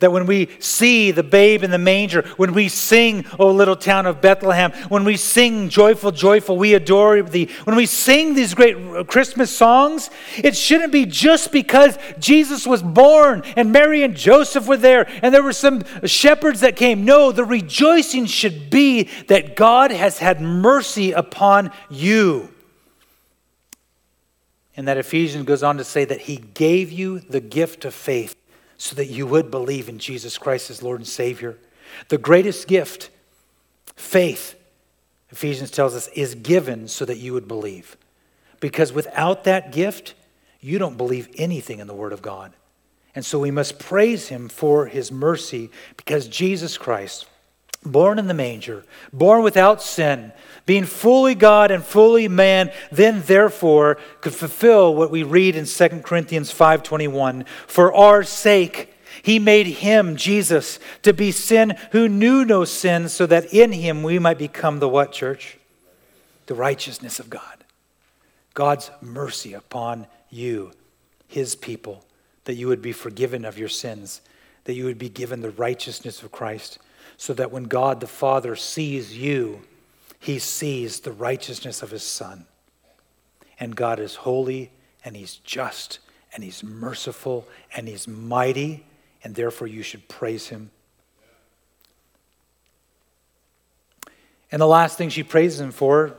That 0.00 0.12
when 0.12 0.26
we 0.26 0.50
see 0.58 1.10
the 1.10 1.22
babe 1.22 1.62
in 1.62 1.70
the 1.70 1.78
manger, 1.78 2.22
when 2.36 2.52
we 2.52 2.68
sing, 2.68 3.24
O 3.38 3.50
little 3.50 3.76
town 3.76 4.04
of 4.04 4.20
Bethlehem, 4.20 4.70
when 4.90 5.04
we 5.04 5.16
sing, 5.16 5.70
Joyful, 5.70 6.12
Joyful, 6.12 6.58
we 6.58 6.74
adore 6.74 7.22
thee, 7.22 7.48
when 7.64 7.76
we 7.76 7.86
sing 7.86 8.34
these 8.34 8.52
great 8.52 9.08
Christmas 9.08 9.50
songs, 9.50 10.10
it 10.36 10.54
shouldn't 10.54 10.92
be 10.92 11.06
just 11.06 11.50
because 11.50 11.98
Jesus 12.18 12.66
was 12.66 12.82
born 12.82 13.42
and 13.56 13.72
Mary 13.72 14.02
and 14.02 14.14
Joseph 14.14 14.68
were 14.68 14.76
there 14.76 15.08
and 15.22 15.32
there 15.32 15.42
were 15.42 15.54
some 15.54 15.82
shepherds 16.04 16.60
that 16.60 16.76
came. 16.76 17.06
No, 17.06 17.32
the 17.32 17.44
rejoicing 17.44 18.26
should 18.26 18.68
be 18.68 19.04
that 19.28 19.56
God 19.56 19.90
has 19.92 20.18
had 20.18 20.42
mercy 20.42 21.12
upon 21.12 21.70
you. 21.88 22.52
And 24.76 24.86
that 24.88 24.98
Ephesians 24.98 25.46
goes 25.46 25.62
on 25.62 25.78
to 25.78 25.84
say 25.84 26.04
that 26.04 26.22
he 26.22 26.36
gave 26.36 26.92
you 26.92 27.20
the 27.20 27.40
gift 27.40 27.86
of 27.86 27.94
faith 27.94 28.36
so 28.78 28.94
that 28.96 29.06
you 29.06 29.26
would 29.26 29.50
believe 29.50 29.88
in 29.88 29.98
Jesus 29.98 30.38
Christ 30.38 30.70
as 30.70 30.82
Lord 30.82 31.00
and 31.00 31.06
Savior. 31.06 31.58
The 32.08 32.18
greatest 32.18 32.68
gift, 32.68 33.10
faith, 33.94 34.54
Ephesians 35.30 35.70
tells 35.70 35.94
us, 35.94 36.08
is 36.08 36.34
given 36.34 36.88
so 36.88 37.04
that 37.04 37.18
you 37.18 37.32
would 37.32 37.48
believe. 37.48 37.96
Because 38.60 38.92
without 38.92 39.44
that 39.44 39.72
gift, 39.72 40.14
you 40.60 40.78
don't 40.78 40.96
believe 40.96 41.28
anything 41.36 41.78
in 41.78 41.86
the 41.86 41.94
Word 41.94 42.12
of 42.12 42.22
God. 42.22 42.52
And 43.14 43.24
so 43.24 43.38
we 43.38 43.50
must 43.50 43.78
praise 43.78 44.28
Him 44.28 44.48
for 44.48 44.86
His 44.86 45.10
mercy 45.10 45.70
because 45.96 46.28
Jesus 46.28 46.76
Christ, 46.76 47.26
born 47.84 48.18
in 48.18 48.26
the 48.26 48.34
manger, 48.34 48.84
born 49.12 49.42
without 49.42 49.82
sin, 49.82 50.32
being 50.64 50.84
fully 50.84 51.34
God 51.34 51.70
and 51.70 51.84
fully 51.84 52.26
man, 52.28 52.72
then 52.90 53.22
therefore 53.22 53.98
could 54.20 54.34
fulfill 54.34 54.94
what 54.94 55.10
we 55.10 55.22
read 55.22 55.54
in 55.54 55.66
2 55.66 56.02
Corinthians 56.02 56.50
5:21. 56.50 57.44
For 57.66 57.94
our 57.94 58.24
sake 58.24 58.92
he 59.22 59.38
made 59.38 59.66
him, 59.66 60.16
Jesus, 60.16 60.78
to 61.02 61.12
be 61.12 61.32
sin 61.32 61.76
who 61.92 62.08
knew 62.08 62.44
no 62.44 62.64
sin, 62.64 63.08
so 63.08 63.26
that 63.26 63.52
in 63.52 63.72
him 63.72 64.02
we 64.02 64.18
might 64.18 64.38
become 64.38 64.78
the 64.78 64.88
what, 64.88 65.12
church? 65.12 65.58
The 66.46 66.54
righteousness 66.54 67.18
of 67.18 67.30
God. 67.30 67.64
God's 68.54 68.90
mercy 69.00 69.52
upon 69.52 70.06
you, 70.30 70.72
his 71.28 71.54
people, 71.54 72.04
that 72.44 72.54
you 72.54 72.68
would 72.68 72.82
be 72.82 72.92
forgiven 72.92 73.44
of 73.44 73.58
your 73.58 73.68
sins, 73.68 74.20
that 74.64 74.74
you 74.74 74.84
would 74.84 74.98
be 74.98 75.08
given 75.08 75.40
the 75.40 75.50
righteousness 75.50 76.22
of 76.22 76.32
Christ, 76.32 76.78
so 77.16 77.32
that 77.34 77.50
when 77.50 77.64
God 77.64 78.00
the 78.00 78.06
Father 78.06 78.56
sees 78.56 79.16
you, 79.16 79.62
he 80.18 80.38
sees 80.38 81.00
the 81.00 81.12
righteousness 81.12 81.82
of 81.82 81.90
his 81.90 82.02
son. 82.02 82.46
And 83.58 83.74
God 83.74 83.98
is 83.98 84.16
holy 84.16 84.70
and 85.04 85.16
he's 85.16 85.36
just 85.36 85.98
and 86.34 86.44
he's 86.44 86.62
merciful 86.62 87.48
and 87.74 87.88
he's 87.88 88.06
mighty, 88.06 88.84
and 89.24 89.34
therefore 89.34 89.66
you 89.66 89.82
should 89.82 90.06
praise 90.06 90.48
him. 90.48 90.70
And 94.52 94.60
the 94.60 94.66
last 94.66 94.98
thing 94.98 95.08
she 95.08 95.22
praises 95.22 95.60
him 95.60 95.72
for 95.72 96.14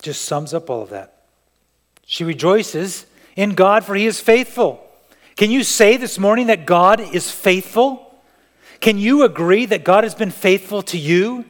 just 0.00 0.22
sums 0.22 0.54
up 0.54 0.70
all 0.70 0.82
of 0.82 0.90
that. 0.90 1.24
She 2.06 2.22
rejoices 2.22 3.06
in 3.34 3.54
God, 3.54 3.84
for 3.84 3.94
he 3.94 4.06
is 4.06 4.20
faithful. 4.20 4.82
Can 5.34 5.50
you 5.50 5.64
say 5.64 5.96
this 5.96 6.18
morning 6.18 6.46
that 6.46 6.64
God 6.64 7.00
is 7.00 7.30
faithful? 7.30 8.05
Can 8.80 8.98
you 8.98 9.24
agree 9.24 9.66
that 9.66 9.84
God 9.84 10.04
has 10.04 10.14
been 10.14 10.30
faithful 10.30 10.82
to 10.82 10.98
you? 10.98 11.44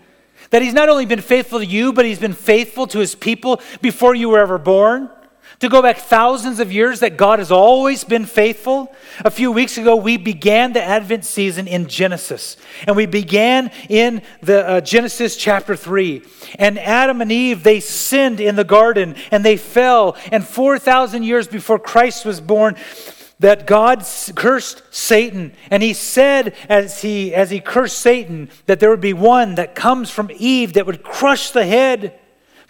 That 0.50 0.62
he's 0.62 0.74
not 0.74 0.88
only 0.88 1.06
been 1.06 1.20
faithful 1.20 1.58
to 1.58 1.66
you, 1.66 1.92
but 1.92 2.04
he's 2.04 2.18
been 2.18 2.32
faithful 2.32 2.86
to 2.88 2.98
his 2.98 3.14
people 3.14 3.60
before 3.80 4.14
you 4.14 4.28
were 4.28 4.38
ever 4.38 4.58
born. 4.58 5.10
To 5.60 5.70
go 5.70 5.80
back 5.80 5.96
thousands 5.96 6.60
of 6.60 6.70
years, 6.70 7.00
that 7.00 7.16
God 7.16 7.38
has 7.38 7.50
always 7.50 8.04
been 8.04 8.26
faithful. 8.26 8.94
A 9.24 9.30
few 9.30 9.50
weeks 9.50 9.78
ago, 9.78 9.96
we 9.96 10.18
began 10.18 10.74
the 10.74 10.82
Advent 10.82 11.24
season 11.24 11.66
in 11.66 11.86
Genesis. 11.86 12.58
And 12.86 12.94
we 12.94 13.06
began 13.06 13.70
in 13.88 14.20
the 14.42 14.68
uh, 14.68 14.80
Genesis 14.82 15.34
chapter 15.34 15.74
3. 15.74 16.22
And 16.56 16.78
Adam 16.78 17.22
and 17.22 17.32
Eve, 17.32 17.62
they 17.62 17.80
sinned 17.80 18.38
in 18.38 18.56
the 18.56 18.64
garden 18.64 19.16
and 19.30 19.42
they 19.42 19.56
fell. 19.56 20.16
And 20.30 20.46
4,000 20.46 21.22
years 21.22 21.48
before 21.48 21.78
Christ 21.78 22.26
was 22.26 22.38
born, 22.38 22.76
that 23.38 23.66
God 23.66 24.04
cursed 24.34 24.82
Satan, 24.90 25.52
and 25.70 25.82
he 25.82 25.92
said 25.92 26.54
as 26.68 27.02
he, 27.02 27.34
as 27.34 27.50
he 27.50 27.60
cursed 27.60 27.98
Satan 27.98 28.48
that 28.66 28.80
there 28.80 28.90
would 28.90 29.00
be 29.00 29.12
one 29.12 29.56
that 29.56 29.74
comes 29.74 30.10
from 30.10 30.30
Eve 30.34 30.72
that 30.72 30.86
would 30.86 31.02
crush 31.02 31.50
the 31.50 31.66
head, 31.66 32.18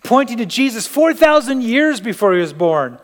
pointing 0.03 0.39
to 0.39 0.47
Jesus 0.47 0.87
4,000 0.87 1.63
years 1.63 2.01
before 2.01 2.35
he 2.35 2.41
was 2.41 2.53
born. 2.53 2.99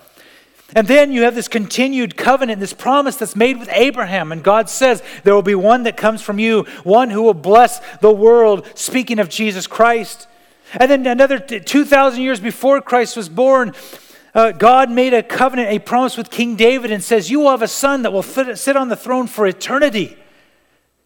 And 0.74 0.88
then 0.88 1.12
you 1.12 1.22
have 1.22 1.34
this 1.34 1.48
continued 1.48 2.16
covenant, 2.16 2.58
this 2.58 2.72
promise 2.72 3.16
that's 3.16 3.36
made 3.36 3.58
with 3.58 3.68
Abraham. 3.72 4.32
And 4.32 4.42
God 4.42 4.70
says, 4.70 5.02
There 5.22 5.34
will 5.34 5.42
be 5.42 5.54
one 5.54 5.82
that 5.82 5.96
comes 5.96 6.22
from 6.22 6.38
you, 6.38 6.62
one 6.82 7.10
who 7.10 7.22
will 7.22 7.34
bless 7.34 7.80
the 7.98 8.12
world, 8.12 8.66
speaking 8.74 9.18
of 9.18 9.28
Jesus 9.28 9.66
Christ. 9.66 10.26
And 10.74 10.90
then 10.90 11.06
another 11.06 11.38
2,000 11.38 12.22
years 12.22 12.40
before 12.40 12.80
Christ 12.80 13.16
was 13.16 13.28
born, 13.28 13.74
uh, 14.34 14.52
God 14.52 14.90
made 14.90 15.12
a 15.12 15.22
covenant, 15.22 15.68
a 15.68 15.78
promise 15.78 16.16
with 16.16 16.30
King 16.30 16.56
David, 16.56 16.90
and 16.90 17.02
says, 17.04 17.30
You 17.30 17.40
will 17.40 17.50
have 17.50 17.62
a 17.62 17.68
son 17.68 18.02
that 18.02 18.12
will 18.12 18.22
fit, 18.22 18.58
sit 18.58 18.76
on 18.76 18.88
the 18.88 18.96
throne 18.96 19.26
for 19.26 19.46
eternity. 19.46 20.16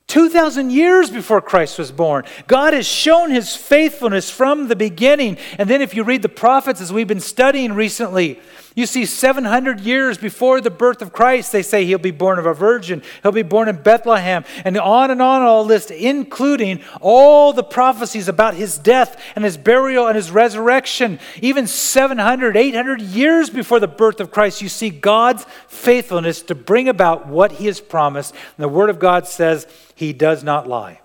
2,000 0.06 0.70
years 0.70 1.10
before 1.10 1.40
Christ 1.40 1.78
was 1.78 1.90
born. 1.90 2.24
God 2.46 2.72
has 2.72 2.86
shown 2.86 3.30
his 3.30 3.56
faithfulness 3.56 4.30
from 4.30 4.68
the 4.68 4.76
beginning. 4.76 5.36
And 5.58 5.68
then, 5.68 5.82
if 5.82 5.94
you 5.94 6.04
read 6.04 6.22
the 6.22 6.28
prophets, 6.28 6.80
as 6.80 6.92
we've 6.92 7.08
been 7.08 7.18
studying 7.18 7.72
recently, 7.72 8.38
you 8.76 8.84
see, 8.84 9.06
700 9.06 9.80
years 9.80 10.18
before 10.18 10.60
the 10.60 10.70
birth 10.70 11.00
of 11.00 11.10
Christ, 11.10 11.50
they 11.50 11.62
say 11.62 11.86
he'll 11.86 11.96
be 11.96 12.10
born 12.10 12.38
of 12.38 12.44
a 12.44 12.52
virgin, 12.52 13.02
he'll 13.22 13.32
be 13.32 13.42
born 13.42 13.70
in 13.70 13.82
Bethlehem, 13.82 14.44
and 14.66 14.76
on 14.76 15.10
and 15.10 15.22
on 15.22 15.40
all 15.40 15.64
this, 15.64 15.90
including 15.90 16.84
all 17.00 17.54
the 17.54 17.64
prophecies 17.64 18.28
about 18.28 18.52
his 18.52 18.76
death 18.76 19.18
and 19.34 19.46
his 19.46 19.56
burial 19.56 20.06
and 20.06 20.14
his 20.14 20.30
resurrection. 20.30 21.18
Even 21.40 21.66
700, 21.66 22.54
800 22.54 23.00
years 23.00 23.48
before 23.48 23.80
the 23.80 23.88
birth 23.88 24.20
of 24.20 24.30
Christ, 24.30 24.60
you 24.60 24.68
see 24.68 24.90
God's 24.90 25.46
faithfulness 25.68 26.42
to 26.42 26.54
bring 26.54 26.86
about 26.86 27.26
what 27.26 27.52
he 27.52 27.64
has 27.68 27.80
promised. 27.80 28.34
And 28.34 28.62
the 28.62 28.68
Word 28.68 28.90
of 28.90 28.98
God 28.98 29.26
says 29.26 29.66
he 29.94 30.12
does 30.12 30.44
not 30.44 30.68
lie, 30.68 31.00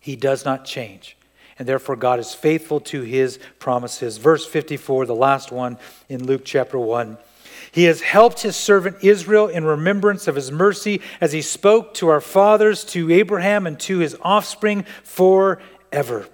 he 0.00 0.16
does 0.16 0.44
not 0.44 0.64
change 0.64 1.16
and 1.62 1.68
therefore 1.68 1.94
God 1.94 2.18
is 2.18 2.34
faithful 2.34 2.80
to 2.80 3.02
his 3.02 3.38
promises. 3.60 4.16
Verse 4.16 4.44
54, 4.44 5.06
the 5.06 5.14
last 5.14 5.52
one 5.52 5.78
in 6.08 6.26
Luke 6.26 6.42
chapter 6.44 6.76
1. 6.76 7.16
He 7.70 7.84
has 7.84 8.00
helped 8.00 8.42
his 8.42 8.56
servant 8.56 8.96
Israel 9.02 9.46
in 9.46 9.62
remembrance 9.62 10.26
of 10.26 10.34
his 10.34 10.50
mercy 10.50 11.02
as 11.20 11.30
he 11.30 11.40
spoke 11.40 11.94
to 11.94 12.08
our 12.08 12.20
fathers, 12.20 12.82
to 12.86 13.12
Abraham, 13.12 13.68
and 13.68 13.78
to 13.78 14.00
his 14.00 14.16
offspring 14.22 14.82
forever. 15.04 16.26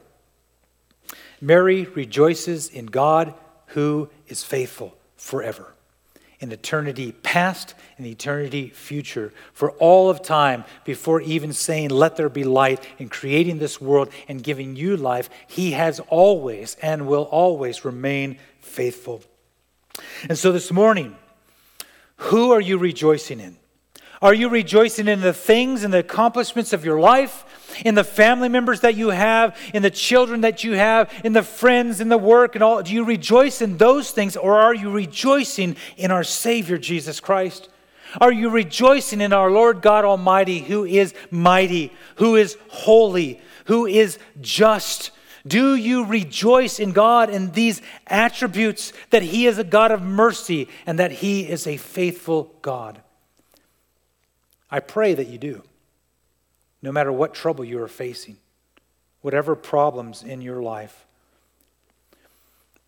Mary 1.43 1.85
rejoices 1.85 2.71
in 2.71 2.87
God 2.87 3.35
who 3.67 4.09
is 4.29 4.43
faithful 4.43 4.97
forever. 5.19 5.75
In 6.41 6.53
eternity 6.53 7.13
past 7.13 7.75
and 7.97 8.07
eternity 8.07 8.69
future, 8.69 9.33
for 9.53 9.73
all 9.73 10.09
of 10.09 10.23
time, 10.23 10.65
before 10.85 11.21
even 11.21 11.53
saying, 11.53 11.91
Let 11.91 12.17
there 12.17 12.29
be 12.29 12.45
light, 12.45 12.87
and 12.99 13.11
creating 13.11 13.59
this 13.59 13.81
world 13.81 14.11
and 14.29 14.43
giving 14.43 14.77
you 14.77 14.97
life, 14.97 15.29
He 15.47 15.73
has 15.73 16.01
always 16.09 16.77
and 16.81 17.07
will 17.07 17.25
always 17.25 17.85
remain 17.85 18.39
faithful. 18.61 19.23
And 20.29 20.39
so 20.39 20.53
this 20.53 20.71
morning, 20.71 21.17
who 22.17 22.53
are 22.53 22.61
you 22.61 22.79
rejoicing 22.79 23.41
in? 23.41 23.57
Are 24.21 24.35
you 24.35 24.49
rejoicing 24.49 25.07
in 25.07 25.21
the 25.21 25.33
things 25.33 25.85
and 25.85 25.95
the 25.95 25.99
accomplishments 25.99 26.73
of 26.73 26.85
your 26.85 26.99
life? 26.99 27.45
In 27.85 27.95
the 27.95 28.05
family 28.05 28.49
members 28.49 28.81
that 28.81 28.97
you 28.97 29.11
have, 29.11 29.57
in 29.73 29.83
the 29.83 29.91
children 29.91 30.41
that 30.41 30.65
you 30.65 30.73
have, 30.73 31.13
in 31.23 31.35
the 31.35 31.43
friends, 31.43 32.01
in 32.01 32.09
the 32.09 32.19
work, 32.19 32.55
and 32.55 32.65
all? 32.65 32.83
Do 32.83 32.93
you 32.93 33.05
rejoice 33.05 33.63
in 33.63 33.77
those 33.77 34.11
things, 34.11 34.37
or 34.37 34.59
are 34.59 34.75
you 34.75 34.91
rejoicing 34.91 35.77
in 35.97 36.11
our 36.11 36.25
Savior, 36.25 36.79
Jesus 36.79 37.21
Christ? 37.21 37.69
Are 38.21 38.33
you 38.33 38.49
rejoicing 38.49 39.21
in 39.21 39.33
our 39.33 39.51
Lord 39.51 39.83
God 39.83 40.05
Almighty, 40.05 40.61
who 40.61 40.85
is 40.85 41.15
mighty, 41.31 41.93
who 42.17 42.37
is 42.37 42.57
holy, 42.69 43.41
who 43.67 43.87
is 43.87 44.19
just? 44.41 45.11
Do 45.47 45.77
you 45.77 46.05
rejoice 46.05 46.81
in 46.81 46.93
God 46.93 47.31
in 47.31 47.53
these 47.53 47.81
attributes 48.07 48.93
that 49.11 49.23
He 49.23 49.47
is 49.47 49.59
a 49.59 49.65
God 49.65 49.93
of 49.93 50.03
mercy 50.03 50.69
and 50.87 50.99
that 50.99 51.13
He 51.13 51.49
is 51.49 51.67
a 51.67 51.77
faithful 51.77 52.55
God? 52.63 53.03
I 54.71 54.81
pray 54.81 55.15
that 55.15 55.29
you 55.29 55.39
do, 55.39 55.63
no 56.83 56.93
matter 56.93 57.11
what 57.11 57.35
trouble 57.35 57.65
you 57.65 57.81
are 57.83 57.89
facing, 57.89 58.37
whatever 59.23 59.55
problems 59.55 60.23
in 60.23 60.41
your 60.41 60.63
life. 60.63 61.07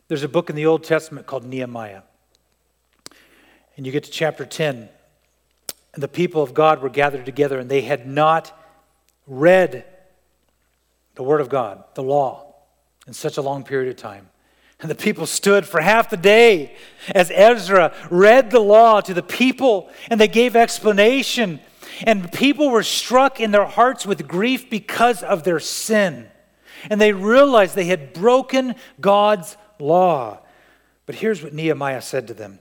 There's 0.08 0.22
a 0.22 0.28
book 0.28 0.50
in 0.50 0.56
the 0.56 0.66
Old 0.66 0.84
Testament 0.84 1.26
called 1.26 1.44
Nehemiah. 1.44 2.02
And 3.76 3.86
you 3.86 3.92
get 3.92 4.04
to 4.04 4.10
chapter 4.10 4.44
10, 4.44 4.88
and 5.94 6.02
the 6.02 6.08
people 6.08 6.42
of 6.42 6.52
God 6.52 6.82
were 6.82 6.88
gathered 6.88 7.24
together, 7.24 7.58
and 7.58 7.70
they 7.70 7.82
had 7.82 8.06
not 8.06 8.52
read 9.26 9.84
the 11.14 11.22
Word 11.22 11.40
of 11.40 11.48
God, 11.48 11.82
the 11.94 12.02
law, 12.02 12.54
in 13.06 13.12
such 13.12 13.36
a 13.36 13.42
long 13.42 13.64
period 13.64 13.88
of 13.88 13.96
time. 13.96 14.28
And 14.80 14.90
the 14.90 14.94
people 14.94 15.26
stood 15.26 15.66
for 15.66 15.80
half 15.80 16.10
the 16.10 16.16
day 16.16 16.74
as 17.14 17.30
Ezra 17.30 17.94
read 18.10 18.50
the 18.50 18.60
law 18.60 19.00
to 19.00 19.14
the 19.14 19.22
people, 19.22 19.90
and 20.10 20.20
they 20.20 20.28
gave 20.28 20.56
explanation 20.56 21.60
and 22.06 22.32
people 22.32 22.70
were 22.70 22.82
struck 22.82 23.40
in 23.40 23.50
their 23.50 23.66
hearts 23.66 24.06
with 24.06 24.26
grief 24.26 24.70
because 24.70 25.22
of 25.22 25.44
their 25.44 25.60
sin. 25.60 26.28
And 26.88 27.00
they 27.00 27.12
realized 27.12 27.74
they 27.74 27.84
had 27.84 28.12
broken 28.12 28.74
God's 29.00 29.56
law. 29.78 30.40
But 31.06 31.16
here's 31.16 31.42
what 31.42 31.52
Nehemiah 31.52 32.02
said 32.02 32.28
to 32.28 32.34
them. 32.34 32.58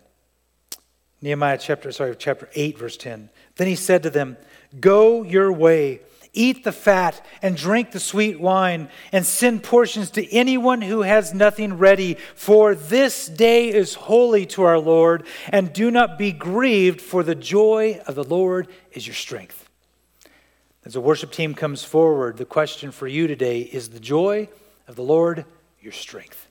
Nehemiah 1.21 1.57
chapter 1.57 1.91
sorry 1.91 2.15
chapter 2.17 2.49
8 2.55 2.77
verse 2.77 2.97
10. 2.97 3.29
Then 3.55 3.67
he 3.67 3.75
said 3.75 4.03
to 4.03 4.09
them, 4.09 4.37
"Go 4.79 5.23
your 5.23 5.51
way 5.51 6.01
Eat 6.33 6.63
the 6.63 6.71
fat 6.71 7.25
and 7.41 7.57
drink 7.57 7.91
the 7.91 7.99
sweet 7.99 8.39
wine, 8.39 8.89
and 9.11 9.25
send 9.25 9.63
portions 9.63 10.11
to 10.11 10.31
anyone 10.31 10.81
who 10.81 11.01
has 11.01 11.33
nothing 11.33 11.77
ready. 11.77 12.17
For 12.35 12.75
this 12.75 13.27
day 13.27 13.69
is 13.69 13.95
holy 13.95 14.45
to 14.47 14.63
our 14.63 14.79
Lord, 14.79 15.25
and 15.49 15.73
do 15.73 15.89
not 15.89 16.19
be 16.19 16.31
grieved, 16.31 17.01
for 17.01 17.23
the 17.23 17.35
joy 17.35 17.99
of 18.05 18.13
the 18.13 18.23
Lord 18.23 18.67
is 18.91 19.07
your 19.07 19.15
strength. 19.15 19.67
As 20.85 20.93
the 20.93 21.01
worship 21.01 21.31
team 21.31 21.55
comes 21.55 21.83
forward, 21.83 22.37
the 22.37 22.45
question 22.45 22.91
for 22.91 23.07
you 23.07 23.27
today 23.27 23.61
is 23.61 23.89
the 23.89 23.99
joy 23.99 24.49
of 24.87 24.95
the 24.95 25.03
Lord 25.03 25.45
your 25.81 25.93
strength? 25.93 26.47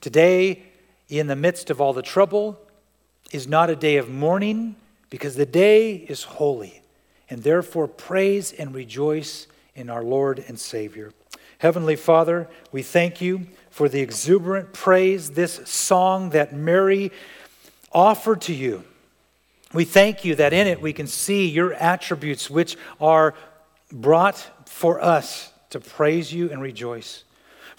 Today, 0.00 0.62
in 1.08 1.26
the 1.26 1.36
midst 1.36 1.68
of 1.68 1.80
all 1.80 1.92
the 1.92 2.02
trouble, 2.02 2.58
is 3.30 3.46
not 3.46 3.68
a 3.68 3.76
day 3.76 3.98
of 3.98 4.08
mourning 4.08 4.76
because 5.10 5.36
the 5.36 5.46
day 5.46 5.92
is 5.92 6.22
holy 6.22 6.80
and 7.30 7.42
therefore 7.42 7.88
praise 7.88 8.52
and 8.52 8.74
rejoice 8.74 9.46
in 9.74 9.88
our 9.88 10.02
Lord 10.02 10.44
and 10.46 10.58
Savior. 10.58 11.12
Heavenly 11.58 11.96
Father, 11.96 12.48
we 12.72 12.82
thank 12.82 13.20
you 13.20 13.46
for 13.70 13.88
the 13.88 14.00
exuberant 14.00 14.72
praise, 14.72 15.30
this 15.30 15.60
song 15.68 16.30
that 16.30 16.52
Mary 16.52 17.12
offered 17.92 18.40
to 18.42 18.54
you. 18.54 18.82
We 19.72 19.84
thank 19.84 20.24
you 20.24 20.34
that 20.34 20.52
in 20.52 20.66
it 20.66 20.82
we 20.82 20.92
can 20.92 21.06
see 21.06 21.48
your 21.48 21.72
attributes, 21.74 22.50
which 22.50 22.76
are 23.00 23.34
brought 23.92 24.68
for 24.68 25.00
us 25.00 25.52
to 25.70 25.78
praise 25.78 26.32
you 26.32 26.50
and 26.50 26.60
rejoice. 26.60 27.24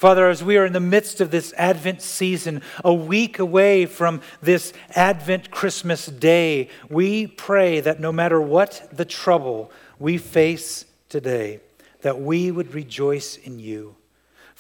Father, 0.02 0.30
as 0.30 0.44
we 0.44 0.58
are 0.58 0.66
in 0.66 0.74
the 0.74 0.80
midst 0.80 1.22
of 1.22 1.30
this 1.30 1.54
Advent 1.58 2.02
season, 2.02 2.64
a 2.84 2.92
week 2.92 3.38
away 3.38 3.86
from 3.86 4.20
this 4.42 4.74
Advent 4.96 5.52
Christmas 5.52 6.08
day, 6.08 6.70
we 6.90 7.28
pray 7.28 7.82
that 7.82 8.00
no 8.00 8.12
matter 8.12 8.42
what 8.42 8.90
the 8.92 9.06
trouble 9.06 9.72
we 10.00 10.18
face 10.18 10.86
today, 11.08 11.60
that 12.02 12.20
we 12.20 12.50
would 12.50 12.74
rejoice 12.74 13.38
in 13.38 13.60
you. 13.60 13.96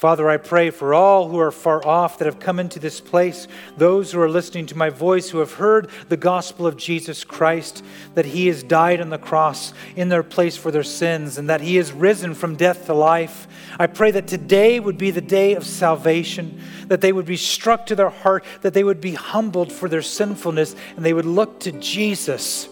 Father, 0.01 0.31
I 0.31 0.37
pray 0.37 0.71
for 0.71 0.95
all 0.95 1.27
who 1.27 1.37
are 1.37 1.51
far 1.51 1.85
off 1.85 2.17
that 2.17 2.25
have 2.25 2.39
come 2.39 2.59
into 2.59 2.79
this 2.79 2.99
place, 2.99 3.47
those 3.77 4.11
who 4.11 4.19
are 4.19 4.27
listening 4.27 4.65
to 4.65 4.75
my 4.75 4.89
voice, 4.89 5.29
who 5.29 5.37
have 5.37 5.53
heard 5.53 5.91
the 6.09 6.17
gospel 6.17 6.65
of 6.65 6.75
Jesus 6.75 7.23
Christ, 7.23 7.85
that 8.15 8.25
he 8.25 8.47
has 8.47 8.63
died 8.63 8.99
on 8.99 9.11
the 9.11 9.19
cross 9.19 9.75
in 9.95 10.09
their 10.09 10.23
place 10.23 10.57
for 10.57 10.71
their 10.71 10.81
sins, 10.81 11.37
and 11.37 11.47
that 11.51 11.61
he 11.61 11.75
has 11.75 11.91
risen 11.91 12.33
from 12.33 12.55
death 12.55 12.87
to 12.87 12.95
life. 12.95 13.47
I 13.77 13.85
pray 13.85 14.09
that 14.09 14.25
today 14.25 14.79
would 14.79 14.97
be 14.97 15.11
the 15.11 15.21
day 15.21 15.53
of 15.53 15.67
salvation, 15.67 16.59
that 16.87 17.01
they 17.01 17.13
would 17.13 17.27
be 17.27 17.37
struck 17.37 17.85
to 17.85 17.95
their 17.95 18.09
heart, 18.09 18.43
that 18.61 18.73
they 18.73 18.83
would 18.83 19.01
be 19.01 19.13
humbled 19.13 19.71
for 19.71 19.87
their 19.87 20.01
sinfulness, 20.01 20.75
and 20.95 21.05
they 21.05 21.13
would 21.13 21.25
look 21.25 21.59
to 21.59 21.71
Jesus, 21.73 22.67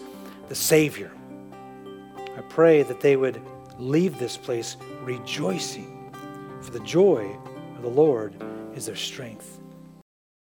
the 0.48 0.56
Savior. 0.56 1.12
I 2.16 2.40
pray 2.48 2.82
that 2.82 3.00
they 3.00 3.14
would 3.14 3.40
leave 3.78 4.18
this 4.18 4.36
place 4.36 4.76
rejoicing 5.04 5.89
for 6.70 6.78
the 6.78 6.84
joy 6.84 7.36
of 7.76 7.82
the 7.82 7.88
Lord 7.88 8.34
is 8.74 8.86
their 8.86 8.94
strength. 8.94 9.59